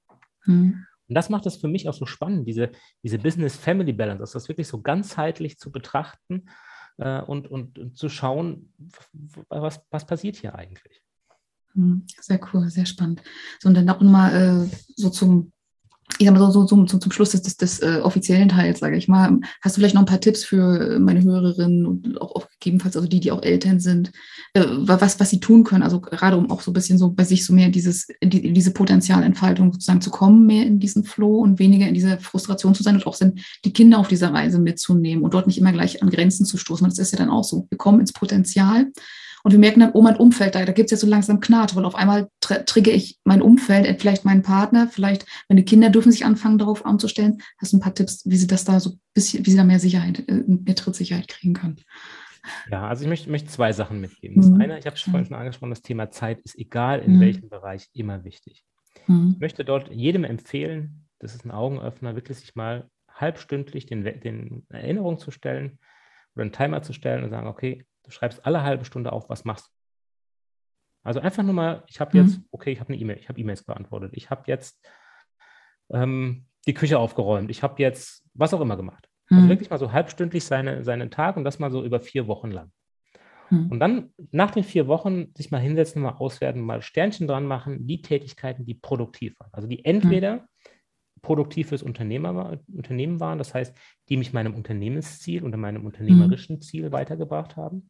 Mhm. 0.46 0.86
Und 1.10 1.16
das 1.16 1.30
macht 1.30 1.46
es 1.46 1.58
für 1.58 1.68
mich 1.68 1.88
auch 1.88 1.94
so 1.94 2.06
spannend, 2.06 2.48
diese, 2.48 2.72
diese 3.02 3.18
Business-Family-Balance, 3.18 4.22
also 4.22 4.34
das 4.34 4.50
wirklich 4.50 4.68
so 4.68 4.82
ganzheitlich 4.82 5.58
zu 5.58 5.72
betrachten 5.72 6.50
äh, 6.98 7.22
und, 7.22 7.48
und, 7.50 7.80
und, 7.80 7.98
zu 7.98 8.10
schauen, 8.10 8.74
was, 9.50 9.82
was 9.90 10.06
passiert 10.06 10.36
hier 10.36 10.56
eigentlich. 10.56 11.02
Hm, 11.74 12.06
sehr 12.20 12.40
cool, 12.52 12.70
sehr 12.70 12.86
spannend. 12.86 13.22
So, 13.60 13.70
und 13.70 13.76
dann 13.76 13.90
auch 13.90 14.02
nochmal 14.02 14.68
äh, 14.68 14.76
so 14.96 15.10
zum 15.10 15.54
ich 16.20 16.26
sag 16.26 16.34
mal 16.34 16.52
so, 16.52 16.66
so, 16.66 16.86
so 16.88 16.98
zum 16.98 17.12
Schluss 17.12 17.32
des, 17.32 17.42
des, 17.42 17.58
des 17.58 17.80
äh, 17.80 18.00
offiziellen 18.02 18.50
Teils, 18.50 18.80
sage 18.80 18.98
ich 18.98 19.08
mal, 19.08 19.40
hast 19.62 19.76
du 19.76 19.82
vielleicht 19.82 19.94
noch 19.94 20.02
ein 20.02 20.08
paar 20.08 20.22
Tipps 20.22 20.44
für 20.44 21.00
meine 21.00 21.22
Hörerinnen 21.22 21.86
und 21.86 22.20
auch, 22.22 22.34
auch 22.36 22.50
gegebenenfalls, 22.50 22.96
also 22.96 23.08
die, 23.08 23.20
die 23.20 23.32
auch 23.32 23.44
Eltern 23.44 23.80
sind, 23.80 24.12
äh, 24.54 24.64
was, 24.68 25.20
was 25.20 25.30
sie 25.30 25.40
tun 25.40 25.64
können, 25.64 25.84
also 25.84 26.00
gerade 26.00 26.38
um 26.38 26.50
auch 26.50 26.62
so 26.62 26.72
ein 26.72 26.74
bisschen 26.74 26.98
so 26.98 27.12
bei 27.12 27.24
sich 27.24 27.46
so 27.46 27.54
mehr 27.54 27.70
dieses, 27.70 28.08
die, 28.24 28.54
diese 28.54 28.72
Potenzialentfaltung 28.72 29.74
sozusagen 29.74 30.02
zu 30.02 30.10
kommen, 30.10 30.46
mehr 30.46 30.66
in 30.66 30.80
diesen 30.80 31.04
Flow 31.04 31.40
und 31.40 31.60
weniger 31.60 31.88
in 31.88 31.94
dieser 31.94 32.18
Frustration 32.20 32.74
zu 32.74 32.84
sein 32.84 32.96
und 32.96 33.06
auch 33.06 33.16
sind, 33.16 33.42
die 33.66 33.74
Kinder 33.74 34.00
auf 34.00 34.08
dieser 34.08 34.34
Reise 34.34 34.60
mitzunehmen 34.60 35.24
und 35.24 35.34
dort 35.34 35.46
nicht 35.46 35.58
immer 35.58 35.74
gleich 35.74 36.02
an 36.02 36.10
Grenzen 36.10 36.46
zu 36.46 36.58
stoßen. 36.58 36.88
Das 36.88 37.00
ist 37.00 37.12
ja 37.12 37.18
dann 37.18 37.30
auch 37.30 37.44
so. 37.44 37.68
Wir 37.70 37.78
kommen 37.78 38.00
ins 38.00 38.14
Potenzial 38.14 38.88
und 39.48 39.54
wir 39.54 39.60
merken 39.60 39.80
dann, 39.80 39.92
oh, 39.94 40.02
mein 40.02 40.18
Umfeld, 40.18 40.56
da, 40.56 40.66
da 40.66 40.74
gibt 40.74 40.88
es 40.88 40.92
ja 40.92 40.98
so 40.98 41.08
langsam 41.08 41.40
Knate, 41.40 41.74
weil 41.78 41.86
auf 41.86 41.96
einmal 41.96 42.28
tr 42.42 42.66
trigge 42.66 42.92
ich 42.92 43.18
mein 43.24 43.42
Umfeld, 43.42 43.86
äh, 43.86 43.96
vielleicht 43.98 44.26
meinen 44.26 44.42
Partner, 44.42 44.90
vielleicht 44.90 45.26
meine 45.48 45.64
Kinder 45.64 45.90
dürfen 45.90 46.12
sich 46.12 46.26
anfangen, 46.26 46.58
darauf 46.58 46.86
anzustellen. 46.86 47.38
Hast 47.58 47.72
du 47.72 47.78
ein 47.78 47.80
paar 47.80 47.96
Tipps, 47.96 48.26
wie 48.26 48.36
sie 48.36 48.48
das 48.48 48.66
da 48.66 48.82
so 48.82 48.90
ein 48.90 49.00
bisschen, 49.14 49.46
wie 49.46 49.52
sie 49.52 49.56
da 49.56 49.64
mehr 49.64 49.80
Sicherheit, 49.80 50.28
äh, 50.28 50.44
mehr 50.46 50.76
Trittsicherheit 50.76 51.30
kriegen 51.30 51.54
können? 51.54 51.78
Ja, 52.70 52.90
also 52.90 53.04
ich 53.04 53.08
möchte, 53.08 53.32
möchte 53.32 53.48
zwei 53.48 53.72
Sachen 53.72 54.02
mitgeben. 54.02 54.36
Das 54.36 54.50
mhm. 54.50 54.60
eine, 54.60 54.80
ich 54.80 54.86
habe 54.86 54.98
es 54.98 55.02
vorhin 55.02 55.26
schon 55.26 55.38
angesprochen, 55.38 55.70
das 55.70 55.82
Thema 55.82 56.12
Zeit 56.12 56.42
ist 56.42 56.60
egal 56.60 57.00
in 57.00 57.16
mhm. 57.16 57.22
welchem 57.22 57.48
Bereich 57.48 57.88
immer 57.94 58.26
wichtig. 58.26 58.66
Mhm. 59.08 59.32
Ich 59.36 59.40
möchte 59.40 59.64
dort 59.64 59.90
jedem 59.94 60.26
empfehlen, 60.26 61.08
das 61.20 61.34
ist 61.34 61.46
ein 61.46 61.52
Augenöffner, 61.52 62.16
wirklich 62.16 62.40
sich 62.40 62.54
mal 62.56 62.90
halbstündlich 63.10 63.86
den, 63.86 64.04
den 64.04 64.66
Erinnerung 64.68 65.20
zu 65.20 65.32
stellen 65.32 65.80
oder 66.38 66.44
einen 66.44 66.54
Timer 66.54 66.82
zu 66.82 66.94
stellen 66.94 67.24
und 67.24 67.30
sagen, 67.30 67.48
okay, 67.48 67.86
Du 68.08 68.12
schreibst 68.12 68.46
alle 68.46 68.64
halbe 68.64 68.86
Stunde 68.86 69.12
auf, 69.12 69.30
was 69.30 69.44
machst 69.44 69.68
du. 69.68 69.72
Also 71.04 71.20
einfach 71.20 71.44
nur 71.44 71.54
mal, 71.54 71.84
ich 71.88 72.00
habe 72.00 72.18
jetzt, 72.18 72.38
mhm. 72.38 72.46
okay, 72.52 72.72
ich 72.72 72.80
habe 72.80 72.94
eine 72.94 73.02
E-Mail, 73.02 73.18
ich 73.18 73.30
habe 73.30 73.40
E-Mails 73.40 73.64
beantwortet, 73.64 74.12
ich 74.14 74.30
habe 74.30 74.44
jetzt 74.48 74.80
ähm, 75.92 76.46
die 76.66 76.74
Küche 76.74 77.00
aufgeräumt, 77.00 77.52
ich 77.52 77.64
habe 77.64 77.82
jetzt 77.82 78.26
was 78.34 78.54
auch 78.54 78.62
immer 78.62 78.78
gemacht. 78.78 79.08
Also 79.30 79.36
mhm. 79.36 79.38
Also 79.38 79.50
wirklich 79.50 79.70
mal 79.70 79.78
so 79.78 79.92
halbstündlich 79.92 80.46
seine, 80.46 80.84
seinen 80.86 81.12
Tag 81.12 81.36
und 81.36 81.44
das 81.44 81.60
mal 81.60 81.72
so 81.72 81.84
über 81.84 82.00
vier 82.00 82.28
Wochen 82.28 82.52
lang. 82.52 82.72
Mhm. 83.50 83.72
Und 83.72 83.80
dann 83.82 84.14
nach 84.32 84.52
den 84.52 84.64
vier 84.64 84.88
Wochen 84.88 85.34
sich 85.36 85.52
mal 85.52 85.60
hinsetzen, 85.60 86.02
mal 86.02 86.16
auswerten, 86.16 86.62
mal 86.62 86.82
Sternchen 86.82 87.28
dran 87.28 87.46
machen, 87.46 87.88
die 87.88 88.02
Tätigkeiten, 88.02 88.66
die 88.66 88.74
produktiv 88.74 89.38
waren. 89.40 89.50
Also 89.52 89.68
die 89.68 89.84
entweder 89.84 90.38
mhm 90.38 90.48
produktiv 91.22 91.70
fürs 91.70 91.84
Unternehmer, 91.84 92.60
Unternehmen 92.74 93.20
waren, 93.20 93.38
das 93.38 93.54
heißt, 93.54 93.76
die 94.10 94.18
mich 94.18 94.34
meinem 94.34 94.56
Unternehmensziel 94.56 95.44
oder 95.44 95.58
meinem 95.58 95.86
unternehmerischen 95.86 96.58
mhm. 96.58 96.62
Ziel 96.62 96.92
weitergebracht 96.92 97.56
haben. 97.56 97.90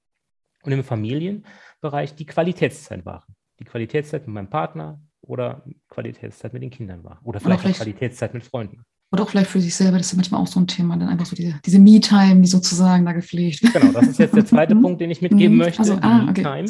Und 0.64 0.72
im 0.72 0.84
Familienbereich 0.84 2.16
die 2.16 2.26
Qualitätszeit 2.26 3.06
waren. 3.06 3.24
Die 3.60 3.64
Qualitätszeit 3.64 4.28
mit 4.28 4.34
meinem 4.34 4.50
Partner 4.50 5.00
oder 5.22 5.64
Qualitätszeit 5.90 6.54
mit 6.54 6.64
den 6.64 6.70
Kindern 6.70 7.04
war. 7.04 7.20
Oder 7.24 7.40
vielleicht, 7.40 7.62
vielleicht 7.62 7.78
Qualitätszeit 7.78 8.34
mit 8.34 8.44
Freunden. 8.44 8.84
Oder 9.12 9.24
auch 9.24 9.30
vielleicht 9.30 9.50
für 9.50 9.62
sich 9.62 9.74
selber, 9.74 9.98
das 9.98 10.08
ist 10.08 10.14
ja 10.14 10.18
manchmal 10.18 10.42
auch 10.42 10.48
so 10.48 10.60
ein 10.60 10.68
Thema, 10.68 10.98
dann 10.98 11.08
einfach 11.08 11.26
so 11.26 11.36
diese, 11.36 11.60
diese 11.66 11.80
Me-Time, 11.80 12.42
die 12.42 12.48
sozusagen 12.48 13.06
da 13.06 13.14
gepflegt 13.14 13.64
wird. 13.64 13.74
Genau, 13.74 13.94
das 13.94 14.08
ist 14.08 14.20
jetzt 14.20 14.36
der 14.36 14.46
zweite 14.46 14.76
mhm. 14.76 14.82
Punkt, 14.82 15.02
den 15.02 15.12
ich 15.12 15.22
mitgeben 15.22 15.54
mhm. 15.54 15.64
möchte. 15.64 15.80
Also, 15.80 15.98
ah, 16.02 16.28
okay. 16.30 16.66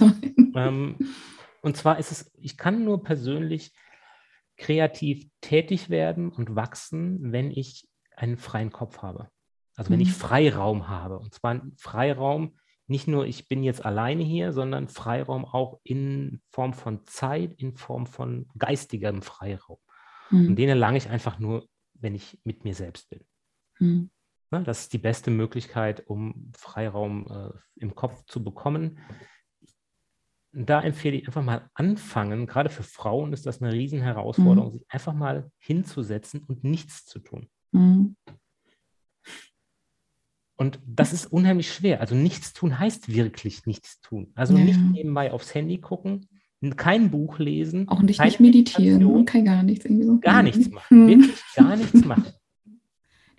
Ähm, 0.55 0.95
und 1.61 1.75
zwar 1.75 1.97
ist 1.97 2.11
es, 2.11 2.31
ich 2.39 2.57
kann 2.57 2.83
nur 2.83 3.03
persönlich 3.03 3.73
kreativ 4.57 5.27
tätig 5.41 5.89
werden 5.89 6.29
und 6.29 6.55
wachsen, 6.55 7.31
wenn 7.31 7.51
ich 7.51 7.87
einen 8.15 8.37
freien 8.37 8.71
Kopf 8.71 9.01
habe. 9.01 9.29
Also 9.75 9.91
wenn 9.91 10.01
ich 10.01 10.09
mhm. 10.09 10.13
Freiraum 10.13 10.87
habe. 10.89 11.19
Und 11.19 11.33
zwar 11.33 11.61
Freiraum 11.77 12.57
nicht 12.87 13.07
nur, 13.07 13.25
ich 13.25 13.47
bin 13.47 13.63
jetzt 13.63 13.85
alleine 13.85 14.23
hier, 14.23 14.53
sondern 14.53 14.87
Freiraum 14.87 15.45
auch 15.45 15.79
in 15.83 16.41
Form 16.51 16.73
von 16.73 17.05
Zeit, 17.05 17.53
in 17.57 17.75
Form 17.75 18.07
von 18.07 18.47
geistigem 18.57 19.21
Freiraum. 19.21 19.77
Mhm. 20.31 20.47
Und 20.47 20.55
den 20.55 20.69
erlange 20.69 20.97
ich 20.97 21.09
einfach 21.09 21.37
nur, 21.37 21.67
wenn 21.93 22.15
ich 22.15 22.39
mit 22.43 22.63
mir 22.63 22.73
selbst 22.73 23.09
bin. 23.09 23.21
Mhm. 23.79 24.09
Ja, 24.51 24.61
das 24.61 24.81
ist 24.81 24.93
die 24.93 24.99
beste 24.99 25.29
Möglichkeit, 25.29 26.07
um 26.07 26.51
Freiraum 26.57 27.27
äh, 27.29 27.81
im 27.81 27.93
Kopf 27.95 28.23
zu 28.25 28.43
bekommen. 28.43 28.99
Da 30.59 30.81
empfehle 30.81 31.15
ich 31.15 31.27
einfach 31.27 31.43
mal 31.43 31.69
anfangen. 31.75 32.47
Gerade 32.47 32.69
für 32.69 32.81
Frauen 32.81 33.31
ist 33.31 33.45
das 33.45 33.61
eine 33.61 33.71
Riesenherausforderung, 33.71 34.71
mhm. 34.71 34.73
sich 34.73 34.85
einfach 34.89 35.13
mal 35.13 35.51
hinzusetzen 35.59 36.43
und 36.47 36.63
nichts 36.63 37.05
zu 37.05 37.19
tun. 37.19 37.47
Mhm. 37.71 38.15
Und 40.55 40.79
das 40.87 41.13
ist 41.13 41.27
unheimlich 41.27 41.71
schwer. 41.71 42.01
Also 42.01 42.15
nichts 42.15 42.53
tun 42.53 42.79
heißt 42.79 43.13
wirklich 43.13 43.67
nichts 43.67 44.01
tun. 44.01 44.31
Also 44.33 44.57
ja. 44.57 44.63
nicht 44.63 44.79
nebenbei 44.79 45.31
aufs 45.31 45.53
Handy 45.53 45.77
gucken, 45.77 46.27
kein 46.75 47.11
Buch 47.11 47.37
lesen. 47.37 47.87
Auch 47.87 48.01
nicht, 48.01 48.19
nicht 48.19 48.39
meditieren, 48.39 49.25
kein 49.25 49.45
gar 49.45 49.61
nichts. 49.61 49.85
Irgendwie 49.85 50.05
so. 50.05 50.19
Gar 50.19 50.41
nichts 50.41 50.71
machen. 50.71 50.97
Hm. 50.97 51.07
Wirklich 51.07 51.43
gar 51.55 51.75
nichts 51.75 52.03
machen. 52.03 52.25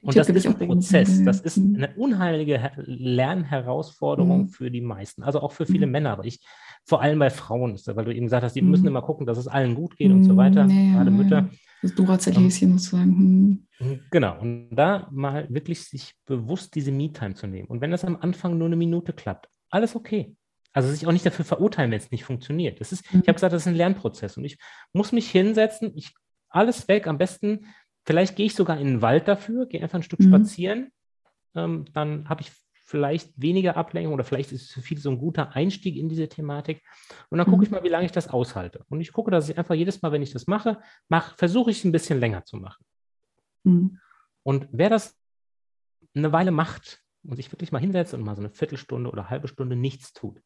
Und 0.02 0.16
das 0.16 0.28
ist 0.28 0.46
ein 0.46 0.58
Prozess. 0.58 1.24
Das 1.24 1.40
ist 1.40 1.58
eine 1.58 1.94
unheimliche 1.96 2.72
Lernherausforderung 2.76 4.42
mhm. 4.42 4.48
für 4.48 4.70
die 4.70 4.80
meisten, 4.80 5.22
also 5.22 5.40
auch 5.40 5.52
für 5.52 5.66
viele 5.66 5.86
mhm. 5.86 5.92
Männer. 5.92 6.20
Ich, 6.24 6.40
vor 6.84 7.02
allem 7.02 7.18
bei 7.18 7.30
Frauen, 7.30 7.78
weil 7.84 8.04
du 8.04 8.14
eben 8.14 8.26
gesagt 8.26 8.44
hast, 8.44 8.54
die 8.54 8.62
mhm. 8.62 8.70
müssen 8.70 8.86
immer 8.86 9.02
gucken, 9.02 9.26
dass 9.26 9.38
es 9.38 9.48
allen 9.48 9.74
gut 9.74 9.96
geht 9.96 10.12
und 10.12 10.24
so 10.24 10.36
weiter, 10.36 10.66
ja, 10.66 10.94
gerade 10.94 11.10
Mütter. 11.10 11.48
Das 11.82 11.94
Duracell-Häschen 11.94 12.72
muss 12.72 12.86
sagen. 12.86 13.66
Hm. 13.78 14.00
Genau, 14.10 14.40
und 14.40 14.70
da 14.70 15.08
mal 15.12 15.46
wirklich 15.48 15.84
sich 15.84 16.14
bewusst 16.26 16.74
diese 16.74 16.90
Me-Time 16.90 17.34
zu 17.34 17.46
nehmen. 17.46 17.68
Und 17.68 17.80
wenn 17.80 17.92
das 17.92 18.04
am 18.04 18.16
Anfang 18.16 18.58
nur 18.58 18.66
eine 18.66 18.76
Minute 18.76 19.12
klappt, 19.12 19.48
alles 19.70 19.94
okay. 19.94 20.34
Also 20.72 20.90
sich 20.90 21.06
auch 21.06 21.12
nicht 21.12 21.24
dafür 21.24 21.44
verurteilen, 21.44 21.90
wenn 21.90 21.98
es 21.98 22.10
nicht 22.10 22.24
funktioniert. 22.24 22.80
Das 22.80 22.92
ist, 22.92 23.04
ich 23.06 23.14
habe 23.14 23.34
gesagt, 23.34 23.52
das 23.52 23.62
ist 23.62 23.68
ein 23.68 23.74
Lernprozess 23.74 24.36
und 24.36 24.44
ich 24.44 24.58
muss 24.92 25.12
mich 25.12 25.30
hinsetzen, 25.30 25.92
ich 25.94 26.14
alles 26.48 26.88
weg, 26.88 27.06
am 27.06 27.18
besten, 27.18 27.66
vielleicht 28.08 28.36
gehe 28.36 28.46
ich 28.46 28.54
sogar 28.54 28.78
in 28.78 28.86
den 28.86 29.02
Wald 29.02 29.28
dafür, 29.28 29.66
gehe 29.66 29.82
einfach 29.82 29.98
ein 29.98 30.02
Stück 30.02 30.20
mhm. 30.20 30.28
spazieren, 30.28 30.92
ähm, 31.54 31.84
dann 31.92 32.26
habe 32.26 32.40
ich 32.40 32.50
vielleicht 32.72 33.30
weniger 33.36 33.76
Ablenkung 33.76 34.14
oder 34.14 34.24
vielleicht 34.24 34.50
ist 34.50 34.62
es 34.62 34.70
für 34.70 34.80
viele 34.80 35.02
so 35.02 35.10
ein 35.10 35.18
guter 35.18 35.54
Einstieg 35.54 35.94
in 35.94 36.08
diese 36.08 36.26
Thematik. 36.26 36.82
Und 37.28 37.36
dann 37.36 37.46
gucke 37.46 37.64
ich 37.64 37.70
mhm. 37.70 37.76
mal, 37.76 37.84
wie 37.84 37.90
lange 37.90 38.06
ich 38.06 38.12
das 38.12 38.28
aushalte. 38.28 38.82
Und 38.88 39.02
ich 39.02 39.12
gucke, 39.12 39.30
dass 39.30 39.50
ich 39.50 39.58
einfach 39.58 39.74
jedes 39.74 40.00
Mal, 40.00 40.10
wenn 40.10 40.22
ich 40.22 40.32
das 40.32 40.46
mache, 40.46 40.80
mach, 41.10 41.36
versuche 41.36 41.70
ich 41.70 41.80
es 41.80 41.84
ein 41.84 41.92
bisschen 41.92 42.18
länger 42.18 42.46
zu 42.46 42.56
machen. 42.56 42.82
Mhm. 43.64 44.00
Und 44.42 44.68
wer 44.72 44.88
das 44.88 45.14
eine 46.14 46.32
Weile 46.32 46.50
macht 46.50 47.02
und 47.24 47.36
sich 47.36 47.52
wirklich 47.52 47.72
mal 47.72 47.78
hinsetzt 47.78 48.14
und 48.14 48.22
mal 48.22 48.36
so 48.36 48.40
eine 48.40 48.50
Viertelstunde 48.50 49.10
oder 49.10 49.28
halbe 49.28 49.48
Stunde 49.48 49.76
nichts 49.76 50.14
tut, 50.14 50.40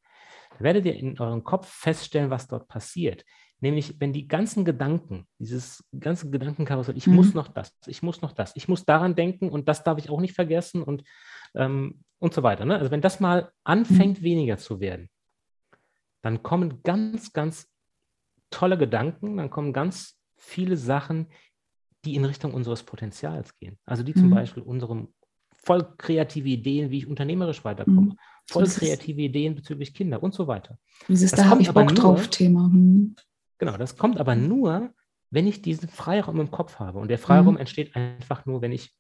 werdet 0.59 0.85
ihr 0.85 0.97
in 0.97 1.21
eurem 1.21 1.45
Kopf 1.45 1.69
feststellen, 1.69 2.31
was 2.31 2.49
dort 2.49 2.67
passiert. 2.67 3.25
Nämlich, 3.63 3.95
wenn 4.01 4.13
die 4.13 4.27
ganzen 4.27 4.65
Gedanken, 4.65 5.25
dieses 5.39 5.85
ganze 5.99 6.29
Gedankenkarussell, 6.29 6.97
ich 6.97 7.07
mhm. 7.07 7.15
muss 7.15 7.33
noch 7.33 7.47
das, 7.47 7.73
ich 7.87 8.03
muss 8.03 8.21
noch 8.21 8.33
das, 8.33 8.57
ich 8.57 8.67
muss 8.67 8.85
daran 8.85 9.15
denken 9.15 9.51
und 9.51 9.69
das 9.69 9.85
darf 9.85 9.99
ich 9.99 10.11
auch 10.11 10.21
nicht 10.21 10.35
vergessen 10.35 10.83
und, 10.83 11.05
ähm, 11.55 12.03
und 12.19 12.35
so 12.35 12.43
weiter. 12.43 12.65
Ne? 12.65 12.77
Also 12.77 12.91
wenn 12.91 13.01
das 13.01 13.21
mal 13.21 13.53
anfängt, 13.63 14.21
mhm. 14.21 14.25
weniger 14.25 14.59
zu 14.59 14.81
werden, 14.81 15.09
dann 16.23 16.43
kommen 16.43 16.83
ganz, 16.83 17.33
ganz 17.33 17.69
tolle 18.51 18.77
Gedanken, 18.77 19.37
dann 19.37 19.49
kommen 19.49 19.73
ganz 19.73 20.19
viele 20.37 20.77
Sachen, 20.77 21.29
die 22.05 22.17
in 22.17 22.25
Richtung 22.25 22.55
unseres 22.55 22.83
Potenzials 22.83 23.57
gehen. 23.59 23.79
Also 23.85 24.03
die 24.03 24.13
zum 24.13 24.27
mhm. 24.27 24.35
Beispiel 24.35 24.65
unserem 24.65 25.15
voll 25.55 25.95
kreative 25.99 26.49
Ideen, 26.49 26.91
wie 26.91 26.99
ich 26.99 27.07
unternehmerisch 27.07 27.65
weiterkomme, 27.65 28.01
mhm. 28.01 28.19
voll 28.51 28.67
kreative 28.67 29.21
Ideen 29.21 29.55
bezüglich 29.55 29.95
Kinder 29.95 30.21
und 30.21 30.35
so 30.35 30.49
weiter. 30.49 30.79
Dieses, 31.07 31.31
das 31.31 31.39
da 31.39 31.47
habe 31.47 31.63
ich 31.63 31.71
Bock 31.71 31.95
drauf 31.95 32.27
Thema. 32.27 32.69
Mhm. 32.69 33.15
Genau, 33.63 33.77
das 33.77 33.97
kommt 33.97 34.19
aber 34.19 34.35
nur, 34.35 34.93
wenn 35.31 35.47
ich 35.47 35.63
diesen 35.63 35.89
Freiraum 35.89 36.41
im 36.41 36.51
Kopf 36.51 36.81
habe. 36.81 36.99
Und 36.99 37.07
der 37.07 37.19
Freiraum 37.19 37.55
mhm. 37.55 37.61
entsteht 37.61 37.95
einfach 37.95 38.45
nur, 38.45 38.61
wenn 38.61 38.73
ich, 38.73 38.93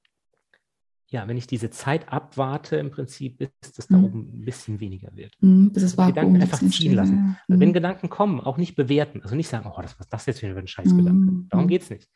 ja, 1.08 1.26
wenn 1.26 1.36
ich 1.36 1.48
diese 1.48 1.70
Zeit 1.70 2.12
abwarte, 2.12 2.76
im 2.76 2.92
Prinzip, 2.92 3.38
bis 3.38 3.50
es 3.76 3.88
da 3.88 3.96
mhm. 3.96 4.04
oben 4.04 4.20
ein 4.20 4.44
bisschen 4.44 4.78
weniger 4.78 5.10
wird. 5.16 5.34
Mhm, 5.40 5.72
bis 5.72 5.82
es 5.82 5.98
Vakuum 5.98 6.14
Gedanken 6.14 6.42
einfach 6.42 6.60
ziehen 6.60 6.94
lassen. 6.94 7.36
Ja. 7.48 7.56
Wenn 7.56 7.70
mhm. 7.70 7.72
Gedanken 7.72 8.08
kommen, 8.08 8.40
auch 8.40 8.56
nicht 8.56 8.76
bewerten. 8.76 9.20
Also 9.24 9.34
nicht 9.34 9.48
sagen, 9.48 9.68
oh, 9.68 9.82
das, 9.82 9.98
was 9.98 10.06
ist 10.06 10.12
das 10.12 10.26
jetzt 10.26 10.38
für 10.38 10.56
ein 10.56 10.68
Scheißgedanke. 10.68 11.10
Mhm. 11.12 11.48
Darum 11.50 11.66
geht 11.66 11.82
es 11.82 11.90
nicht. 11.90 12.08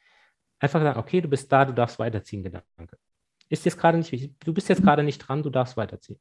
Einfach 0.60 0.80
sagen, 0.80 1.00
okay, 1.00 1.20
du 1.20 1.26
bist 1.26 1.50
da, 1.50 1.64
du 1.64 1.74
darfst 1.74 1.98
weiterziehen, 1.98 2.44
Gedanke. 2.44 2.96
Ist 3.48 3.64
jetzt 3.64 3.76
gerade 3.76 3.98
nicht 3.98 4.12
wichtig. 4.12 4.36
Du 4.38 4.54
bist 4.54 4.68
jetzt 4.68 4.84
gerade 4.84 5.02
nicht 5.02 5.18
dran, 5.18 5.42
du 5.42 5.50
darfst 5.50 5.76
weiterziehen. 5.76 6.20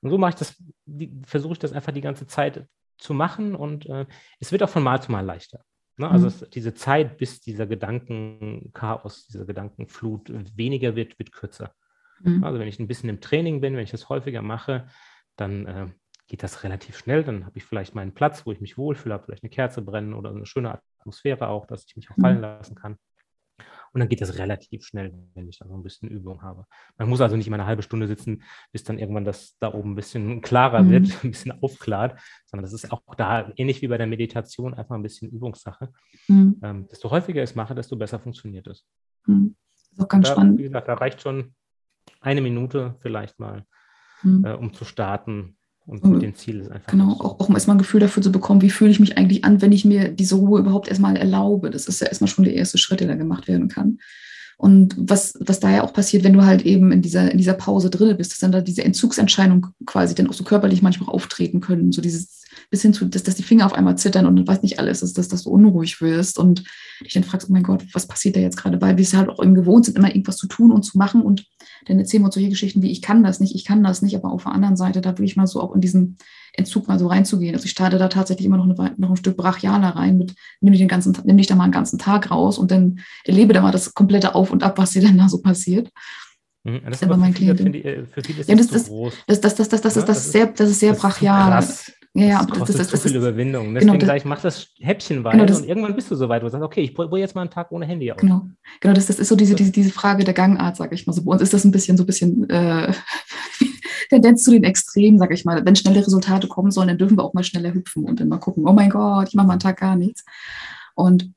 Und 0.00 0.08
so 0.08 0.16
mache 0.16 0.30
ich 0.30 0.36
das, 0.36 0.56
versuche 1.26 1.52
ich 1.52 1.58
das 1.58 1.74
einfach 1.74 1.92
die 1.92 2.00
ganze 2.00 2.26
Zeit 2.26 2.66
zu 3.02 3.14
machen 3.14 3.54
und 3.54 3.86
äh, 3.86 4.06
es 4.38 4.52
wird 4.52 4.62
auch 4.62 4.68
von 4.68 4.82
Mal 4.82 5.02
zu 5.02 5.10
Mal 5.12 5.24
leichter. 5.24 5.64
Ne? 5.96 6.10
Also 6.10 6.26
mhm. 6.26 6.28
es, 6.28 6.50
diese 6.50 6.74
Zeit, 6.74 7.18
bis 7.18 7.40
dieser 7.40 7.66
Gedankenchaos, 7.66 9.26
diese 9.26 9.46
Gedankenflut 9.46 10.32
weniger 10.56 10.96
wird, 10.96 11.18
wird 11.18 11.32
kürzer. 11.32 11.74
Mhm. 12.20 12.44
Also 12.44 12.58
wenn 12.58 12.68
ich 12.68 12.78
ein 12.78 12.88
bisschen 12.88 13.08
im 13.08 13.20
Training 13.20 13.60
bin, 13.60 13.76
wenn 13.76 13.84
ich 13.84 13.90
das 13.90 14.08
häufiger 14.08 14.42
mache, 14.42 14.88
dann 15.36 15.66
äh, 15.66 15.88
geht 16.28 16.42
das 16.42 16.64
relativ 16.64 16.96
schnell. 16.96 17.24
Dann 17.24 17.44
habe 17.44 17.58
ich 17.58 17.64
vielleicht 17.64 17.94
meinen 17.94 18.14
Platz, 18.14 18.46
wo 18.46 18.52
ich 18.52 18.60
mich 18.60 18.78
wohlfühle, 18.78 19.14
habe 19.14 19.24
vielleicht 19.24 19.42
eine 19.42 19.50
Kerze 19.50 19.82
brennen 19.82 20.14
oder 20.14 20.30
eine 20.30 20.46
schöne 20.46 20.80
Atmosphäre 21.00 21.48
auch, 21.48 21.66
dass 21.66 21.84
ich 21.86 21.96
mich 21.96 22.10
auch 22.10 22.16
fallen 22.16 22.36
mhm. 22.36 22.42
lassen 22.42 22.74
kann. 22.74 22.96
Und 23.92 24.00
dann 24.00 24.08
geht 24.08 24.20
das 24.20 24.38
relativ 24.38 24.84
schnell, 24.84 25.12
wenn 25.34 25.48
ich 25.48 25.58
da 25.58 25.66
so 25.66 25.74
ein 25.74 25.82
bisschen 25.82 26.08
Übung 26.08 26.42
habe. 26.42 26.64
Man 26.96 27.08
muss 27.08 27.20
also 27.20 27.36
nicht 27.36 27.46
immer 27.46 27.56
eine 27.56 27.66
halbe 27.66 27.82
Stunde 27.82 28.06
sitzen, 28.06 28.42
bis 28.72 28.84
dann 28.84 28.98
irgendwann 28.98 29.24
das 29.24 29.56
da 29.58 29.72
oben 29.72 29.92
ein 29.92 29.94
bisschen 29.94 30.40
klarer 30.40 30.82
mhm. 30.82 30.90
wird, 30.90 31.04
ein 31.24 31.30
bisschen 31.30 31.62
aufklart, 31.62 32.18
sondern 32.46 32.62
das 32.62 32.72
ist 32.72 32.90
auch 32.90 33.02
da 33.16 33.52
ähnlich 33.56 33.82
wie 33.82 33.88
bei 33.88 33.98
der 33.98 34.06
Meditation 34.06 34.74
einfach 34.74 34.94
ein 34.94 35.02
bisschen 35.02 35.30
Übungssache. 35.30 35.92
Mhm. 36.28 36.58
Ähm, 36.62 36.88
desto 36.88 37.10
häufiger 37.10 37.42
ich 37.42 37.50
es 37.50 37.56
mache, 37.56 37.74
desto 37.74 37.96
besser 37.96 38.18
funktioniert 38.18 38.66
es. 38.66 38.86
Mhm. 39.26 39.56
Das 39.74 39.92
ist 39.92 40.00
auch 40.00 40.08
ganz 40.08 40.28
da, 40.28 40.32
spannend. 40.32 40.58
Wie 40.58 40.64
gesagt, 40.64 40.88
da 40.88 40.94
reicht 40.94 41.20
schon 41.20 41.54
eine 42.20 42.40
Minute 42.40 42.96
vielleicht 43.00 43.38
mal, 43.38 43.66
mhm. 44.22 44.44
äh, 44.44 44.52
um 44.54 44.72
zu 44.72 44.84
starten 44.84 45.58
und 45.86 46.04
mit 46.04 46.22
dem 46.22 46.34
Ziel 46.34 46.60
ist 46.60 46.70
einfach. 46.70 46.90
Genau, 46.90 47.12
auch, 47.12 47.40
auch 47.40 47.48
um 47.48 47.54
erstmal 47.54 47.76
ein 47.76 47.80
Gefühl 47.80 48.00
dafür 48.00 48.22
zu 48.22 48.30
bekommen, 48.30 48.62
wie 48.62 48.70
fühle 48.70 48.90
ich 48.90 49.00
mich 49.00 49.18
eigentlich 49.18 49.44
an, 49.44 49.60
wenn 49.62 49.72
ich 49.72 49.84
mir 49.84 50.08
diese 50.08 50.36
Ruhe 50.36 50.60
überhaupt 50.60 50.88
erstmal 50.88 51.16
erlaube. 51.16 51.70
Das 51.70 51.86
ist 51.86 52.00
ja 52.00 52.06
erstmal 52.06 52.28
schon 52.28 52.44
der 52.44 52.54
erste 52.54 52.78
Schritt, 52.78 53.00
der 53.00 53.08
da 53.08 53.14
gemacht 53.14 53.48
werden 53.48 53.68
kann. 53.68 53.98
Und 54.58 54.94
was, 54.96 55.34
was 55.40 55.58
da 55.58 55.70
ja 55.70 55.82
auch 55.82 55.92
passiert, 55.92 56.22
wenn 56.22 56.34
du 56.34 56.44
halt 56.44 56.62
eben 56.62 56.92
in 56.92 57.02
dieser, 57.02 57.32
in 57.32 57.38
dieser 57.38 57.54
Pause 57.54 57.90
drin 57.90 58.16
bist, 58.16 58.30
dass 58.30 58.38
dann 58.38 58.52
da 58.52 58.60
diese 58.60 58.84
Entzugsentscheidung 58.84 59.68
quasi 59.86 60.14
dann 60.14 60.28
auch 60.28 60.34
so 60.34 60.44
körperlich 60.44 60.82
manchmal 60.82 61.08
auftreten 61.08 61.60
können. 61.60 61.90
So 61.90 62.00
dieses 62.00 62.41
bis 62.72 62.82
hin 62.82 62.94
zu, 62.94 63.04
dass, 63.04 63.22
dass 63.22 63.34
die 63.34 63.42
Finger 63.42 63.66
auf 63.66 63.74
einmal 63.74 63.98
zittern 63.98 64.24
und 64.24 64.34
du 64.34 64.46
weißt 64.46 64.62
nicht 64.62 64.78
alles, 64.78 65.00
dass, 65.00 65.12
dass, 65.12 65.28
dass 65.28 65.42
du 65.42 65.50
unruhig 65.50 66.00
wirst 66.00 66.38
und 66.38 66.64
dich 67.04 67.12
dann 67.12 67.22
fragst, 67.22 67.48
oh 67.48 67.52
mein 67.52 67.62
Gott, 67.62 67.84
was 67.92 68.08
passiert 68.08 68.34
da 68.34 68.40
jetzt 68.40 68.56
gerade? 68.56 68.80
Weil 68.80 68.96
wir 68.96 69.02
es 69.02 69.12
halt 69.12 69.28
auch 69.28 69.42
eben 69.42 69.54
gewohnt 69.54 69.84
sind, 69.84 69.98
immer 69.98 70.08
irgendwas 70.08 70.38
zu 70.38 70.46
tun 70.46 70.72
und 70.72 70.82
zu 70.82 70.96
machen 70.96 71.20
und 71.20 71.46
dann 71.84 71.98
erzählen 71.98 72.22
wir 72.22 72.26
uns 72.26 72.34
solche 72.34 72.48
Geschichten 72.48 72.80
wie, 72.80 72.90
ich 72.90 73.02
kann 73.02 73.22
das 73.22 73.40
nicht, 73.40 73.54
ich 73.54 73.66
kann 73.66 73.84
das 73.84 74.00
nicht, 74.00 74.16
aber 74.16 74.32
auf 74.32 74.44
der 74.44 74.52
anderen 74.52 74.76
Seite, 74.76 75.02
da 75.02 75.18
will 75.18 75.26
ich 75.26 75.36
mal 75.36 75.46
so 75.46 75.60
auch 75.60 75.74
in 75.74 75.82
diesen 75.82 76.16
Entzug 76.54 76.88
mal 76.88 76.98
so 76.98 77.08
reinzugehen. 77.08 77.54
Also 77.54 77.66
ich 77.66 77.72
starte 77.72 77.98
da 77.98 78.08
tatsächlich 78.08 78.46
immer 78.46 78.56
noch, 78.56 78.64
eine, 78.64 78.94
noch 78.96 79.10
ein 79.10 79.16
Stück 79.16 79.36
brachialer 79.36 79.90
rein 79.90 80.16
mit, 80.16 80.34
nimm 80.62 80.72
dich 80.72 80.80
den 80.80 80.88
ganzen, 80.88 81.14
nimm 81.24 81.36
dich 81.36 81.48
da 81.48 81.54
mal 81.54 81.64
einen 81.64 81.72
ganzen 81.72 81.98
Tag 81.98 82.30
raus 82.30 82.56
und 82.56 82.70
dann 82.70 83.00
erlebe 83.24 83.52
da 83.52 83.60
mal 83.60 83.70
das 83.70 83.92
komplette 83.92 84.34
Auf 84.34 84.50
und 84.50 84.62
Ab, 84.62 84.78
was 84.78 84.92
dir 84.92 85.02
dann 85.02 85.18
da 85.18 85.28
so 85.28 85.42
passiert. 85.42 85.90
Mhm, 86.64 86.80
das 86.86 86.96
ist 86.96 87.02
aber 87.02 87.18
mein 87.18 87.34
Klient. 87.34 87.60
Äh, 87.60 88.06
für 88.06 88.22
viele 88.22 88.40
ist 88.40 88.48
ja, 88.48 88.54
das, 88.54 88.68
das. 88.68 88.90
Das, 89.26 89.40
das, 89.40 89.54
das, 89.56 89.68
das, 89.68 89.80
das, 89.82 89.94
das, 89.94 90.04
das, 90.06 90.18
ist 90.26 90.32
sehr, 90.32 90.46
das 90.46 90.70
ist 90.70 90.80
sehr 90.80 90.94
brachial. 90.94 91.50
Krass. 91.50 91.92
Ja, 92.14 92.26
ja, 92.26 92.44
das 92.44 92.58
kostet 92.58 92.78
das, 92.78 92.88
das, 92.88 93.00
zu 93.00 93.08
viel 93.08 93.16
Überwindung. 93.16 93.72
Deswegen 93.72 93.92
genau, 93.92 94.04
gleich 94.04 94.26
mach 94.26 94.42
das 94.42 94.68
Häppchenweise 94.80 95.38
genau, 95.38 95.56
und 95.56 95.66
irgendwann 95.66 95.96
bist 95.96 96.10
du 96.10 96.14
so 96.14 96.28
weit, 96.28 96.42
wo 96.42 96.46
du 96.46 96.52
sagst, 96.52 96.64
okay, 96.64 96.82
ich 96.82 96.94
probiere 96.94 97.20
jetzt 97.20 97.34
mal 97.34 97.40
einen 97.40 97.50
Tag 97.50 97.72
ohne 97.72 97.86
Handy 97.86 98.12
aus. 98.12 98.20
Genau, 98.20 98.46
genau 98.80 98.92
das, 98.92 99.06
das 99.06 99.18
ist 99.18 99.28
so 99.28 99.36
diese, 99.36 99.54
diese, 99.54 99.72
diese 99.72 99.90
Frage 99.90 100.22
der 100.22 100.34
Gangart, 100.34 100.76
sage 100.76 100.94
ich 100.94 101.06
mal. 101.06 101.14
So, 101.14 101.24
bei 101.24 101.32
uns 101.32 101.40
ist 101.40 101.54
das 101.54 101.64
ein 101.64 101.70
bisschen 101.70 101.96
so 101.96 102.02
ein 102.02 102.06
bisschen 102.06 102.50
äh, 102.50 102.92
Tendenz 104.10 104.42
zu 104.42 104.50
den 104.50 104.64
Extremen, 104.64 105.18
sage 105.18 105.32
ich 105.32 105.46
mal. 105.46 105.64
Wenn 105.64 105.74
schnelle 105.74 106.00
Resultate 106.00 106.48
kommen 106.48 106.70
sollen, 106.70 106.88
dann 106.88 106.98
dürfen 106.98 107.16
wir 107.16 107.24
auch 107.24 107.32
mal 107.32 107.44
schneller 107.44 107.72
hüpfen 107.72 108.04
und 108.04 108.20
dann 108.20 108.28
mal 108.28 108.38
gucken, 108.38 108.68
oh 108.68 108.72
mein 108.74 108.90
Gott, 108.90 109.28
ich 109.28 109.34
mache 109.34 109.46
mal 109.46 109.54
einen 109.54 109.60
Tag 109.60 109.80
gar 109.80 109.96
nichts. 109.96 110.22
Und 110.94 111.32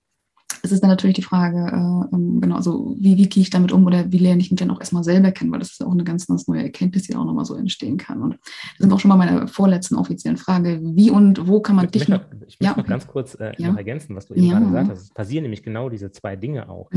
es 0.66 0.72
ist 0.72 0.82
dann 0.82 0.90
natürlich 0.90 1.16
die 1.16 1.22
Frage, 1.22 1.58
äh, 1.58 2.16
ähm, 2.16 2.42
genau, 2.42 2.56
also 2.56 2.96
wie, 3.00 3.18
wie 3.18 3.30
gehe 3.30 3.42
ich 3.42 3.50
damit 3.50 3.72
um 3.72 3.86
oder 3.86 4.12
wie 4.12 4.18
lerne 4.18 4.42
ich 4.42 4.52
mich 4.52 4.60
dann 4.60 4.72
auch 4.72 4.80
erstmal 4.80 5.04
selber 5.04 5.32
kennen, 5.32 5.52
weil 5.52 5.60
das 5.60 5.72
ist 5.72 5.84
auch 5.84 5.92
eine 5.92 6.04
ganz, 6.04 6.28
ganz 6.28 6.48
neue 6.48 6.64
Erkenntnis, 6.64 7.04
die 7.04 7.16
auch 7.16 7.26
nochmal 7.26 7.46
so 7.46 7.56
entstehen 7.56 7.98
kann. 7.98 8.22
Und 8.22 8.34
das 8.34 8.80
sind 8.80 8.92
auch 8.92 9.00
schon 9.00 9.10
mal 9.10 9.18
meine 9.18 9.48
vorletzten 9.48 9.96
offiziellen 9.96 10.38
Frage, 10.38 10.80
wie 10.84 11.12
und 11.12 11.48
wo 11.48 11.62
kann 11.62 11.76
man 11.76 11.86
ich 11.86 11.92
dich 11.92 12.08
noch, 12.08 12.22
Ich 12.48 12.60
möchte 12.60 12.64
ja, 12.64 12.76
noch 12.76 12.86
ganz 12.86 13.08
kurz 13.08 13.36
äh, 13.36 13.54
ja. 13.58 13.70
noch 13.70 13.78
ergänzen, 13.78 14.16
was 14.16 14.28
du 14.28 14.34
eben 14.34 14.46
ja. 14.46 14.54
gerade 14.54 14.66
gesagt 14.66 14.90
hast. 14.90 15.02
Es 15.02 15.14
passieren 15.14 15.44
nämlich 15.44 15.64
genau 15.64 15.90
diese 15.90 16.12
zwei 16.12 16.36
Dinge 16.36 16.70
auch. 16.70 16.90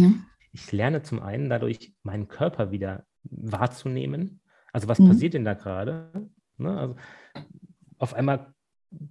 Ich 0.52 0.72
lerne 0.72 1.02
zum 1.02 1.20
einen 1.20 1.48
dadurch, 1.50 1.92
meinen 2.02 2.28
Körper 2.28 2.70
wieder 2.70 3.04
wahrzunehmen. 3.24 4.40
Also 4.72 4.88
was 4.88 4.98
mhm. 4.98 5.08
passiert 5.08 5.34
denn 5.34 5.44
da 5.44 5.54
gerade? 5.54 6.10
Ne? 6.56 6.76
Also 6.76 6.96
auf 7.98 8.14
einmal 8.14 8.54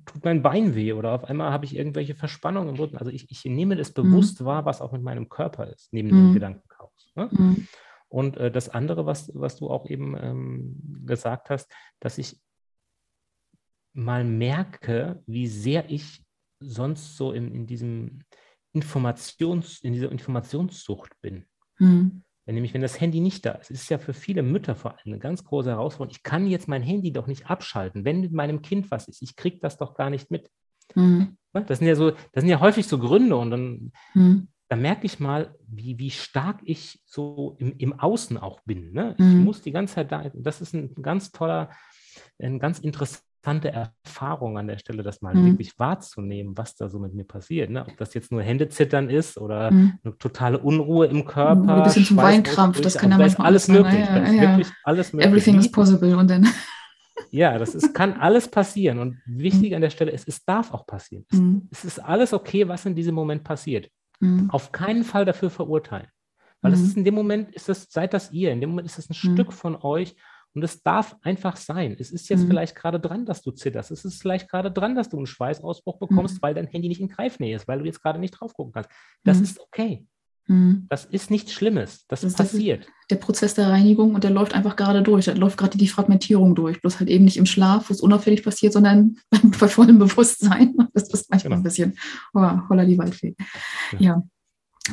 tut 0.06 0.24
mein 0.24 0.42
Bein 0.42 0.76
weh 0.76 0.94
oder 0.94 1.12
auf 1.12 1.26
einmal 1.26 1.52
habe 1.52 1.66
ich 1.66 1.76
irgendwelche 1.76 2.16
Verspannungen 2.16 2.70
im 2.70 2.76
Rücken. 2.76 2.98
Also 2.98 3.12
ich, 3.12 3.30
ich 3.30 3.46
nehme 3.46 3.76
das 3.76 3.90
mhm. 3.90 4.04
bewusst 4.04 4.42
mhm. 4.42 4.46
wahr, 4.46 4.66
was 4.66 4.82
auch 4.82 4.92
mit 4.92 5.04
meinem 5.04 5.30
Körper 5.30 5.68
ist, 5.68 5.94
neben 5.94 6.10
mhm. 6.10 6.12
dem 6.12 6.34
Gedankenchaos. 6.34 7.12
Ne? 7.16 7.30
Mhm. 7.32 7.68
Und 8.10 8.38
äh, 8.38 8.52
das 8.52 8.70
andere, 8.70 9.06
was, 9.06 9.32
was 9.34 9.58
du 9.58 9.70
auch 9.70 9.86
eben 9.88 10.16
ähm, 10.18 11.04
gesagt 11.06 11.50
hast, 11.50 11.72
dass 12.00 12.18
ich 12.18 12.40
mal 13.94 14.24
merke, 14.24 15.22
wie 15.26 15.48
sehr 15.48 15.90
ich 15.90 16.24
sonst 16.60 17.18
so 17.18 17.32
in, 17.32 17.54
in 17.54 17.68
diesem 17.68 18.22
Informations, 18.74 19.80
in 19.82 19.94
dieser 19.94 20.12
Informationssucht 20.12 21.20
bin. 21.22 21.46
Mhm. 21.80 22.24
Wenn 22.48 22.56
nämlich, 22.56 22.74
wenn 22.74 22.82
das 22.82 23.02
Handy 23.02 23.20
nicht 23.20 23.46
da 23.46 23.52
ist, 23.52 23.72
ist 23.72 23.90
ja 23.90 23.98
für 23.98 24.14
viele 24.14 24.42
Mütter 24.42 24.74
vor 24.74 24.92
allem 24.92 25.02
eine 25.06 25.20
ganz 25.20 25.44
große 25.44 25.70
Herausforderung. 25.70 26.16
Ich 26.16 26.24
kann 26.24 26.48
jetzt 26.48 26.70
mein 26.70 26.82
Handy 26.82 27.12
doch 27.12 27.28
nicht 27.28 27.50
abschalten. 27.50 28.06
Wenn 28.06 28.22
mit 28.22 28.32
meinem 28.32 28.62
Kind 28.62 28.90
was 28.90 29.10
ist, 29.10 29.22
ich 29.22 29.36
kriege 29.36 29.60
das 29.60 29.78
doch 29.78 29.96
gar 29.96 30.10
nicht 30.10 30.32
mit. 30.32 30.50
Mhm. 30.96 31.36
Das 31.52 31.80
sind 31.80 31.88
ja 31.88 31.96
so, 31.96 32.12
das 32.12 32.42
sind 32.44 32.48
ja 32.48 32.62
häufig 32.62 32.88
so 32.88 33.00
Gründe 33.00 33.36
und 33.36 33.52
dann, 33.52 33.92
mhm. 34.14 34.48
dann 34.70 34.82
merke 34.82 35.06
ich 35.06 35.20
mal, 35.20 35.56
wie, 35.68 36.00
wie 36.00 36.10
stark 36.10 36.62
ich 36.64 37.02
so 37.06 37.58
im, 37.60 37.76
im 37.80 38.00
Außen 38.00 38.38
auch 38.38 38.62
bin. 38.62 38.94
Ne? 38.94 39.16
Ich 39.18 39.26
mhm. 39.26 39.44
muss 39.44 39.62
die 39.62 39.74
ganze 39.74 39.96
Zeit 39.96 40.14
da, 40.14 40.32
das 40.34 40.62
ist 40.62 40.74
ein 40.74 40.96
ganz 41.02 41.34
toller, 41.34 41.70
ein 42.40 42.60
ganz 42.60 42.80
interessanter 42.80 43.27
interessante 43.38 43.92
Erfahrung 44.06 44.58
an 44.58 44.68
der 44.68 44.78
Stelle, 44.78 45.04
das 45.04 45.22
mal 45.22 45.34
mhm. 45.34 45.46
wirklich 45.46 45.78
wahrzunehmen, 45.80 46.58
was 46.58 46.76
da 46.76 46.90
so 46.90 47.00
mit 47.00 47.14
mir 47.14 47.24
passiert. 47.24 47.70
Ne? 47.70 47.86
Ob 47.88 47.98
das 47.98 48.14
jetzt 48.14 48.32
nur 48.32 48.42
Händezittern 48.42 49.10
ist 49.10 49.38
oder 49.38 49.72
mhm. 49.72 49.94
eine 50.04 50.18
totale 50.18 50.60
Unruhe 50.60 51.08
im 51.08 51.26
Körper. 51.26 51.78
Ein 51.78 51.84
bisschen 51.84 52.06
zum 52.06 52.18
Weinkrampf, 52.18 52.82
das 52.82 52.98
kann 52.98 53.12
ja 53.12 53.18
manchmal 53.18 53.48
alles 53.48 53.68
möglich. 53.68 54.00
Ja, 54.00 54.32
ja, 54.32 54.42
wirklich 54.42 54.74
alles 54.84 55.14
möglich. 55.14 55.30
Everything 55.30 55.60
is 55.60 55.72
possible 55.72 56.16
und 56.18 56.30
dann. 56.30 56.48
Ja, 57.32 57.58
das 57.58 57.76
ist, 57.76 57.94
kann 57.94 58.14
alles 58.14 58.50
passieren. 58.50 59.00
Und 59.00 59.18
wichtig 59.26 59.72
mhm. 59.72 59.78
an 59.78 59.82
der 59.82 59.90
Stelle 59.90 60.12
ist, 60.12 60.28
es 60.28 60.46
darf 60.46 60.74
auch 60.74 60.86
passieren. 60.86 61.26
Es, 61.32 61.40
mhm. 61.40 61.68
es 61.72 61.86
ist 61.86 62.00
alles 62.00 62.34
okay, 62.34 62.68
was 62.68 62.86
in 62.86 62.96
diesem 62.96 63.16
Moment 63.16 63.44
passiert. 63.44 63.90
Mhm. 64.20 64.50
Auf 64.50 64.72
keinen 64.72 65.04
Fall 65.04 65.26
dafür 65.26 65.50
verurteilen. 65.50 66.08
Weil 66.62 66.72
das 66.72 66.82
ist 66.82 66.98
in 66.98 67.06
dem 67.06 67.14
Moment, 67.14 67.54
ist 67.54 67.70
das, 67.70 67.88
seid 67.90 68.14
das 68.14 68.32
ihr, 68.32 68.52
in 68.52 68.62
dem 68.62 68.72
Moment 68.72 68.88
ist 68.88 68.98
das 68.98 69.10
ein 69.10 69.14
Stück 69.14 69.54
von 69.54 69.76
euch 69.76 70.16
und 70.54 70.64
es 70.64 70.82
darf 70.82 71.16
einfach 71.22 71.56
sein. 71.56 71.96
Es 72.00 72.12
ist 72.12 72.30
jetzt 72.30 72.44
mhm. 72.44 72.48
vielleicht 72.48 72.76
gerade 72.76 73.00
dran, 73.00 73.26
dass 73.26 73.42
du 73.42 73.52
zitterst. 73.52 73.92
Es 73.92 74.06
ist 74.06 74.22
vielleicht 74.22 74.50
gerade 74.50 74.72
dran, 74.72 74.96
dass 74.96 75.10
du 75.10 75.18
einen 75.18 75.28
Schweißausbruch 75.28 76.00
bekommst, 76.00 76.36
mhm. 76.36 76.42
weil 76.42 76.54
dein 76.54 76.68
Handy 76.68 76.88
nicht 76.88 77.02
in 77.02 77.10
Greifnähe 77.10 77.56
ist, 77.56 77.68
weil 77.68 77.80
du 77.80 77.86
jetzt 77.86 78.02
gerade 78.02 78.20
nicht 78.20 78.32
drauf 78.32 78.54
gucken 78.54 78.74
kannst. 78.74 78.90
Das 79.24 79.38
mhm. 79.38 79.44
ist 79.44 79.60
okay. 79.60 80.06
Mhm. 80.48 80.88
Das 80.90 81.06
ist 81.06 81.30
nichts 81.30 81.54
Schlimmes. 81.54 82.06
Das, 82.08 82.22
das 82.22 82.34
passiert. 82.34 82.86
Das 82.86 83.08
der 83.10 83.16
Prozess 83.18 83.54
der 83.54 83.70
Reinigung 83.70 84.16
und 84.16 84.24
der 84.24 84.32
läuft 84.32 84.54
einfach 84.54 84.76
gerade 84.76 85.02
durch. 85.04 85.26
Da 85.26 85.34
läuft 85.34 85.58
gerade 85.58 85.78
die 85.78 85.88
Fragmentierung 85.88 86.56
durch. 86.56 86.82
Bloß 86.82 87.00
halt 87.00 87.10
eben 87.10 87.26
nicht 87.26 87.38
im 87.38 87.46
Schlaf, 87.46 87.90
wo 87.90 87.94
es 87.94 88.02
unauffällig 88.02 88.44
passiert, 88.44 88.74
sondern 88.74 89.18
bei 89.60 89.68
vollem 89.68 90.00
Bewusstsein. 90.00 90.76
Das 90.94 91.10
ist 91.10 91.30
manchmal 91.30 91.50
genau. 91.50 91.60
ein 91.60 91.64
bisschen 91.64 91.98
oh, 92.34 92.70
holla 92.70 92.86
die 92.86 92.98
Waldfee. 92.98 93.36
Ja. 93.94 94.00
ja. 94.00 94.24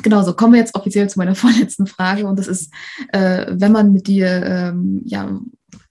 Genau, 0.01 0.23
so 0.23 0.33
kommen 0.33 0.53
wir 0.53 0.59
jetzt 0.59 0.75
offiziell 0.75 1.09
zu 1.09 1.19
meiner 1.19 1.35
vorletzten 1.35 1.87
Frage 1.87 2.27
und 2.27 2.39
das 2.39 2.47
ist, 2.47 2.73
äh, 3.11 3.45
wenn 3.49 3.71
man 3.71 3.93
mit 3.93 4.07
dir 4.07 4.27
ähm, 4.27 5.01
ja, 5.05 5.39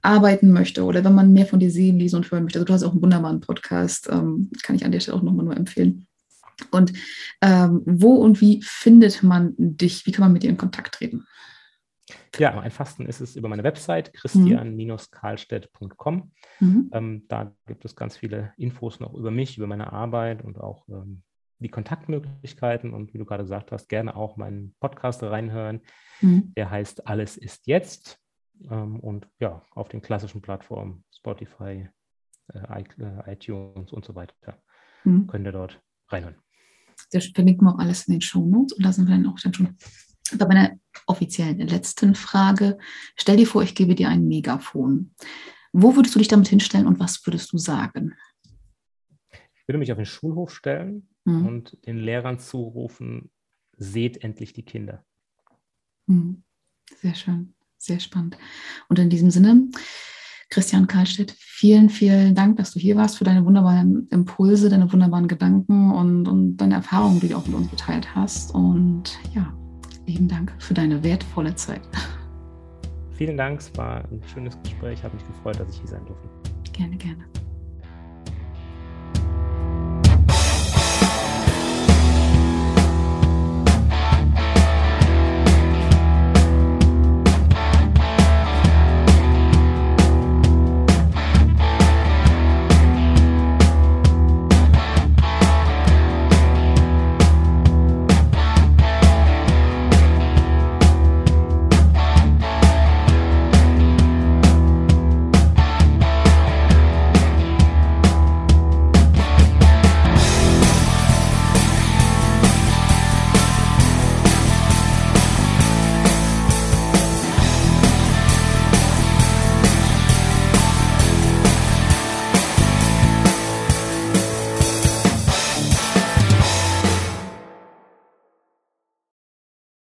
arbeiten 0.03 0.53
möchte 0.53 0.85
oder 0.85 1.05
wenn 1.05 1.15
man 1.15 1.33
mehr 1.33 1.47
von 1.47 1.61
dir 1.61 1.71
sehen, 1.71 1.99
lesen 1.99 2.17
und 2.17 2.31
hören 2.31 2.45
möchte. 2.45 2.59
Also 2.59 2.67
du 2.67 2.73
hast 2.73 2.83
auch 2.83 2.93
einen 2.93 3.03
wunderbaren 3.03 3.41
Podcast, 3.41 4.09
ähm, 4.11 4.51
kann 4.63 4.77
ich 4.77 4.85
an 4.85 4.93
der 4.93 5.01
Stelle 5.01 5.17
auch 5.17 5.23
nochmal 5.23 5.45
nur 5.45 5.57
empfehlen. 5.57 6.07
Und 6.71 6.93
ähm, 7.41 7.83
wo 7.85 8.15
und 8.15 8.41
wie 8.41 8.63
findet 8.63 9.25
man 9.25 9.55
dich? 9.59 10.07
Wie 10.07 10.13
kann 10.13 10.23
man 10.23 10.33
mit 10.33 10.45
dir 10.45 10.51
in 10.51 10.57
Kontakt 10.57 10.95
treten? 10.95 11.27
Ja, 12.39 12.53
am 12.53 12.61
einfachsten 12.61 13.07
ist 13.07 13.21
es 13.21 13.35
über 13.37 13.49
meine 13.49 13.65
Website 13.65 14.13
christian-karlstedt.com. 14.13 16.33
Mhm. 16.61 16.91
Ähm, 16.93 17.25
da 17.29 17.53
gibt 17.67 17.85
es 17.85 17.97
ganz 17.97 18.17
viele 18.17 18.53
Infos 18.57 19.01
noch 19.01 19.15
über 19.15 19.31
mich, 19.31 19.57
über 19.57 19.67
meine 19.67 19.93
Arbeit 19.93 20.45
und 20.45 20.59
auch 20.59 20.87
ähm, 20.89 21.23
die 21.59 21.69
Kontaktmöglichkeiten 21.69 22.93
und 22.93 23.15
wie 23.15 23.19
du 23.19 23.25
gerade 23.25 23.45
gesagt 23.45 23.73
hast, 23.73 23.89
gerne 23.89 24.17
auch 24.17 24.37
meinen 24.37 24.75
Podcast 24.81 25.23
reinhören. 25.23 25.81
Mhm. 26.21 26.53
Der 26.57 26.71
heißt 26.71 27.07
Alles 27.07 27.37
ist 27.37 27.67
jetzt. 27.67 28.19
Ähm, 28.71 29.01
und 29.01 29.29
ja, 29.41 29.63
auf 29.73 29.89
den 29.89 30.03
klassischen 30.03 30.43
Plattformen 30.43 31.05
Spotify, 31.11 31.89
äh, 32.53 32.83
äh, 32.99 33.33
iTunes 33.33 33.93
und 33.93 34.05
so 34.05 34.15
weiter 34.15 34.63
mhm. 35.05 35.27
könnt 35.27 35.47
ihr 35.47 35.53
dort 35.53 35.81
reinhören. 36.09 36.37
Das 37.11 37.27
verlinken 37.27 37.67
wir 37.67 37.75
auch 37.75 37.79
alles 37.79 38.07
in 38.07 38.15
den 38.15 38.21
Show 38.21 38.45
Notes 38.45 38.77
und 38.77 38.85
da 38.85 38.93
sind 38.93 39.09
wir 39.09 39.17
dann 39.17 39.27
auch 39.27 39.39
dann 39.41 39.55
schon 39.55 39.77
bei 40.39 40.47
meiner 40.47 40.73
offiziellen 41.07 41.59
letzten 41.59 42.15
Frage. 42.15 42.79
Stell 43.17 43.37
dir 43.37 43.47
vor, 43.47 43.63
ich 43.63 43.75
gebe 43.75 43.95
dir 43.95 44.09
ein 44.09 44.27
Megafon. 44.27 45.15
Wo 45.73 45.97
würdest 45.97 46.15
du 46.15 46.19
dich 46.19 46.29
damit 46.29 46.49
hinstellen 46.49 46.87
und 46.87 47.01
was 47.01 47.25
würdest 47.27 47.53
du 47.53 47.59
sagen? 47.59 48.15
Ich 49.33 49.69
würde 49.69 49.79
mich 49.79 49.91
auf 49.91 49.99
den 49.99 50.07
Schulhof 50.07 50.55
stellen 50.55 51.09
mhm. 51.25 51.47
und 51.47 51.87
den 51.87 51.99
Lehrern 51.99 52.39
zurufen, 52.39 53.31
seht 53.77 54.23
endlich 54.23 54.53
die 54.53 54.65
Kinder. 54.65 55.05
Mhm. 56.07 56.43
Sehr 57.01 57.15
schön, 57.15 57.55
sehr 57.79 58.01
spannend. 58.01 58.37
Und 58.89 58.99
in 58.99 59.11
diesem 59.11 59.31
Sinne, 59.31 59.69
Christian 60.51 60.87
Karlstedt, 60.87 61.35
vielen, 61.37 61.89
vielen 61.89 62.35
Dank, 62.35 62.59
dass 62.59 62.73
du 62.73 62.79
hier 62.79 62.97
warst, 62.97 63.19
für 63.19 63.25
deine 63.25 63.45
wunderbaren 63.45 64.07
Impulse, 64.11 64.69
deine 64.69 64.93
wunderbaren 64.93 65.29
Gedanken 65.29 65.91
und, 65.91 66.29
und 66.29 66.57
deine 66.59 66.75
Erfahrungen, 66.75 67.21
die 67.21 67.29
du 67.29 67.37
auch 67.37 67.47
mit 67.47 67.57
uns 67.57 67.71
geteilt 67.71 68.15
hast. 68.15 68.55
Und 68.55 69.19
ja, 69.35 69.53
lieben 70.07 70.29
Dank 70.29 70.53
für 70.59 70.75
deine 70.75 71.03
wertvolle 71.03 71.55
Zeit. 71.55 71.83
Vielen 73.13 73.37
Dank, 73.37 73.61
es 73.61 73.77
war 73.77 74.05
ein 74.11 74.21
schönes 74.33 74.57
Gespräch. 74.63 74.99
Ich 74.99 75.05
habe 75.05 75.15
mich 75.17 75.27
gefreut, 75.27 75.59
dass 75.59 75.71
ich 75.71 75.79
hier 75.79 75.89
sein 75.89 76.05
durfte. 76.07 76.29
Gerne, 76.73 76.97
gerne. 76.97 77.25